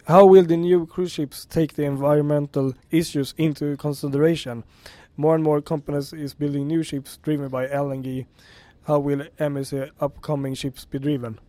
How 0.05 0.25
will 0.25 0.43
the 0.43 0.57
new 0.57 0.87
cruise 0.87 1.11
ships 1.11 1.45
take 1.45 1.75
the 1.75 1.83
environmental 1.83 2.73
issues 2.89 3.35
into 3.37 3.77
consideration? 3.77 4.63
More 5.15 5.35
and 5.35 5.43
more 5.43 5.61
companies 5.61 6.11
is 6.11 6.33
building 6.33 6.67
new 6.67 6.81
ships 6.81 7.17
driven 7.17 7.49
by 7.49 7.67
LNG. 7.67 8.25
How 8.87 8.97
will 8.97 9.25
MSC 9.39 9.91
upcoming 9.99 10.55
ships 10.55 10.85
be 10.85 10.97
driven? 10.97 11.39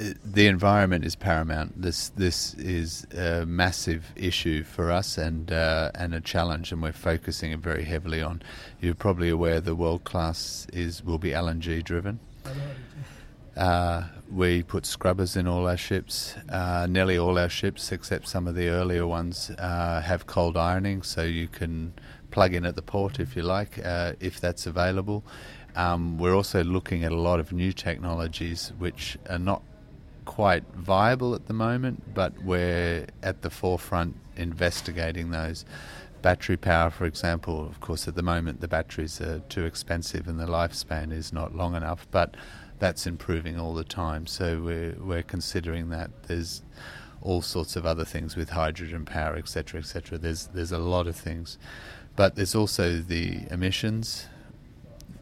Uh, 0.00 0.06
the 0.24 0.48
environment 0.48 1.04
is 1.04 1.14
paramount. 1.14 1.80
This 1.80 2.08
this 2.08 2.54
is 2.54 3.06
a 3.16 3.46
massive 3.46 4.12
issue 4.16 4.64
for 4.64 4.90
us 4.90 5.16
and 5.16 5.52
uh, 5.52 5.92
and 5.94 6.14
a 6.14 6.20
challenge, 6.20 6.72
and 6.72 6.82
we're 6.82 6.92
focusing 6.92 7.52
it 7.52 7.60
very 7.60 7.84
heavily 7.84 8.20
on. 8.20 8.42
You're 8.80 8.96
probably 8.96 9.28
aware 9.28 9.60
the 9.60 9.76
world 9.76 10.02
class 10.02 10.66
is 10.72 11.04
will 11.04 11.18
be 11.18 11.30
LNG 11.30 11.84
driven. 11.84 12.18
Uh, 13.56 14.04
we 14.30 14.62
put 14.62 14.84
scrubbers 14.84 15.36
in 15.36 15.46
all 15.46 15.68
our 15.68 15.76
ships. 15.76 16.34
Uh, 16.48 16.86
nearly 16.88 17.16
all 17.16 17.38
our 17.38 17.48
ships, 17.48 17.92
except 17.92 18.26
some 18.28 18.48
of 18.48 18.54
the 18.54 18.68
earlier 18.68 19.06
ones, 19.06 19.50
uh, 19.58 20.00
have 20.00 20.26
cold 20.26 20.56
ironing, 20.56 21.02
so 21.02 21.22
you 21.22 21.46
can 21.46 21.92
plug 22.30 22.52
in 22.52 22.64
at 22.66 22.74
the 22.74 22.82
port 22.82 23.20
if 23.20 23.36
you 23.36 23.42
like, 23.42 23.78
uh, 23.84 24.12
if 24.18 24.40
that's 24.40 24.66
available. 24.66 25.24
Um, 25.76 26.18
we're 26.18 26.34
also 26.34 26.64
looking 26.64 27.04
at 27.04 27.12
a 27.12 27.16
lot 27.16 27.40
of 27.40 27.52
new 27.52 27.72
technologies 27.72 28.72
which 28.78 29.16
are 29.28 29.38
not 29.38 29.62
quite 30.24 30.64
viable 30.74 31.34
at 31.34 31.46
the 31.46 31.52
moment, 31.52 32.14
but 32.14 32.32
we're 32.42 33.06
at 33.22 33.42
the 33.42 33.50
forefront 33.50 34.16
investigating 34.36 35.30
those. 35.30 35.64
Battery 36.22 36.56
power, 36.56 36.90
for 36.90 37.04
example, 37.04 37.66
of 37.66 37.80
course, 37.80 38.08
at 38.08 38.14
the 38.14 38.22
moment 38.22 38.60
the 38.60 38.68
batteries 38.68 39.20
are 39.20 39.40
too 39.48 39.64
expensive 39.64 40.26
and 40.26 40.40
the 40.40 40.46
lifespan 40.46 41.12
is 41.12 41.32
not 41.32 41.54
long 41.54 41.74
enough, 41.74 42.06
but 42.10 42.34
that's 42.78 43.06
improving 43.06 43.58
all 43.58 43.74
the 43.74 43.84
time. 43.84 44.26
So 44.26 44.60
we're, 44.60 44.96
we're 45.00 45.22
considering 45.22 45.90
that. 45.90 46.10
There's 46.24 46.62
all 47.22 47.40
sorts 47.40 47.74
of 47.74 47.86
other 47.86 48.04
things 48.04 48.36
with 48.36 48.50
hydrogen 48.50 49.04
power, 49.04 49.36
etc., 49.36 49.80
etc. 49.80 50.18
There's 50.18 50.48
there's 50.48 50.72
a 50.72 50.78
lot 50.78 51.06
of 51.06 51.16
things, 51.16 51.58
but 52.16 52.36
there's 52.36 52.54
also 52.54 52.98
the 52.98 53.40
emissions 53.50 54.26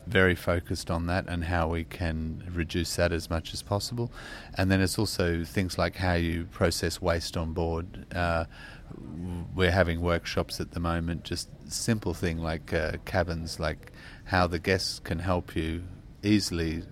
very 0.07 0.34
focused 0.34 0.90
on 0.90 1.07
that 1.07 1.26
and 1.28 1.44
how 1.44 1.68
we 1.68 1.84
can 1.84 2.42
reduce 2.53 2.96
that 2.96 3.12
as 3.12 3.30
much 3.30 3.55
as 3.55 3.62
possible. 3.62 4.11
And 4.55 4.70
then 4.70 4.80
it's 4.80 4.98
also 4.98 5.44
things 5.44 5.78
like 5.78 5.96
how 5.96 6.14
you 6.14 6.44
process 6.46 7.00
waste 7.00 7.36
on 7.36 7.53
board. 7.53 8.05
Uh, 8.14 8.44
we're 9.55 9.70
having 9.70 10.00
workshops 10.00 10.61
at 10.61 10.72
the 10.72 10.80
moment, 10.80 11.22
just 11.24 11.48
simple 11.72 12.14
thing 12.14 12.38
like 12.38 12.74
uh, 12.74 12.92
cabins, 13.05 13.61
like 13.61 13.92
how 14.24 14.46
the 14.46 14.59
guests 14.59 14.98
can 14.98 15.20
help 15.20 15.57
you 15.57 15.84
easily 16.22 16.82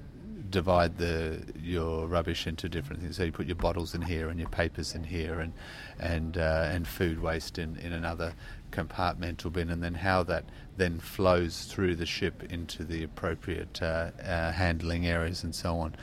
divide 0.51 0.99
the 0.99 1.43
your 1.63 2.07
rubbish 2.07 2.47
into 2.47 2.69
different 2.69 3.03
things. 3.03 3.17
So 3.17 3.25
you 3.25 3.33
put 3.33 3.47
your 3.47 3.57
bottles 3.57 3.95
in 3.95 4.03
here 4.03 4.29
and 4.29 4.39
your 4.39 4.49
papers 4.49 4.95
in 4.95 5.05
here, 5.05 5.41
and 5.41 5.53
and 5.99 6.37
uh, 6.37 6.69
and 6.71 6.87
food 6.87 7.21
waste 7.21 7.59
in, 7.59 7.77
in 7.77 7.93
another 7.93 8.35
compartmental 8.73 9.53
bin, 9.53 9.71
and 9.71 9.83
then 9.83 9.95
how 9.95 10.23
that 10.25 10.45
then 10.77 10.99
flows 10.99 11.65
through 11.65 11.97
the 11.97 12.07
ship 12.07 12.43
into 12.53 12.85
the 12.85 13.03
appropriate 13.03 13.81
uh, 13.83 14.11
uh, 14.25 14.53
handling 14.53 15.07
areas 15.07 15.45
and 15.45 15.55
so 15.55 15.77
on. 15.79 15.95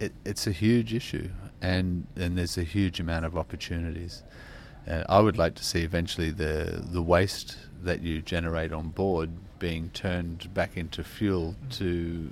It, 0.00 0.12
it's 0.24 0.46
a 0.46 0.52
huge 0.52 0.94
issue, 0.94 1.30
and 1.60 2.06
and 2.16 2.36
there's 2.38 2.58
a 2.58 2.64
huge 2.64 3.00
amount 3.00 3.26
of 3.26 3.36
opportunities. 3.36 4.22
Uh, 4.88 5.04
I 5.08 5.20
would 5.20 5.38
like 5.38 5.54
to 5.56 5.64
see 5.64 5.82
eventually 5.82 6.30
the 6.30 6.84
the 6.90 7.02
waste 7.02 7.56
that 7.82 8.02
you 8.02 8.22
generate 8.22 8.72
on 8.72 8.88
board 8.88 9.30
being 9.58 9.90
turned 9.90 10.52
back 10.54 10.76
into 10.76 11.04
fuel 11.04 11.54
to 11.70 12.30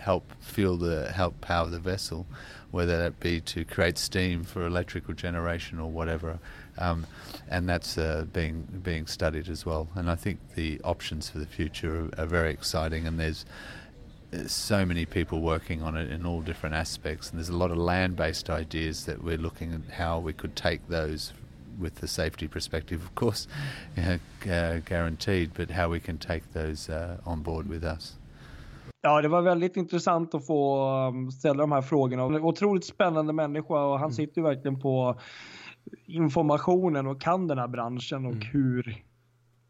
help 0.00 0.32
fuel 0.40 0.76
the 0.76 1.10
help 1.12 1.40
power 1.40 1.66
the 1.66 1.78
vessel, 1.78 2.26
whether 2.70 2.98
that 2.98 3.20
be 3.20 3.40
to 3.40 3.64
create 3.64 3.98
steam 3.98 4.44
for 4.44 4.66
electrical 4.66 5.14
generation 5.14 5.78
or 5.78 5.90
whatever, 5.90 6.38
um, 6.78 7.06
and 7.48 7.68
that's 7.68 7.98
uh, 7.98 8.24
being 8.32 8.66
being 8.82 9.06
studied 9.06 9.48
as 9.48 9.64
well. 9.64 9.88
And 9.94 10.10
I 10.10 10.14
think 10.14 10.38
the 10.54 10.80
options 10.82 11.30
for 11.30 11.38
the 11.38 11.46
future 11.46 12.10
are, 12.16 12.22
are 12.22 12.26
very 12.26 12.50
exciting, 12.50 13.06
and 13.06 13.18
there's 13.18 13.44
so 14.46 14.84
many 14.84 15.06
people 15.06 15.40
working 15.40 15.82
on 15.82 15.96
it 15.96 16.10
in 16.10 16.26
all 16.26 16.42
different 16.42 16.74
aspects, 16.74 17.30
and 17.30 17.38
there's 17.38 17.48
a 17.48 17.56
lot 17.56 17.70
of 17.70 17.78
land-based 17.78 18.50
ideas 18.50 19.06
that 19.06 19.22
we're 19.22 19.38
looking 19.38 19.72
at 19.72 19.94
how 19.94 20.18
we 20.18 20.32
could 20.32 20.54
take 20.54 20.86
those 20.88 21.32
with 21.78 21.96
the 21.96 22.08
safety 22.08 22.48
perspective, 22.48 23.02
of 23.02 23.14
course, 23.14 23.46
uh, 23.96 24.18
guaranteed, 24.84 25.52
but 25.54 25.70
how 25.70 25.88
we 25.88 26.00
can 26.00 26.18
take 26.18 26.52
those 26.52 26.90
uh, 26.90 27.16
on 27.24 27.40
board 27.40 27.68
with 27.68 27.84
us. 27.84 28.17
Ja, 29.02 29.22
det 29.22 29.28
var 29.28 29.42
väldigt 29.42 29.76
intressant 29.76 30.34
att 30.34 30.46
få 30.46 30.88
um, 31.08 31.30
ställa 31.30 31.54
de 31.54 31.72
här 31.72 31.82
frågorna. 31.82 32.24
Otroligt 32.24 32.84
spännande 32.84 33.32
människa 33.32 33.84
och 33.84 33.92
han 33.92 34.00
mm. 34.00 34.12
sitter 34.12 34.40
ju 34.40 34.42
verkligen 34.42 34.80
på 34.80 35.20
informationen 36.06 37.06
och 37.06 37.20
kan 37.20 37.48
den 37.48 37.58
här 37.58 37.68
branschen 37.68 38.26
och 38.26 38.32
mm. 38.32 38.48
hur, 38.52 39.04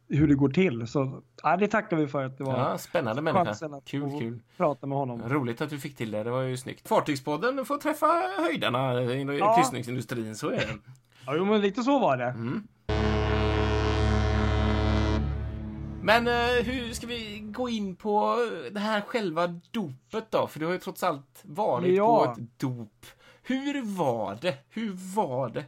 hur 0.08 0.28
det 0.28 0.34
går 0.34 0.48
till. 0.48 0.86
Så 0.86 1.22
ja, 1.42 1.56
det 1.56 1.68
tackar 1.68 1.96
vi 1.96 2.06
för 2.06 2.24
att 2.24 2.38
det 2.38 2.44
var 2.44 2.58
ja, 2.58 2.78
spännande 2.78 3.22
människa. 3.22 3.80
Kul, 3.84 4.18
kul. 4.20 4.42
Prata 4.56 4.86
med 4.86 4.98
honom. 4.98 5.22
Roligt 5.28 5.60
att 5.60 5.70
du 5.70 5.78
fick 5.78 5.96
till 5.96 6.10
det. 6.10 6.22
Det 6.22 6.30
var 6.30 6.42
ju 6.42 6.56
snyggt. 6.56 6.88
Fartygspodden 6.88 7.64
får 7.64 7.76
träffa 7.76 8.06
höjdarna 8.38 9.02
i 9.02 9.38
ja. 9.38 9.56
kryssningsindustrin. 9.56 10.34
Så 10.34 10.48
är 10.48 10.56
det. 10.56 10.78
Ja, 11.26 11.34
jo, 11.36 11.44
men 11.44 11.60
lite 11.60 11.82
så 11.82 11.98
var 11.98 12.16
det. 12.16 12.24
Mm. 12.24 12.68
Men 16.02 16.28
uh, 16.28 16.64
hur 16.64 16.92
ska 16.92 17.06
vi 17.06 17.38
gå 17.40 17.68
in 17.68 17.96
på 17.96 18.36
det 18.72 18.80
här 18.80 19.00
själva 19.00 19.46
dopet 19.70 20.30
då? 20.30 20.46
För 20.46 20.60
du 20.60 20.66
har 20.66 20.72
ju 20.72 20.78
trots 20.78 21.02
allt 21.02 21.42
varit 21.42 21.96
ja. 21.96 22.24
på 22.24 22.32
ett 22.32 22.60
dop. 22.60 23.06
Hur 23.42 23.96
var 23.96 24.38
det? 24.40 24.54
Hur 24.70 25.14
var 25.14 25.48
det? 25.48 25.64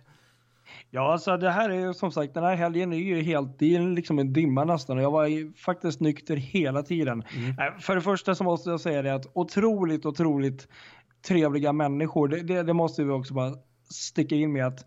Ja, 0.90 1.12
alltså 1.12 1.36
det 1.36 1.50
här 1.50 1.70
är 1.70 1.92
som 1.92 2.12
sagt, 2.12 2.34
den 2.34 2.44
här 2.44 2.54
helgen 2.54 2.92
är 2.92 2.96
ju 2.96 3.22
helt, 3.22 3.58
det 3.58 3.76
är 3.76 3.94
liksom 3.94 4.18
en 4.18 4.32
dimma 4.32 4.64
nästan 4.64 4.96
och 4.96 5.02
jag 5.02 5.10
var 5.10 5.56
faktiskt 5.56 6.00
nykter 6.00 6.36
hela 6.36 6.82
tiden. 6.82 7.22
Mm. 7.36 7.80
För 7.80 7.94
det 7.94 8.00
första 8.00 8.34
så 8.34 8.44
måste 8.44 8.70
jag 8.70 8.80
säga 8.80 9.02
det 9.02 9.14
att 9.14 9.26
otroligt, 9.32 10.06
otroligt 10.06 10.68
trevliga 11.28 11.72
människor. 11.72 12.28
Det, 12.28 12.42
det, 12.42 12.62
det 12.62 12.72
måste 12.72 13.04
vi 13.04 13.10
också 13.10 13.34
bara 13.34 13.54
sticka 13.90 14.34
in 14.34 14.52
med 14.52 14.66
att 14.66 14.84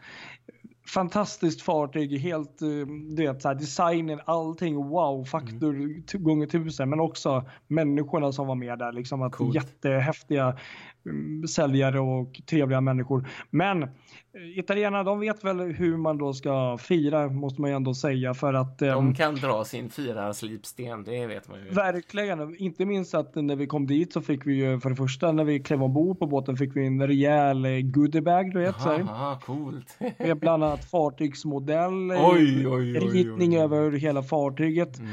fantastiskt 0.88 1.62
fartyg, 1.62 2.20
helt, 2.20 2.62
eh, 2.62 2.68
du 3.16 3.16
vet, 3.16 3.42
så 3.42 3.48
här, 3.48 3.56
designen, 3.56 4.20
allting, 4.26 4.76
wow, 4.76 5.26
faktor 5.26 5.76
mm. 5.76 6.04
gånger 6.12 6.48
tusen, 6.48 6.90
men 6.90 7.00
också 7.00 7.46
människorna 7.68 8.32
som 8.32 8.48
var 8.48 8.56
med 8.56 8.80
där, 8.80 8.92
liksom 8.92 9.22
att 9.22 9.32
Coolt. 9.32 9.56
jättehäftiga 9.56 10.58
um, 11.04 11.48
säljare 11.48 12.00
och 12.00 12.42
trevliga 12.46 12.82
människor. 12.82 13.30
Men 13.50 13.88
italienarna 14.36 15.04
de 15.04 15.20
vet 15.20 15.44
väl 15.44 15.60
hur 15.60 15.98
man 15.98 16.18
då 16.18 16.34
ska 16.34 16.78
fira 16.78 17.30
måste 17.30 17.62
man 17.62 17.70
ju 17.70 17.76
ändå 17.76 17.94
säga 17.94 18.34
för 18.34 18.54
att 18.54 18.80
de 18.80 18.90
um, 18.90 19.16
kan 19.16 19.36
dra 19.36 19.64
sin 19.66 19.90
firarslipsten, 19.90 21.04
det 21.04 21.28
vet 21.28 21.50
man 21.50 21.60
ju. 21.60 21.70
Verkligen, 21.70 22.56
inte 22.56 22.86
minst 22.86 23.14
att 23.14 23.36
när 23.36 23.56
vi 23.56 23.68
kom 23.68 23.88
dit 23.88 24.14
så 24.14 24.22
fick 24.22 24.46
vi 24.46 24.54
ju 24.54 24.80
för 24.80 24.90
det 24.90 24.96
första 24.96 25.32
när 25.32 25.44
vi 25.44 25.60
klev 25.60 25.84
ombord 25.84 26.20
på 26.20 26.28
båten 26.28 26.58
fick 26.58 26.76
vi 26.76 26.88
en 26.88 27.08
rejäl 27.08 27.66
eh, 27.66 27.72
goodiebag 27.72 28.54
du 28.54 28.60
vet. 28.60 28.86
Aha, 28.86 29.02
aha, 29.02 29.40
coolt. 29.46 29.98
med 30.18 30.40
bland 30.40 30.64
annat 30.64 30.86
fartygsmodell, 30.86 32.12
oj, 32.12 32.68
oj, 32.68 32.94
ritning 32.94 33.56
över 33.56 33.92
hela 33.92 34.24
fartyget. 34.24 35.00
Mm. 35.00 35.12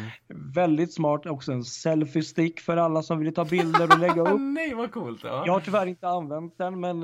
Väldigt 0.54 0.94
smart, 0.94 1.26
också 1.26 1.52
en 1.52 1.64
selfie 1.64 2.22
stick 2.22 2.60
för 2.60 2.76
alla 2.76 3.02
som 3.02 3.18
vill 3.18 3.34
ta 3.34 3.44
bilder 3.44 3.92
och 3.92 3.98
lägga 3.98 4.22
upp. 4.22 4.40
Nej 4.54 4.74
vad 4.74 4.92
coolt. 4.92 5.20
Ja. 5.24 5.42
Jag 5.46 5.52
har 5.52 5.60
tyvärr 5.60 5.86
inte 5.86 6.08
använt 6.08 6.58
den 6.58 6.80
men 6.80 7.02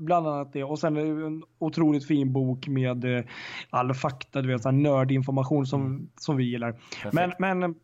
bland 0.00 0.26
annat 0.26 0.52
det 0.52 0.64
och 0.64 0.78
sen 0.78 0.96
en 0.96 1.42
otroligt 1.58 2.06
fin 2.06 2.32
bok 2.32 2.68
med 2.68 3.04
eh, 3.04 3.24
all 3.70 3.94
fakta, 3.94 4.42
du 4.42 4.48
vet, 4.48 4.62
sån 4.62 4.82
nördinformation 4.82 5.66
som, 5.66 5.86
mm. 5.86 6.08
som 6.16 6.36
vi 6.36 6.44
gillar. 6.44 6.80
Men, 7.12 7.32
men 7.38 7.74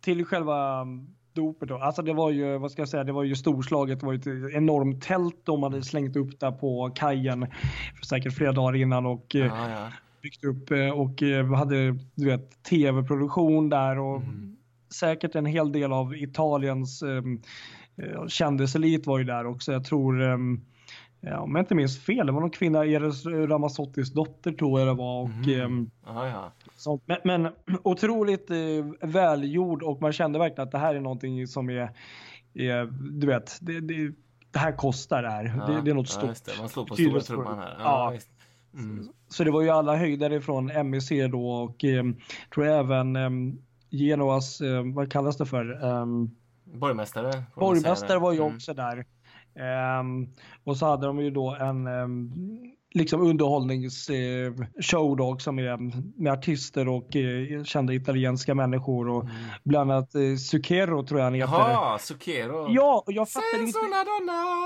till 0.00 0.24
själva 0.24 0.86
dopet 1.32 1.68
då. 1.68 1.78
Alltså 1.78 2.02
det 2.02 2.12
var 2.12 2.30
ju, 2.30 2.58
vad 2.58 2.72
ska 2.72 2.82
jag 2.82 2.88
säga, 2.88 3.04
det 3.04 3.12
var 3.12 3.22
ju 3.22 3.34
storslaget. 3.34 4.00
Det 4.00 4.06
var 4.06 4.12
ju 4.12 4.18
ett 4.18 4.54
enormt 4.54 5.02
tält 5.02 5.40
de 5.44 5.62
hade 5.62 5.82
slängt 5.82 6.16
upp 6.16 6.40
där 6.40 6.52
på 6.52 6.90
kajen 6.94 7.46
för 7.98 8.06
säkert 8.06 8.34
flera 8.34 8.52
dagar 8.52 8.76
innan 8.76 9.06
och 9.06 9.34
eh, 9.34 9.46
ja, 9.46 9.70
ja. 9.70 9.88
byggt 10.22 10.44
upp 10.44 10.70
eh, 10.70 10.88
och 10.88 11.22
hade, 11.58 11.98
du 12.14 12.26
vet, 12.26 12.62
tv-produktion 12.62 13.68
där 13.68 13.98
och 13.98 14.16
mm. 14.16 14.56
säkert 14.94 15.34
en 15.34 15.46
hel 15.46 15.72
del 15.72 15.92
av 15.92 16.16
Italiens 16.16 17.02
um, 17.02 17.42
kändiselit 18.28 19.06
var 19.06 19.18
ju 19.18 19.24
där 19.24 19.46
också. 19.46 19.72
Jag 19.72 19.84
tror 19.84 20.20
um, 20.20 20.64
Ja, 21.24 21.40
om 21.40 21.54
jag 21.54 21.62
inte 21.62 21.74
minns 21.74 21.98
fel, 21.98 22.26
det 22.26 22.32
var 22.32 22.40
någon 22.40 22.50
kvinna, 22.50 22.86
Eres 22.86 23.26
Ramazzottis 23.26 24.12
dotter 24.12 24.52
tror 24.52 24.80
jag 24.80 24.88
det 24.88 24.94
var. 24.94 25.22
Och, 25.22 25.48
mm. 25.48 25.90
Aha, 26.06 26.26
ja. 26.26 26.52
sånt. 26.76 27.02
Men, 27.06 27.18
men 27.24 27.52
otroligt 27.82 28.50
eh, 28.50 28.56
välgjord 29.08 29.82
och 29.82 30.00
man 30.00 30.12
kände 30.12 30.38
verkligen 30.38 30.62
att 30.62 30.72
det 30.72 30.78
här 30.78 30.94
är 30.94 31.00
någonting 31.00 31.46
som 31.46 31.70
är, 31.70 31.90
är 32.54 32.86
du 33.20 33.26
vet, 33.26 33.58
det, 33.60 33.80
det, 33.80 34.12
det 34.50 34.58
här 34.58 34.72
kostar 34.72 35.22
det 35.22 35.30
här. 35.30 35.54
Ja, 35.58 35.66
det, 35.66 35.82
det, 35.82 35.90
är 35.90 35.94
något 35.94 36.08
stort. 36.08 36.44
Det. 36.44 36.58
Man 36.58 36.68
slår 36.68 36.84
på 36.84 36.94
stora 36.94 37.20
trumman 37.20 37.58
här. 37.58 37.76
Ja, 37.78 38.14
mm. 38.74 39.08
Så 39.28 39.44
det 39.44 39.50
var 39.50 39.62
ju 39.62 39.70
alla 39.70 39.96
höjder 39.96 40.40
från 40.40 40.66
MEC 40.90 41.08
då 41.30 41.50
och 41.50 41.84
eh, 41.84 42.04
tror 42.54 42.66
jag 42.66 42.78
även 42.78 43.16
eh, 43.16 43.30
Genoas, 43.90 44.60
eh, 44.60 44.82
vad 44.94 45.12
kallas 45.12 45.36
det 45.36 45.46
för? 45.46 45.84
Um, 45.84 46.36
Borgmästare. 46.64 47.42
Borgmästare 47.54 48.18
var 48.18 48.32
ju 48.32 48.38
mm. 48.38 48.54
också 48.54 48.74
där. 48.74 49.04
Um, 49.54 50.28
och 50.64 50.76
så 50.76 50.86
hade 50.86 51.06
de 51.06 51.18
ju 51.20 51.30
då 51.30 51.54
en 51.54 51.86
um, 51.86 52.32
liksom 52.94 53.20
underhållningsshow 53.20 55.16
då 55.16 55.38
som 55.38 55.58
är 55.58 55.78
med 56.22 56.32
artister 56.32 56.88
och 56.88 57.16
eh, 57.16 57.64
kända 57.64 57.92
italienska 57.92 58.54
människor 58.54 59.08
och 59.08 59.22
mm. 59.22 59.34
bland 59.64 59.92
annat 59.92 60.14
eh, 60.14 60.36
Zucchero 60.36 61.06
tror 61.06 61.20
jag 61.20 61.24
han 61.24 61.34
heter. 61.34 61.52
Jaha, 61.52 61.98
Zucchero. 61.98 62.66
Ja, 62.68 63.02
och 63.06 63.12
jag 63.12 63.30
fattade 63.30 63.62
inte, 63.62 63.78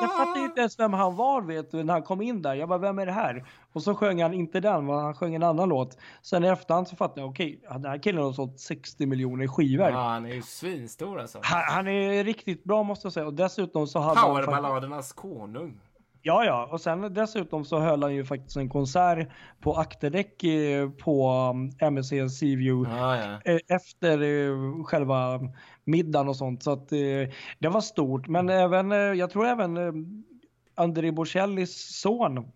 jag 0.03 0.17
fattade 0.17 0.45
inte 0.45 0.61
ens 0.61 0.79
vem 0.79 0.93
han 0.93 1.17
var 1.17 1.43
vet 1.43 1.71
du, 1.71 1.83
när 1.83 1.93
han 1.93 2.03
kom 2.03 2.23
in 2.23 2.43
där. 2.43 2.55
Jag 2.55 2.69
bara, 2.69 2.79
vem 2.79 2.99
är 2.99 3.07
det 3.07 3.13
här? 3.13 3.45
Och 3.73 3.83
så 3.83 3.95
sjöng 3.95 4.23
han 4.23 4.35
inte 4.35 4.61
den, 4.61 4.89
han 4.89 5.15
sjöng 5.15 5.35
en 5.35 5.43
annan 5.43 5.69
låt. 5.69 5.99
Sen 6.23 6.45
i 6.45 6.49
efterhand 6.49 6.89
så 6.89 6.97
fattade 6.97 7.21
jag, 7.21 7.31
okej, 7.31 7.61
okay, 7.63 7.79
den 7.79 7.91
här 7.91 7.99
killen 7.99 8.23
har 8.23 8.33
sålt 8.33 8.61
60 8.61 9.07
miljoner 9.07 9.47
skivor. 9.47 9.89
Ja, 9.91 10.09
han 10.09 10.27
är 10.27 10.35
ju 10.35 10.43
svinstor 10.43 11.21
alltså. 11.21 11.41
Han, 11.43 11.63
han, 11.69 11.89
är 11.89 12.25
riktigt 12.25 12.65
bra 12.65 12.83
måste 12.83 13.07
jag 13.07 13.13
säga. 13.13 13.27
Och 13.27 13.35
dessutom 13.35 13.87
så 13.87 13.99
hade 13.99 14.21
Powerballadernas 14.21 15.13
konung. 15.13 15.81
Ja, 16.27 16.45
ja, 16.45 16.69
och 16.73 16.81
sen 16.81 17.15
dessutom 17.15 17.65
så 17.65 17.79
höll 17.79 18.03
han 18.03 18.15
ju 18.15 18.25
faktiskt 18.25 18.57
en 18.57 18.69
konsert 18.69 19.29
på 19.61 19.75
akterdäck 19.75 20.45
eh, 20.45 20.91
på 20.91 21.53
MSC 21.81 22.13
um, 22.13 22.31
Seaview 22.31 22.93
ah, 23.01 23.17
ja. 23.17 23.41
Eh, 23.45 23.59
efter 23.69 24.23
eh, 24.23 24.85
själva 24.85 25.41
middagen 25.85 26.29
och 26.29 26.37
sånt. 26.37 26.63
Så 26.63 26.73
att 26.73 26.89
det 26.89 27.69
var 27.69 27.81
stort. 27.81 28.29
Men 28.29 28.49
mm. 28.49 28.65
även, 28.65 29.19
jag 29.19 29.31
tror 29.31 29.47
även 29.47 29.77
André 30.75 31.13
Bocellis 31.13 32.01
son 32.01 32.53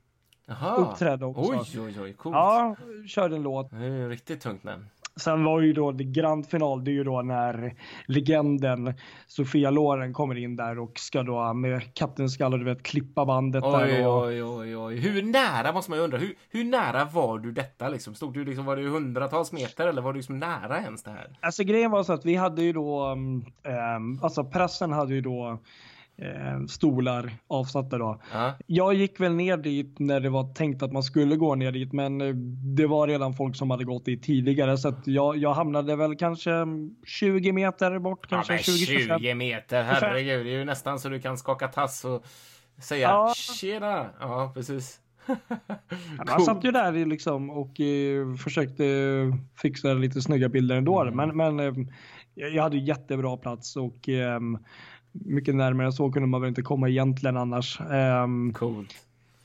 Aha. 0.49 0.77
uppträdde 0.77 1.27
också. 1.27 1.53
Oj, 1.53 1.81
oj, 1.81 2.01
oj, 2.01 2.13
coolt. 2.13 2.35
Ja, 2.35 2.77
körde 3.07 3.37
en 3.37 3.43
låt. 3.43 3.71
Det 3.71 3.77
är 3.77 4.09
riktigt 4.09 4.41
tungt 4.41 4.65
namn. 4.65 4.87
Sen 5.17 5.45
var 5.45 5.61
ju 5.61 5.73
då 5.73 5.93
det 5.93 6.05
grand 6.05 6.47
final, 6.47 6.85
det 6.85 6.91
är 6.91 6.93
ju 6.93 7.05
då 7.05 7.23
när 7.23 7.75
legenden 8.07 8.95
Sofia 9.27 9.71
Loren 9.71 10.13
kommer 10.13 10.39
in 10.39 10.57
där 10.57 10.79
och 10.79 10.99
ska 10.99 11.23
då 11.23 11.55
med 11.55 11.95
kattens 11.95 12.35
skalle, 12.35 12.57
du 12.57 12.65
vet, 12.65 12.83
klippa 12.83 13.25
bandet 13.25 13.65
oj, 13.65 13.73
där. 13.73 14.07
Och... 14.07 14.27
Oj, 14.27 14.45
oj, 14.45 14.77
oj. 14.77 14.97
Hur 14.97 15.23
nära 15.23 15.73
måste 15.73 15.91
man 15.91 15.99
ju 15.99 16.05
undra, 16.05 16.19
hur, 16.19 16.35
hur 16.51 16.65
nära 16.65 17.05
var 17.05 17.39
du 17.39 17.53
detta 17.53 17.89
liksom? 17.89 18.15
Stod 18.15 18.35
du 18.35 18.45
liksom, 18.45 18.65
var 18.65 18.77
det 18.77 18.83
hundratals 18.83 19.53
meter 19.53 19.87
eller 19.87 20.03
var 20.03 20.13
du 20.13 20.17
liksom 20.17 20.39
nära 20.39 20.79
ens 20.81 21.03
det 21.03 21.11
här? 21.11 21.39
Alltså 21.41 21.65
grejen 21.65 21.91
var 21.91 22.03
så 22.03 22.13
att 22.13 22.27
vi 22.27 22.37
hade 22.37 22.63
ju 22.63 22.73
då, 22.73 23.09
um, 23.09 24.21
alltså 24.23 24.45
pressen 24.45 24.93
hade 24.93 25.15
ju 25.15 25.21
då 25.21 25.59
eh, 26.21 26.67
stolar 26.69 27.33
avsatta 27.49 27.99
då. 27.99 28.21
Ja. 28.33 28.57
Jag 28.67 28.95
gick 28.95 29.21
väl 29.21 29.35
ner 29.35 29.57
dit 29.57 29.99
när 29.99 30.21
det 30.21 30.31
var 30.31 30.55
tänkt 30.55 30.83
att 30.83 30.93
man 30.93 31.03
skulle 31.03 31.37
gå 31.37 31.55
ner 31.55 31.73
dit 31.73 31.93
men 31.93 32.21
eh, 32.21 32.35
det 32.77 32.87
var 32.87 33.09
redan 33.09 33.35
folk 33.35 33.57
som 33.57 33.71
hade 33.71 33.85
gått 33.85 34.05
dit 34.05 34.23
tidigare 34.23 34.79
så 34.79 34.89
att 34.89 35.07
jag, 35.07 35.37
jag 35.37 35.55
hamnade 35.55 35.97
väl 35.97 36.17
kanske 36.17 36.51
20 37.07 37.53
meter 37.53 37.99
bort. 37.99 38.29
Kanske 38.29 38.53
ja, 38.53 38.59
20, 38.59 39.19
20 39.19 39.35
meter, 39.35 39.83
herregud. 39.83 40.47
Det 40.47 40.51
är 40.51 40.59
ju 40.59 40.65
nästan 40.65 40.99
så 40.99 41.09
du 41.09 41.21
kan 41.21 41.39
skaka 41.39 41.69
tass 41.69 42.05
och 42.05 42.27
säga 42.83 43.09
ja. 43.09 43.33
tjena. 43.37 44.07
Ja, 44.21 44.53
precis. 44.55 45.01
Man 46.27 46.41
satt 46.41 46.65
ju 46.65 46.71
där 46.71 47.07
liksom 47.07 47.51
och 47.51 47.81
eh, 47.81 48.35
försökte 48.35 48.85
fixa 49.57 49.95
lite 49.95 50.23
snygga 50.23 50.49
bilder 50.49 50.77
ändå. 50.77 51.01
Mm. 51.01 51.17
Men, 51.17 51.37
men 51.37 51.61
eh, 51.61 51.75
jag 52.35 52.63
hade 52.63 52.77
jättebra 52.77 53.37
plats 53.37 53.77
och 53.77 54.09
eh, 54.09 54.41
mycket 55.13 55.55
närmare 55.55 55.93
så 55.93 56.13
kunde 56.13 56.29
man 56.29 56.41
väl 56.41 56.49
inte 56.49 56.63
komma 56.63 56.89
egentligen 56.89 57.37
annars. 57.37 57.81
Um, 57.81 58.53
Coolt. 58.53 58.95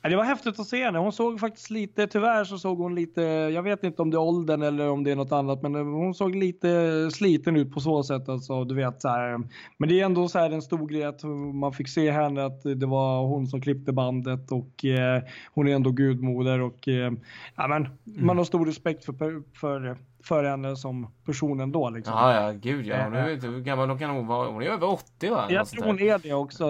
Det 0.09 0.16
var 0.16 0.24
häftigt 0.24 0.59
att 0.59 0.68
se 0.68 0.84
henne. 0.84 0.99
Hon 0.99 1.11
såg 1.11 1.39
faktiskt 1.39 1.70
lite, 1.70 2.07
tyvärr 2.07 2.43
så 2.43 2.57
såg 2.57 2.78
hon 2.78 2.95
lite, 2.95 3.22
jag 3.22 3.63
vet 3.63 3.84
inte 3.84 4.01
om 4.01 4.11
det 4.11 4.18
är 4.18 4.22
åldern 4.22 4.61
eller 4.61 4.89
om 4.89 5.03
det 5.03 5.11
är 5.11 5.16
något 5.16 5.32
annat, 5.32 5.61
men 5.61 5.76
hon 5.76 6.13
såg 6.13 6.36
lite 6.36 7.11
sliten 7.11 7.55
ut 7.55 7.74
på 7.74 7.80
så 7.80 8.03
sätt. 8.03 8.30
Alltså, 8.30 8.63
du 8.63 8.76
vet, 8.76 9.01
så 9.01 9.09
här. 9.09 9.38
Men 9.78 9.89
det 9.89 10.01
är 10.01 10.05
ändå 10.05 10.28
så 10.28 10.39
här 10.39 10.51
en 10.51 10.61
stor 10.61 10.88
grej 10.88 11.03
att 11.03 11.24
man 11.53 11.74
fick 11.74 11.89
se 11.89 12.11
henne, 12.11 12.45
att 12.45 12.63
det 12.63 12.86
var 12.86 13.28
hon 13.28 13.47
som 13.47 13.61
klippte 13.61 13.91
bandet 13.91 14.51
och 14.51 14.86
eh, 14.86 15.24
hon 15.53 15.68
är 15.68 15.76
ändå 15.76 15.91
gudmoder 15.91 16.61
och 16.61 16.88
eh, 16.88 17.11
ja, 17.55 17.68
men, 17.68 17.86
mm. 17.86 18.26
man 18.26 18.38
har 18.38 18.45
stor 18.45 18.66
respekt 18.66 19.05
för, 19.05 19.43
för 19.59 19.97
för 20.26 20.43
henne 20.43 20.76
som 20.76 21.07
person 21.26 21.59
ändå. 21.59 21.89
Liksom. 21.89 22.13
Ja, 22.13 22.34
ja, 22.34 22.51
gud 22.51 22.86
ja. 22.86 23.03
Hon 23.03 23.13
är, 23.13 23.30
eh, 23.30 23.51
hur 23.51 23.59
gammal 23.59 23.99
kan 23.99 24.09
hon 24.09 24.28
vara? 24.28 24.47
Hon 24.47 24.63
är 24.63 24.67
över 24.67 24.89
80 24.89 25.30
va? 25.30 25.45
Jag 25.49 25.67
tror 25.67 25.84
hon 25.84 25.99
är 25.99 26.19
det 26.19 26.34
också. 26.34 26.65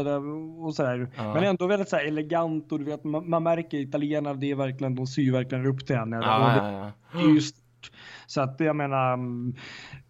Och 0.60 0.76
sådär. 0.76 1.12
Ja. 1.16 1.34
Men 1.34 1.44
ändå 1.44 1.68
väldigt 1.68 1.90
så 1.90 1.96
elegant 1.96 2.72
och 2.72 2.80
du 2.80 2.86
vet, 2.86 3.04
man, 3.04 3.30
man 3.30 3.44
märker 3.44 3.78
italienare, 3.78 4.38
det 4.38 4.52
är 4.52 4.56
verkligen, 4.56 4.96
de 4.96 5.08
syr 5.08 5.32
verkligen 5.32 5.66
upp 5.66 5.88
till 5.88 5.96
henne. 5.96 6.16
Ja, 6.16 6.58
ja, 6.58 6.92
ja. 7.14 7.22
Just, 7.22 7.56
så 8.26 8.42
att 8.42 8.56
jag 8.60 8.76
menar, 8.76 9.14
mm, 9.14 9.56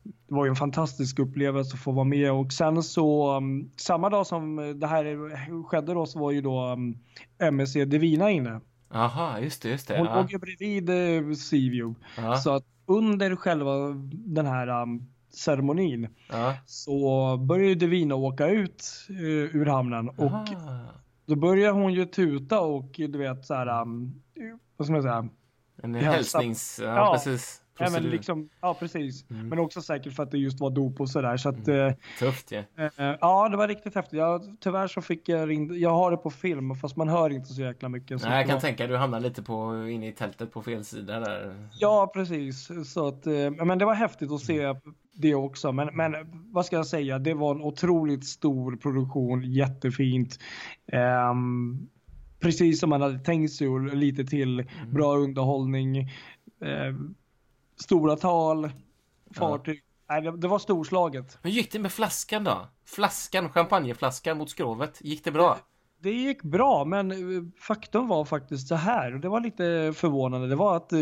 det 0.04 0.36
var 0.36 0.46
ju 0.46 0.50
en 0.50 0.56
fantastisk 0.56 1.20
upplevelse 1.20 1.74
att 1.74 1.80
få 1.80 1.92
vara 1.92 2.06
med 2.06 2.32
och 2.32 2.54
sen 2.54 2.84
så 2.84 3.38
um, 3.38 3.72
samma 3.78 4.10
dag 4.10 4.28
som 4.28 4.74
det 4.80 4.88
här 4.88 5.64
skedde 5.64 5.94
då 5.94 6.06
så 6.06 6.20
var 6.20 6.32
ju 6.32 6.42
då 6.42 6.78
MSC 7.40 7.74
Divina 7.74 8.32
inne. 8.32 8.62
Aha, 8.94 9.40
just 9.40 9.62
det, 9.62 9.70
just 9.70 9.88
det. 9.88 9.98
Hon 9.98 10.08
låg 10.08 10.32
ju 10.32 10.38
bredvid 10.38 10.90
uh, 10.90 11.34
Seaview. 11.34 11.96
Så 12.44 12.52
att 12.52 12.66
under 12.86 13.36
själva 13.36 13.72
den 14.12 14.46
här 14.46 14.82
um, 14.82 15.08
ceremonin 15.30 16.08
ja. 16.30 16.56
så 16.66 17.38
började 17.38 17.76
Divina 17.76 18.16
åka 18.16 18.48
ut 18.48 19.08
uh, 19.10 19.56
ur 19.56 19.66
hamnen 19.66 20.10
och 20.10 20.32
Aha. 20.32 20.46
då 21.26 21.36
börjar 21.36 21.72
hon 21.72 21.94
ju 21.94 22.06
tuta 22.06 22.60
och 22.60 22.92
du 22.98 23.18
vet 23.18 23.46
så 23.46 23.54
här, 23.54 23.82
um, 23.82 24.22
vad 24.78 24.86
ska 24.86 24.94
man 24.94 25.02
säga? 25.02 25.30
En 25.84 25.96
hälsnings, 25.96 26.80
ja, 26.84 26.96
ja, 26.96 27.14
precis. 27.14 27.62
Ja, 27.80 27.90
men 27.92 28.04
liksom, 28.04 28.50
ja 28.62 28.74
precis. 28.74 29.30
Mm. 29.30 29.50
Men 29.50 29.60
också 29.60 29.82
säkert 29.82 30.14
för 30.14 30.24
att 30.24 30.32
det 30.32 30.38
just 30.38 30.60
var 30.60 30.70
dop 30.70 31.02
och 31.02 31.10
sådär. 31.10 31.38
Så 31.38 31.50
att, 31.50 31.68
mm. 31.68 31.94
Tufft 32.20 32.52
ja. 32.52 32.64
Eh, 32.78 33.16
ja, 33.22 33.50
det 33.50 33.58
var 33.58 33.68
riktigt 33.68 33.96
häftigt. 33.96 34.20
Jag, 34.20 34.58
tyvärr 34.60 34.88
så 34.88 35.02
fick 35.02 35.30
jag 35.30 35.50
ring, 35.50 35.80
jag 35.80 35.90
har 35.90 36.12
det 36.12 36.18
på 36.18 36.30
film 36.30 36.76
fast 36.76 36.96
man 36.96 37.10
hör 37.10 37.30
inte 37.30 37.54
så 37.54 37.62
jäkla 37.62 37.90
mycket. 37.90 38.24
Nej, 38.24 38.38
jag 38.38 38.46
kan 38.46 38.56
var... 38.56 38.62
tänka 38.62 38.88
du 38.88 38.98
hamnar 38.98 39.20
lite 39.20 39.44
på, 39.44 39.88
inne 39.88 40.08
i 40.08 40.12
tältet 40.12 40.54
på 40.54 40.62
fel 40.62 40.84
sida 40.84 41.20
där. 41.20 41.68
Ja, 41.80 42.12
precis. 42.14 42.70
Så 42.94 43.08
att, 43.08 43.28
eh, 43.28 43.66
men 43.66 43.78
det 43.78 43.86
var 43.86 43.96
häftigt 43.96 44.32
att 44.32 44.42
se 44.42 44.76
det 45.14 45.36
också. 45.36 45.72
Men, 45.72 45.90
men 45.94 46.16
vad 46.52 46.66
ska 46.66 46.76
jag 46.76 46.88
säga, 46.88 47.20
det 47.20 47.34
var 47.34 47.56
en 47.56 47.62
otroligt 47.62 48.26
stor 48.26 48.76
produktion, 48.76 49.44
jättefint. 49.52 50.40
Um, 51.32 51.90
precis 52.40 52.80
som 52.80 52.90
man 52.90 53.02
hade 53.02 53.20
tänkt 53.20 53.54
sig 53.54 53.68
och 53.68 53.96
lite 53.96 54.26
till. 54.26 54.60
Mm. 54.60 54.94
Bra 54.94 55.18
underhållning, 55.18 55.98
eh, 56.62 56.96
stora 57.76 58.16
tal, 58.16 58.70
fartyg. 59.36 59.82
Nej, 60.10 60.22
det, 60.22 60.38
det 60.38 60.48
var 60.48 60.60
storslaget. 60.60 61.40
Hur 61.42 61.50
gick 61.50 61.72
det 61.72 61.80
med 61.80 61.92
flaskan 61.92 62.44
då? 62.44 62.68
Flaskan, 62.86 63.50
champagneflaskan 63.50 64.38
mot 64.38 64.50
skrovet. 64.50 64.98
Gick 65.02 65.24
det 65.24 65.32
bra? 65.32 65.58
Det 66.00 66.12
gick 66.12 66.44
bra, 66.44 66.86
men 66.86 67.12
eh, 67.12 67.18
faktum 67.60 68.08
var 68.08 68.26
faktiskt 68.26 68.68
så 68.68 68.76
här 68.76 69.14
och 69.14 69.20
det 69.20 69.30
var 69.30 69.40
lite 69.40 69.94
förvånande. 69.96 70.48
Det 70.48 70.56
var 70.56 70.76
att 70.78 70.94
eh, 70.94 71.00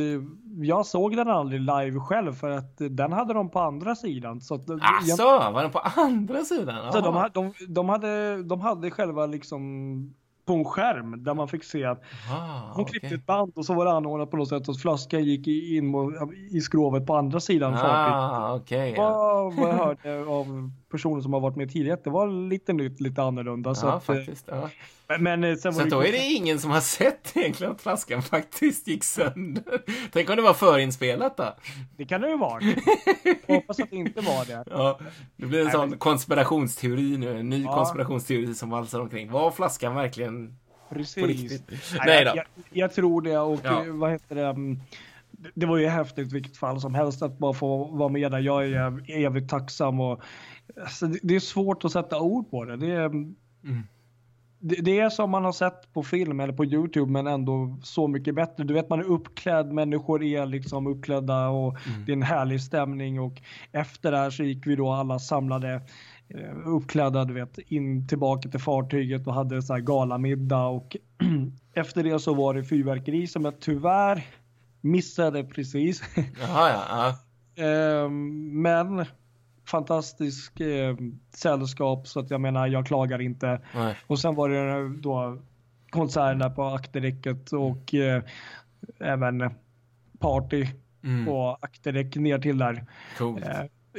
jag 0.62 0.86
såg 0.86 1.16
den 1.16 1.30
aldrig 1.30 1.62
live 1.62 2.00
själv 2.00 2.34
för 2.34 2.50
att 2.50 2.82
eh, 2.82 2.88
den 2.88 3.12
hade 3.12 3.34
de 3.34 3.50
på 3.50 3.60
andra 3.60 3.96
sidan. 3.96 4.42
Så 4.42 4.56
att, 4.56 4.70
eh, 4.70 4.78
Asså, 4.82 5.24
var 5.24 5.62
den 5.62 5.72
på 5.72 5.80
andra 5.80 6.44
sidan? 6.44 6.92
Så 6.92 7.02
de, 7.02 7.30
de, 7.34 7.54
de, 7.68 7.90
hade, 7.90 8.44
de 8.44 8.62
hade 8.62 8.92
själva 8.92 9.26
liksom 9.26 10.14
på 10.46 10.54
en 10.54 10.66
skärm 10.66 11.24
där 11.24 11.34
man 11.34 11.48
fick 11.48 11.64
se 11.64 11.86
att 11.86 12.02
Ah, 12.32 12.76
de 12.76 12.86
klippte 12.86 13.08
okej. 13.08 13.18
ett 13.18 13.26
band 13.26 13.52
och 13.56 13.66
så 13.66 13.74
var 13.74 13.86
det 13.86 13.92
anordnat 13.92 14.32
på 14.32 14.38
något 14.38 14.50
sätt 14.50 14.70
att 14.70 14.82
flaskan 14.82 15.24
gick 15.24 15.48
in 15.48 15.94
i 16.52 16.62
skrovet 16.62 17.06
på 17.06 17.16
andra 17.16 17.40
sidan 17.40 17.74
fartyget. 17.74 18.14
Ah, 18.16 18.56
okej. 18.56 18.94
ja. 18.98 19.04
Vad, 19.04 19.54
vad 19.56 19.70
jag 19.70 19.76
hörde 19.76 20.26
av 20.26 20.72
personer 20.94 21.22
som 21.22 21.34
har 21.34 21.40
varit 21.40 21.56
med 21.56 21.72
tidigare, 21.74 22.00
det 22.04 22.10
var 22.10 22.50
lite 22.50 22.74
nytt, 22.74 23.02
lite 23.02 23.22
annorlunda. 23.24 23.76
Så 23.76 23.86
Ja, 23.88 23.94
att, 23.94 24.10
eh, 24.10 24.16
faktiskt. 24.16 24.46
Ja. 24.52 24.70
men, 25.08 25.24
men 25.24 25.44
eh, 25.44 25.56
sen 25.56 25.74
var 25.74 25.82
Så 25.84 25.90
då 25.90 26.04
är 26.04 26.12
det 26.12 26.18
ingen 26.26 26.60
som 26.60 26.72
har 26.72 26.82
sett 27.00 27.38
egentligen 27.38 27.74
att 27.74 27.82
flaskan 27.82 28.22
faktiskt 28.24 28.88
gick 28.88 29.04
sönder. 29.04 29.82
Tänk 30.12 30.30
om 30.30 30.36
det 30.36 30.42
var 30.42 30.54
förinspelat 30.54 31.38
då? 31.38 31.56
det 31.98 32.06
kan 32.06 32.22
det 32.22 32.30
ju 32.30 32.38
vara. 32.38 32.60
Hoppas 33.48 33.80
att 33.80 33.90
det 33.90 33.96
inte 33.96 34.22
var 34.22 34.46
det. 34.46 34.64
Ja, 34.72 35.00
det 35.36 35.46
blir 35.46 35.60
en 35.60 35.66
Nej, 35.66 35.74
sån 35.74 35.90
men- 35.90 36.00
konspirationsteori 36.00 37.18
nu. 37.18 37.40
En 37.40 37.50
ny 37.50 37.64
Ja. 37.64 37.76
konspirationsteori 37.76 38.54
som 38.56 38.70
valsar 38.70 39.00
omkring. 39.00 39.32
Var 39.32 39.52
flaskan 39.52 39.96
verkligen 39.96 40.56
på 40.90 40.96
Precis. 40.96 41.24
riktigt? 41.28 41.70
Nej, 41.98 42.06
Nej 42.06 42.26
då. 42.26 42.32
Jag, 42.36 42.46
jag 42.72 42.94
tror 42.94 43.22
det 43.22 43.38
och 43.40 43.60
Ja. 43.64 43.86
eh, 43.86 43.92
vad 43.94 44.12
heter 44.12 44.36
det? 44.36 44.56
Det- 45.56 45.66
var 45.66 45.78
ju 45.78 45.88
häftigt 45.88 46.32
vilket 46.34 46.58
fall 46.58 46.82
som 46.82 46.96
helst 46.96 47.22
att 47.22 47.38
bara 47.38 47.54
få 47.54 47.84
vara 47.84 48.10
med 48.10 48.32
där. 48.32 48.40
Jag 48.40 48.66
är 48.72 49.12
evigt 49.26 49.50
tacksam 49.50 50.00
och 50.00 50.22
alltså, 50.82 51.08
det, 51.08 51.20
det 51.24 51.36
är 51.36 51.40
svårt 51.40 51.86
att 51.86 51.92
sätta 51.92 52.20
ord 52.20 52.50
på 52.52 52.66
det. 52.66 52.78
Det 52.78 52.92
är, 52.92 53.06
Mm. 53.06 53.84
det, 54.60 54.76
det 54.76 55.00
är 55.00 55.10
som 55.10 55.30
man 55.30 55.46
har 55.46 55.52
sett 55.52 55.94
på 55.94 56.04
film 56.04 56.40
eller 56.40 56.54
på 56.54 56.66
Youtube 56.66 57.12
men 57.12 57.28
ändå 57.28 57.78
så 57.84 58.08
mycket 58.08 58.36
bättre. 58.36 58.64
Du 58.64 58.74
vet 58.74 58.90
man 58.90 59.00
är 59.00 59.04
uppklädd, 59.12 59.72
människor 59.74 60.24
är 60.24 60.46
liksom 60.46 60.88
uppklädda 60.88 61.48
och 61.50 61.68
Mm. 61.88 62.06
det 62.06 62.12
är 62.12 62.16
en 62.16 62.22
härlig 62.24 62.62
stämning 62.62 63.20
och 63.20 63.42
efter 63.72 64.12
det 64.12 64.18
här 64.18 64.30
så 64.30 64.44
gick 64.44 64.68
vi 64.68 64.76
då 64.76 64.92
alla 64.92 65.20
samlade 65.20 65.74
eh, 66.28 66.68
uppklädda 66.68 67.26
du 67.26 67.34
vet 67.34 67.58
in 67.58 68.08
tillbaka 68.08 68.50
till 68.50 68.60
fartyget 68.60 69.28
och 69.28 69.34
hade 69.34 69.62
så 69.62 69.74
här 69.74 69.80
galamiddag 69.82 70.66
och 70.68 70.98
efter 71.74 72.04
det 72.04 72.20
så 72.20 72.34
var 72.34 72.54
det 72.54 72.64
fyrverkeri 72.64 73.28
som 73.28 73.46
jag 73.46 73.60
tyvärr 73.60 74.24
missade 74.84 75.44
precis. 75.44 76.04
Jaha, 76.42 76.70
ja. 76.70 76.84
ja. 76.90 77.64
Ehm, 77.64 78.62
men 78.62 79.06
fantastisk 79.66 80.60
eh, 80.60 80.96
sällskap 81.36 82.08
så 82.08 82.20
att 82.20 82.32
jag 82.32 82.42
menar 82.42 82.68
jag 82.68 82.86
klagar 82.88 83.22
inte. 83.22 83.62
Nej. 83.76 83.96
Och 84.08 84.20
sen 84.20 84.36
var 84.36 84.50
det 84.50 84.98
då 85.02 85.42
konserten 85.90 86.40
där 86.40 86.50
på 86.50 86.64
akterdäcket 86.64 87.54
och 87.54 87.94
eh, 87.94 88.24
även 89.00 89.54
party 90.20 90.68
Mm. 91.06 91.26
på 91.26 91.58
akterdäck 91.62 92.16
ner 92.16 92.40
till 92.40 92.58
där 92.58 92.86
Coolt. 93.18 93.46
eh, 93.46 93.52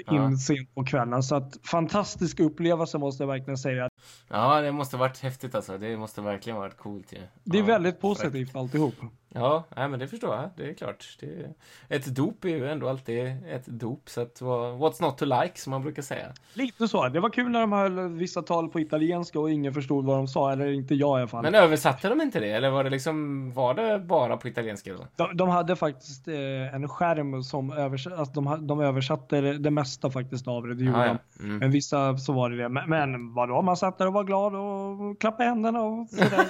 Ja. 0.07 0.27
in 0.27 0.39
sent 0.39 0.75
på 0.75 0.85
kvällen. 0.85 1.23
Så 1.23 1.35
att 1.37 1.57
fantastisk 1.65 2.41
upplevelse 2.41 2.99
måste 2.99 3.23
jag 3.23 3.29
verkligen 3.29 3.59
säga. 3.59 3.89
Ja, 4.29 4.61
det 4.61 4.73
måste 4.73 4.97
varit 4.97 5.19
häftigt 5.19 5.55
alltså. 5.55 5.79
Det 5.79 5.97
måste 5.97 6.21
verkligen 6.21 6.57
varit 6.57 6.77
coolt 6.77 7.13
ju. 7.13 7.19
Det 7.45 7.59
är 7.59 7.63
ja. 7.63 7.67
väldigt 7.67 8.01
positivt 8.01 8.57
alltihop. 8.57 8.95
Ja, 9.37 9.65
nej, 9.77 9.89
men 9.89 10.01
det 10.01 10.09
förstår 10.09 10.35
jag. 10.35 10.51
Det 10.57 10.71
är 10.71 10.75
klart. 10.75 11.17
Det 11.21 11.27
är... 11.27 11.55
Ett 11.89 12.07
dop 12.07 12.45
är 12.45 12.49
ju 12.49 12.69
ändå 12.69 12.89
alltid 12.89 13.27
ett 13.27 13.67
dop. 13.67 14.11
Så 14.11 14.21
att, 14.21 14.41
what's 14.41 15.03
not 15.03 15.19
to 15.19 15.25
like, 15.25 15.61
som 15.61 15.71
man 15.71 15.83
brukar 15.83 16.03
säga. 16.03 16.27
Lite 16.53 16.89
så. 16.89 17.09
Det 17.09 17.21
var 17.21 17.31
kul 17.31 17.51
när 17.51 17.61
de 17.61 17.73
höll 17.73 18.09
vissa 18.09 18.43
tal 18.43 18.69
på 18.69 18.81
italienska 18.81 19.41
och 19.41 19.51
ingen 19.51 19.75
förstod 19.75 20.05
vad 20.05 20.17
de 20.17 20.29
sa, 20.29 20.53
eller 20.53 20.67
inte 20.67 20.95
jag 20.95 21.19
i 21.19 21.21
alla 21.21 21.29
fall. 21.29 21.43
Men 21.43 21.55
översatte 21.55 22.09
de 22.09 22.21
inte 22.21 22.41
det? 22.41 22.51
Eller 22.51 22.71
var 22.71 22.85
det 22.85 22.91
liksom, 22.91 23.51
var 23.53 23.75
det 23.75 23.99
bara 23.99 24.37
på 24.37 24.49
italienska? 24.49 24.93
Då? 24.93 25.07
De, 25.17 25.37
de 25.37 25.49
hade 25.49 25.77
faktiskt 25.77 26.29
eh, 26.29 26.75
en 26.75 26.89
skärm 26.89 27.43
som 27.43 27.73
översatte, 27.73 28.17
alltså 28.17 28.41
de, 28.41 28.67
de 28.67 28.81
översatte 28.81 29.41
det, 29.41 29.71
mesta 29.71 30.11
faktiskt 30.11 30.49
av 30.49 30.67
det, 30.67 30.75
det 30.75 30.85
gjorde 30.85 30.99
Ja, 30.99 31.05
de. 31.05 31.19
ja. 31.39 31.45
Mm. 31.45 31.59
Men 31.59 31.71
vissa 31.71 32.19
så 32.19 32.33
var 32.33 32.51
det 32.51 32.57
det. 32.57 32.69
Men, 32.69 32.91
men 32.91 33.35
vadå, 33.35 33.63
man 33.63 33.77
satt 33.77 33.94
där 33.99 34.07
och 34.07 34.13
var 34.13 34.25
glad 34.25 34.55
och 34.55 35.21
klappade 35.21 35.49
händerna 35.49 35.83
och 35.83 36.09
sådär. 36.09 36.49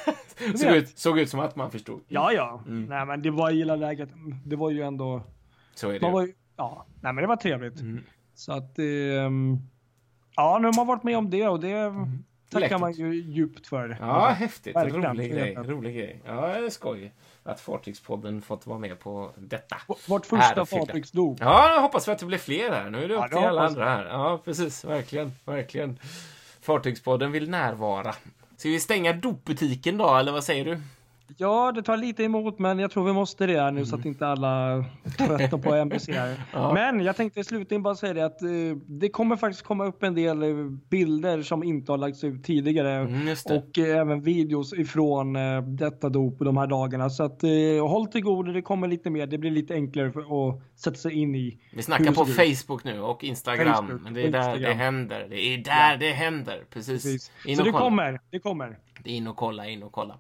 Såg, 0.57 0.73
ut, 0.77 0.99
såg 0.99 1.19
ut 1.19 1.31
som 1.31 1.41
att 1.41 1.57
man 1.57 1.71
förstod. 1.71 2.01
Ja, 2.09 2.33
ja. 2.33 2.61
Mm. 2.67 2.85
Nej, 2.85 3.07
men 3.07 3.23
det 3.23 3.31
var 3.31 3.51
gilla 3.51 3.77
läget. 3.77 4.09
Det 4.45 4.57
var 4.57 4.71
ju 4.71 4.83
ändå, 4.83 5.23
Så 5.75 5.91
är 5.91 6.01
det 6.01 6.11
var 6.11 6.29
ja, 6.57 6.87
nej 7.03 7.13
men 7.13 7.23
det 7.23 7.27
var 7.29 7.37
trevligt. 7.37 7.81
Mm. 7.81 8.05
Så 8.35 8.53
att, 8.53 8.79
ehm, 8.79 9.59
ja, 10.37 10.59
nu 10.61 10.67
har 10.69 10.77
man 10.77 10.87
varit 10.87 11.03
med 11.03 11.19
om 11.19 11.31
det 11.31 11.49
och 11.49 11.61
det 11.61 11.93
tackar 12.51 12.61
Läckert. 12.61 12.81
man 12.81 12.93
ju 12.93 13.15
djupt 13.15 13.67
för. 13.67 13.97
Ja, 14.01 14.29
häftigt. 14.29 14.77
En 14.77 14.83
Verkligen. 14.83 15.11
rolig 15.11 15.33
grej. 15.33 15.55
Rolig 15.55 15.95
grej. 15.97 16.23
Ja, 16.27 16.47
det 16.47 16.67
är 16.67 16.71
skoj 16.71 17.13
att 17.43 17.61
Fartygspodden 17.61 18.43
fått 18.43 18.67
vara 18.67 18.79
med 18.79 18.99
på 19.01 19.31
detta. 19.37 19.77
Vårt 20.09 20.27
första 20.27 20.67
fartygsdop. 20.67 21.37
Ja, 21.41 21.75
jag 21.75 21.83
hoppas 21.83 22.09
vi 22.09 22.13
att 22.13 22.19
det 22.19 22.27
blir 22.27 22.39
fler 22.39 22.71
här. 22.71 22.91
Nu 22.91 23.05
är 23.05 23.09
det 23.09 23.15
upp 23.15 23.21
Ja, 23.21 23.29
till 23.29 23.49
alla 23.49 23.67
andra 23.67 23.85
här. 23.85 24.05
Ja, 24.05 24.41
precis. 24.45 24.85
Verkligen, 24.85 25.33
verkligen. 25.45 25.99
Fartygspodden 26.65 27.33
vill 27.33 27.51
närvara. 27.51 28.15
Ska 28.57 28.69
vi 28.69 28.81
stänga 28.81 29.13
dopbutiken 29.13 29.99
då, 29.99 30.17
eller 30.17 30.33
vad 30.33 30.45
säger 30.45 30.65
du? 30.65 30.81
Ja, 31.37 31.73
det 31.73 31.83
tar 31.83 31.97
lite 31.97 32.25
emot, 32.25 32.59
men 32.59 32.79
jag 32.79 32.91
tror 32.91 33.05
vi 33.05 33.13
måste 33.13 33.47
det 33.47 33.61
här 33.61 33.71
nu 33.71 33.87
så 33.87 33.97
att 33.97 34.05
inte 34.05 34.27
alla 34.27 34.85
tröttnar 35.19 35.59
på 35.59 35.75
NBC 35.85 36.09
här. 36.09 36.27
Mm. 36.27 36.39
Ja. 36.53 36.73
Men 36.75 37.01
jag 37.01 37.17
tänkte 37.17 37.41
i 37.41 37.45
slutändan 37.45 37.83
bara 37.83 37.95
säga 37.95 38.15
det 38.15 38.25
att 38.25 38.43
eh, 38.43 38.49
det 38.87 39.09
kommer 39.09 39.37
faktiskt 39.37 39.63
komma 39.65 39.85
upp 39.85 40.03
en 40.03 40.15
del 40.15 40.43
eh, 40.43 40.49
bilder 40.91 41.43
som 41.43 41.63
inte 41.63 41.93
har 41.93 41.99
lagts 41.99 42.25
ut 42.25 42.45
tidigare. 42.45 42.93
Mm. 42.93 43.37
Och 43.45 43.79
eh, 43.79 43.99
även 43.99 44.23
videos 44.23 44.73
ifrån 44.73 45.37
detta 45.77 46.09
dop 46.09 46.39
de 46.39 46.57
här 46.57 46.67
dagarna. 46.67 47.11
Så 47.11 47.23
att 47.23 47.43
håll 47.81 48.07
till 48.07 48.23
godo, 48.23 48.53
det 48.53 48.63
kommer 48.63 48.89
lite 48.89 49.11
mer. 49.11 49.27
Det 49.27 49.39
blir 49.39 49.51
lite 49.51 49.75
enklare 49.75 50.09
att 50.09 50.79
sätta 50.81 50.97
sig 50.97 51.13
in 51.13 51.35
i. 51.35 51.59
Vi 51.73 51.83
snackar 51.83 52.13
på? 52.13 52.25
Facebook 52.25 52.85
nu 52.85 53.01
och 53.01 53.25
Instagram. 53.25 53.89
Facebook 53.89 54.15
det 54.15 54.23
är 54.23 54.31
där 54.31 54.39
Instagram. 54.39 54.63
det 54.63 54.85
händer. 54.85 55.27
Det 55.31 55.55
är 55.55 55.59
där 55.59 55.97
det 55.97 56.13
händer. 56.13 56.65
Precis. 56.71 57.03
Precis. 57.03 57.57
Så 57.57 57.65
det 57.65 57.71
kommer, 57.71 58.21
det 58.31 58.39
kommer. 58.39 58.79
In 59.05 59.27
och 59.27 59.37
kolla, 59.37 59.69
in 59.69 59.83
och 59.83 59.93
kolla. 59.93 60.19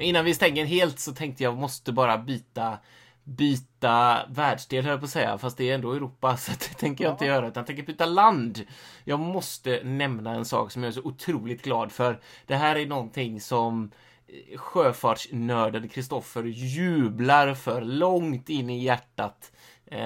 Innan 0.00 0.24
vi 0.24 0.34
stänger 0.34 0.64
helt 0.64 0.98
så 0.98 1.12
tänkte 1.12 1.42
jag 1.42 1.56
måste 1.56 1.92
bara 1.92 2.18
byta 2.18 2.78
byta 3.24 4.26
världsdel 4.28 4.84
höll 4.84 4.90
jag 4.90 5.00
på 5.00 5.04
att 5.04 5.10
säga, 5.10 5.38
fast 5.38 5.56
det 5.56 5.70
är 5.70 5.74
ändå 5.74 5.92
Europa 5.92 6.36
så 6.36 6.52
det 6.52 6.78
tänker 6.78 7.04
jag 7.04 7.14
inte 7.14 7.26
göra 7.26 7.48
utan 7.48 7.60
jag 7.60 7.66
tänker 7.66 7.82
byta 7.82 8.06
land. 8.06 8.66
Jag 9.04 9.20
måste 9.20 9.80
nämna 9.84 10.34
en 10.34 10.44
sak 10.44 10.72
som 10.72 10.82
jag 10.82 10.88
är 10.88 10.92
så 10.92 11.02
otroligt 11.02 11.62
glad 11.62 11.92
för. 11.92 12.20
Det 12.46 12.56
här 12.56 12.76
är 12.76 12.86
någonting 12.86 13.40
som 13.40 13.90
eh, 14.26 14.58
sjöfartsnörden 14.58 15.88
Kristoffer 15.88 16.44
jublar 16.44 17.54
för 17.54 17.80
långt 17.80 18.48
in 18.48 18.70
i 18.70 18.82
hjärtat. 18.82 19.52
Eh, 19.86 19.98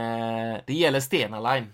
det 0.66 0.74
gäller 0.74 1.00
Stena 1.00 1.54
Line. 1.54 1.72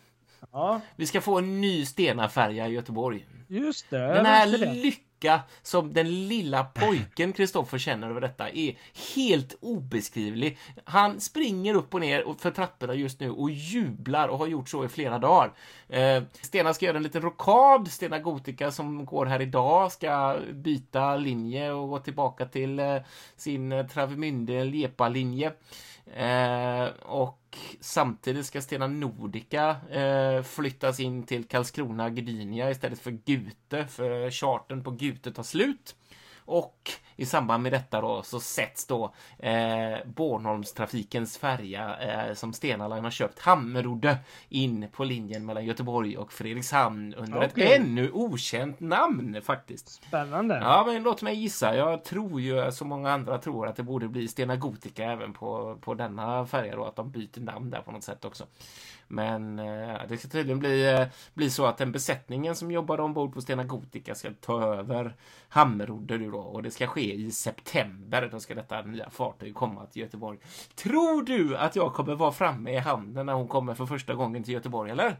Ja, 0.53 0.81
Vi 0.97 1.07
ska 1.07 1.21
få 1.21 1.39
en 1.39 1.61
ny 1.61 1.87
Stena-färja 1.87 2.68
i 2.68 2.73
Göteborg. 2.73 3.27
just 3.49 3.91
det. 3.91 3.99
Den 3.99 4.27
här 4.27 4.47
det 4.47 5.10
lycka 5.21 5.41
som 5.62 5.93
den 5.93 6.29
lilla 6.29 6.64
pojken 6.64 7.33
Kristoffer 7.33 7.79
känner 7.79 8.11
över 8.11 8.21
detta 8.21 8.51
är 8.51 8.79
helt 9.14 9.55
obeskrivlig. 9.61 10.59
Han 10.85 11.21
springer 11.21 11.75
upp 11.75 11.95
och 11.95 12.01
ner 12.01 12.25
för 12.39 12.51
trapporna 12.51 12.95
just 12.95 13.21
nu 13.21 13.31
och 13.31 13.51
jublar 13.51 14.29
och 14.29 14.39
har 14.39 14.47
gjort 14.47 14.68
så 14.68 14.85
i 14.85 14.89
flera 14.89 15.18
dagar. 15.18 15.53
Eh, 15.89 16.23
Stena 16.43 16.75
ska 16.75 16.87
göra 16.87 16.97
en 16.97 17.03
liten 17.03 17.23
rockad. 17.23 17.89
Stena 17.89 18.18
Gotica 18.18 18.71
som 18.71 19.05
går 19.05 19.27
här 19.27 19.43
idag 19.43 19.93
ska 19.93 20.39
byta 20.53 21.16
linje 21.16 21.73
och 21.73 21.89
gå 21.89 21.99
tillbaka 21.99 22.47
till 22.47 22.79
eh, 22.79 22.97
sin 23.37 23.73
Travemünde 23.73 24.64
Lepa-linje. 24.64 25.53
Eh, 26.16 26.85
och 27.03 27.39
samtidigt 27.80 28.46
ska 28.46 28.62
Stena 28.62 28.86
Nordica 28.86 29.76
eh, 29.90 30.42
flyttas 30.42 31.01
in 31.01 31.22
till 31.22 31.44
Karlskrona 31.44 32.11
Gdynia 32.11 32.70
istället 32.70 33.01
för 33.01 33.11
Gute, 33.11 33.86
för 33.86 34.30
chartern 34.30 34.84
på 34.84 34.90
Gute 34.90 35.32
tar 35.32 35.42
slut. 35.42 35.96
Och 36.38 36.90
i 37.21 37.27
samband 37.27 37.62
med 37.62 37.73
detta 37.73 38.01
då 38.01 38.23
så 38.23 38.41
sätts 38.41 38.87
då 38.87 39.14
eh, 39.39 39.99
Bornholmstrafikens 40.05 41.39
färja 41.39 41.97
eh, 41.97 42.35
som 42.35 42.53
Stena 42.53 42.89
Line 42.89 43.05
har 43.05 43.11
köpt, 43.11 43.39
Hammerudde, 43.39 44.18
in 44.49 44.89
på 44.93 45.05
linjen 45.05 45.47
mellan 45.47 45.64
Göteborg 45.64 46.18
och 46.18 46.33
Fredrikshamn 46.33 47.14
under 47.14 47.43
ett 47.43 47.53
Okej. 47.53 47.77
ännu 47.77 48.11
okänt 48.12 48.81
namn 48.81 49.43
faktiskt. 49.43 49.89
Spännande. 49.89 50.55
Ja, 50.55 50.85
men 50.87 51.03
låt 51.03 51.23
mig 51.23 51.35
gissa. 51.35 51.77
Jag 51.77 52.05
tror 52.05 52.41
ju, 52.41 52.73
som 52.73 52.89
många 52.89 53.12
andra 53.12 53.39
tror, 53.39 53.66
att 53.66 53.77
det 53.77 53.83
borde 53.83 54.09
bli 54.09 54.29
Stena 54.29 54.57
Gotica 54.57 55.05
även 55.05 55.33
på, 55.33 55.79
på 55.81 55.95
denna 55.95 56.47
färja 56.47 56.77
då, 56.77 56.85
att 56.85 56.97
de 56.97 57.11
byter 57.11 57.41
namn 57.41 57.71
där 57.71 57.81
på 57.81 57.93
något 57.93 58.05
sätt 58.05 58.25
också. 58.25 58.47
Men 59.12 59.59
eh, 59.59 60.01
det 60.09 60.18
ska 60.18 60.29
tydligen 60.29 60.59
bli, 60.59 60.93
eh, 60.93 61.07
bli 61.35 61.51
så 61.51 61.66
att 61.66 61.79
den 61.79 61.93
besättningen 61.93 62.57
som 62.57 62.71
jobbar 62.71 63.01
ombord 63.01 63.35
på 63.35 63.41
Stena 63.41 63.64
Gotica 63.64 64.14
ska 64.14 64.31
ta 64.41 64.75
över 64.75 65.16
Hammerudde 65.49 66.18
nu 66.18 66.31
då 66.31 66.39
och 66.39 66.62
det 66.62 66.71
ska 66.71 66.87
ske 66.87 67.10
i 67.15 67.31
september. 67.31 68.29
Då 68.33 68.41
ska 68.41 68.55
detta 68.55 68.83
nya 68.83 69.11
fartyg 69.11 69.55
komma 69.55 69.87
till 69.87 70.03
Göteborg. 70.03 70.39
Tror 70.75 71.23
du 71.23 71.57
att 71.57 71.77
jag 71.77 71.95
kommer 71.95 72.15
vara 72.15 72.33
framme 72.33 72.71
i 72.71 72.79
hamnen 72.79 73.27
när 73.27 73.33
hon 73.33 73.49
kommer 73.49 73.75
för 73.75 73.87
första 73.87 74.15
gången 74.15 74.43
till 74.45 74.55
Göteborg 74.55 74.91
eller? 74.91 75.17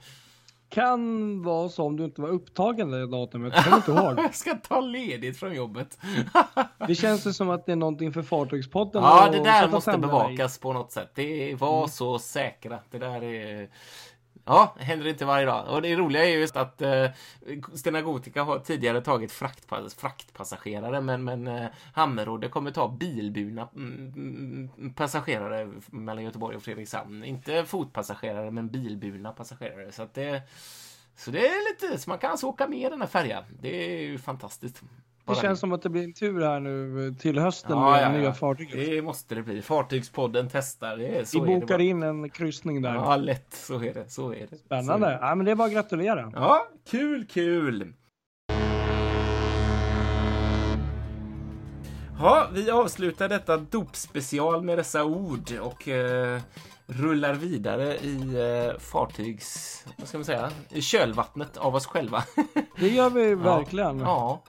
Kan 0.71 1.43
vara 1.43 1.69
så 1.69 1.85
om 1.85 1.97
du 1.97 2.05
inte 2.05 2.21
var 2.21 2.29
upptagen 2.29 2.91
det 2.91 3.07
datumet. 3.07 3.53
Jag 3.57 3.65
kommer 3.65 3.77
inte 3.77 3.91
ihåg. 3.91 4.19
jag 4.25 4.35
ska 4.35 4.55
ta 4.55 4.81
ledigt 4.81 5.39
från 5.39 5.55
jobbet. 5.55 5.99
det 6.87 6.95
känns 6.95 7.27
ju 7.27 7.33
som 7.33 7.51
att 7.51 7.67
det 7.67 7.73
är 7.73 7.77
någonting 7.77 8.13
för 8.13 8.23
Fartygspodden. 8.23 9.03
Ja, 9.03 9.29
det 9.33 9.45
där 9.45 9.69
måste 9.69 9.99
bevakas 9.99 10.59
på 10.59 10.73
något 10.73 10.93
sätt. 10.93 11.11
Det 11.15 11.55
var 11.55 11.79
mm. 11.79 11.89
så 11.89 12.19
säkra. 12.19 12.79
Det 12.91 12.99
där 12.99 13.25
är 13.25 13.69
Ja, 14.45 14.75
det 14.79 14.85
händer 14.85 15.07
inte 15.07 15.25
varje 15.25 15.47
dag. 15.47 15.69
Och 15.69 15.83
det 15.83 15.97
roliga 15.97 16.25
är 16.25 16.39
just 16.39 16.57
att 16.57 16.83
eh, 16.83 17.07
Stena 17.75 18.03
Gotica 18.03 18.43
har 18.43 18.59
tidigare 18.59 19.01
tagit 19.01 19.33
fraktpass 19.33 19.95
fraktpassagerare 19.95 21.01
men, 21.01 21.25
men 21.25 21.47
eh, 21.47 21.67
Hammerode 21.95 22.49
kommer 22.49 22.71
ta 22.71 22.89
bilburna 22.89 23.69
mm, 23.77 24.13
mm, 24.17 24.95
passagerare 24.95 25.73
mellan 25.87 26.25
Göteborg 26.25 26.57
och 26.57 26.63
Fredrikshamn. 26.63 27.25
Inte 27.25 27.65
fotpassagerare 27.65 28.51
men 28.51 28.69
bilburna 28.69 29.33
passagerare. 29.33 29.93
Så 29.93 30.03
att 30.03 30.15
det 30.15 30.43
så 31.17 31.31
det 31.31 31.47
är 31.47 31.73
lite, 31.73 31.99
så 31.99 32.11
man 32.11 32.19
kan 32.19 32.31
alltså 32.31 32.47
åka 32.47 32.69
med 32.69 32.93
den 32.93 33.01
här 33.01 33.09
färjan. 33.09 33.45
Det 33.61 33.95
är 33.95 34.01
ju 34.01 34.19
fantastiskt. 34.19 34.83
Det 35.35 35.41
känns 35.41 35.61
som 35.61 35.73
att 35.73 35.83
det 35.83 35.89
blir 35.89 36.05
en 36.05 36.13
tur 36.13 36.41
här 36.41 36.61
nu 36.61 37.15
till 37.21 37.39
hösten 37.39 37.79
ja, 37.79 37.91
med 37.91 38.03
ja, 38.03 38.13
nya 38.13 38.33
fartyget. 38.33 38.73
Det 38.73 39.03
måste 39.03 39.35
det 39.35 39.43
bli. 39.43 39.63
Fartygspodden 39.63 40.49
testar. 40.53 40.97
Det 40.97 41.19
är, 41.19 41.25
så 41.25 41.43
Vi 41.43 41.61
bokar 41.61 41.79
in 41.81 42.03
en 42.03 42.31
kryssning 42.31 42.83
där. 42.83 42.95
Ja, 42.95 43.17
lätt. 43.17 43.55
Så 43.55 43.75
är 43.75 43.95
det. 43.95 44.11
Så 44.11 44.35
är 44.35 44.47
det. 44.51 44.57
Spännande. 44.57 45.07
Är 45.07 45.11
det. 45.11 45.19
Ja, 45.21 45.35
men 45.35 45.47
det 45.47 45.53
är 45.53 45.57
bara 45.57 45.67
att 45.67 45.75
gratulera. 45.75 46.33
Ja, 46.35 46.69
kul, 46.91 47.27
kul. 47.27 47.93
Ja, 52.23 52.49
vi 52.53 52.71
avslutar 52.71 53.29
detta 53.29 53.57
dopspecial 53.57 54.63
med 54.63 54.79
dessa 54.79 55.05
ord 55.05 55.53
och 55.61 55.89
eh, 55.89 56.41
rullar 56.87 57.35
vidare 57.35 57.97
i 57.97 58.21
eh, 58.69 58.79
fartygs... 58.79 59.85
Vad 59.97 60.09
ska 60.09 60.19
man 60.19 60.25
säga? 60.25 60.51
I 60.69 60.83
kölvattnet 60.83 61.57
av 61.57 61.75
oss 61.75 61.87
själva. 61.87 62.25
det 62.77 62.89
gör 62.89 63.11
vi 63.11 63.35
verkligen. 63.35 63.99
Ja, 63.99 64.05
ja. 64.07 64.43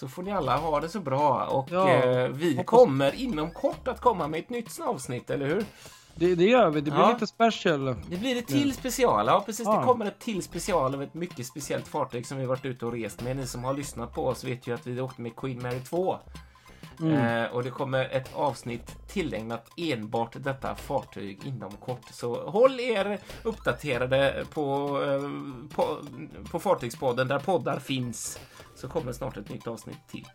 Så 0.00 0.08
får 0.08 0.22
ni 0.22 0.32
alla 0.32 0.56
ha 0.56 0.80
det 0.80 0.88
så 0.88 1.00
bra 1.00 1.44
och 1.44 1.68
ja, 1.70 1.88
eh, 1.88 2.28
vi 2.28 2.56
hoppas... 2.56 2.66
kommer 2.66 3.14
inom 3.14 3.50
kort 3.50 3.88
att 3.88 4.00
komma 4.00 4.28
med 4.28 4.40
ett 4.40 4.50
nytt 4.50 4.80
avsnitt, 4.80 5.30
eller 5.30 5.46
hur? 5.46 5.64
Det, 6.14 6.34
det 6.34 6.44
gör 6.44 6.70
vi. 6.70 6.80
Det 6.80 6.90
blir 6.90 7.00
ja. 7.00 7.12
lite 7.12 7.26
special. 7.26 7.84
Det 8.08 8.16
blir 8.16 8.36
ett 8.36 8.46
till 8.46 8.74
special. 8.74 9.26
Ja, 9.26 9.42
precis. 9.46 9.66
Ja. 9.66 9.78
Det 9.78 9.84
kommer 9.84 10.06
ett 10.06 10.18
till 10.18 10.42
special 10.42 10.94
av 10.94 11.02
ett 11.02 11.14
mycket 11.14 11.46
speciellt 11.46 11.88
fartyg 11.88 12.26
som 12.26 12.38
vi 12.38 12.46
varit 12.46 12.64
ute 12.64 12.86
och 12.86 12.92
rest 12.92 13.22
med. 13.22 13.36
Ni 13.36 13.46
som 13.46 13.64
har 13.64 13.74
lyssnat 13.74 14.14
på 14.14 14.26
oss 14.26 14.44
vet 14.44 14.66
ju 14.66 14.74
att 14.74 14.86
vi 14.86 15.00
åkte 15.00 15.22
med 15.22 15.36
Queen 15.36 15.62
Mary 15.62 15.80
2. 15.80 16.18
Mm. 17.00 17.44
Eh, 17.44 17.50
och 17.50 17.62
det 17.62 17.70
kommer 17.70 18.04
ett 18.04 18.34
avsnitt 18.34 18.96
tillägnat 19.08 19.70
enbart 19.76 20.36
detta 20.36 20.74
fartyg 20.74 21.46
inom 21.46 21.70
kort. 21.70 22.06
Så 22.10 22.50
håll 22.50 22.80
er 22.80 23.18
uppdaterade 23.42 24.44
på, 24.54 24.98
eh, 25.02 25.30
på, 25.74 25.98
på 26.50 26.58
Fartygspodden 26.58 27.28
där 27.28 27.38
poddar 27.38 27.78
finns. 27.78 28.38
Så 28.80 28.88
kommer 28.88 29.12
snart 29.12 29.36
ett 29.36 29.48
nytt 29.48 29.66
avsnitt 29.66 30.08
till. 30.10 30.26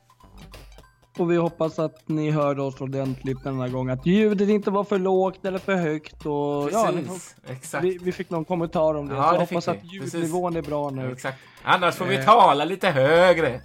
Och 1.17 1.31
vi 1.31 1.35
hoppas 1.35 1.79
att 1.79 2.09
ni 2.09 2.31
hörde 2.31 2.61
oss 2.61 2.81
ordentligt 2.81 3.43
denna 3.43 3.69
gång. 3.69 3.89
Att 3.89 4.05
ljudet 4.05 4.49
inte 4.49 4.71
var 4.71 4.83
för 4.83 4.99
lågt 4.99 5.45
eller 5.45 5.59
för 5.59 5.75
högt. 5.75 6.25
Och, 6.25 6.69
Precis, 6.71 7.35
ja, 7.47 7.53
exakt. 7.53 7.83
Vi, 7.83 7.97
vi, 8.01 8.11
fick 8.11 8.29
någon 8.29 8.45
kommentar 8.45 8.95
om 8.95 9.07
det. 9.09 9.15
Ja, 9.15 9.29
så 9.29 9.35
jag 9.35 9.39
hoppas 9.39 9.67
att 9.67 9.93
ljudnivån 9.93 10.53
Precis. 10.53 10.67
är 10.67 10.69
bra 10.69 10.89
nu. 10.89 11.11
Exakt. 11.11 11.37
Annars 11.63 11.95
får 11.95 12.05
vi 12.05 12.15
eh. 12.15 12.25
tala 12.25 12.65
lite 12.65 12.89
högre. 12.89 13.61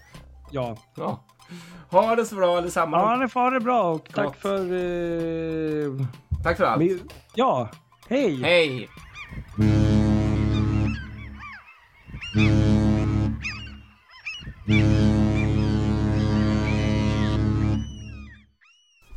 Ja. 0.50 0.76
ja. 0.96 1.24
Ha 1.90 2.16
det 2.16 2.24
så 2.24 2.34
bra 2.34 2.56
allesammans. 2.56 3.02
Ja, 3.02 3.16
ni 3.16 3.28
får 3.28 3.40
ha 3.40 3.50
det 3.50 3.60
bra 3.60 3.82
och 3.82 4.08
tack 4.14 4.36
för... 4.36 4.58
Eh... 4.58 6.06
Tack 6.44 6.56
för 6.56 6.64
allt. 6.64 6.82
Ja, 7.34 7.68
hej! 8.08 8.42
Hej! 8.42 8.88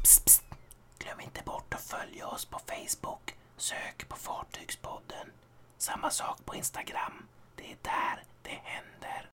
Psst, 0.04 0.26
psst. 0.26 0.43
Glöm 0.99 1.20
inte 1.20 1.41
bort 1.45 1.74
att 1.74 1.82
följa 1.82 2.28
oss 2.28 2.45
på 2.45 2.60
Facebook. 2.60 3.36
Sök 3.58 4.10
på 4.10 4.16
Fartygspodden. 4.16 5.28
Samma 5.78 6.10
sak 6.10 6.45
på 6.45 6.56
Instagram. 6.56 7.26
Det 7.56 7.64
är 7.64 7.78
där 7.82 8.24
det 8.41 8.62
händer. 8.64 9.30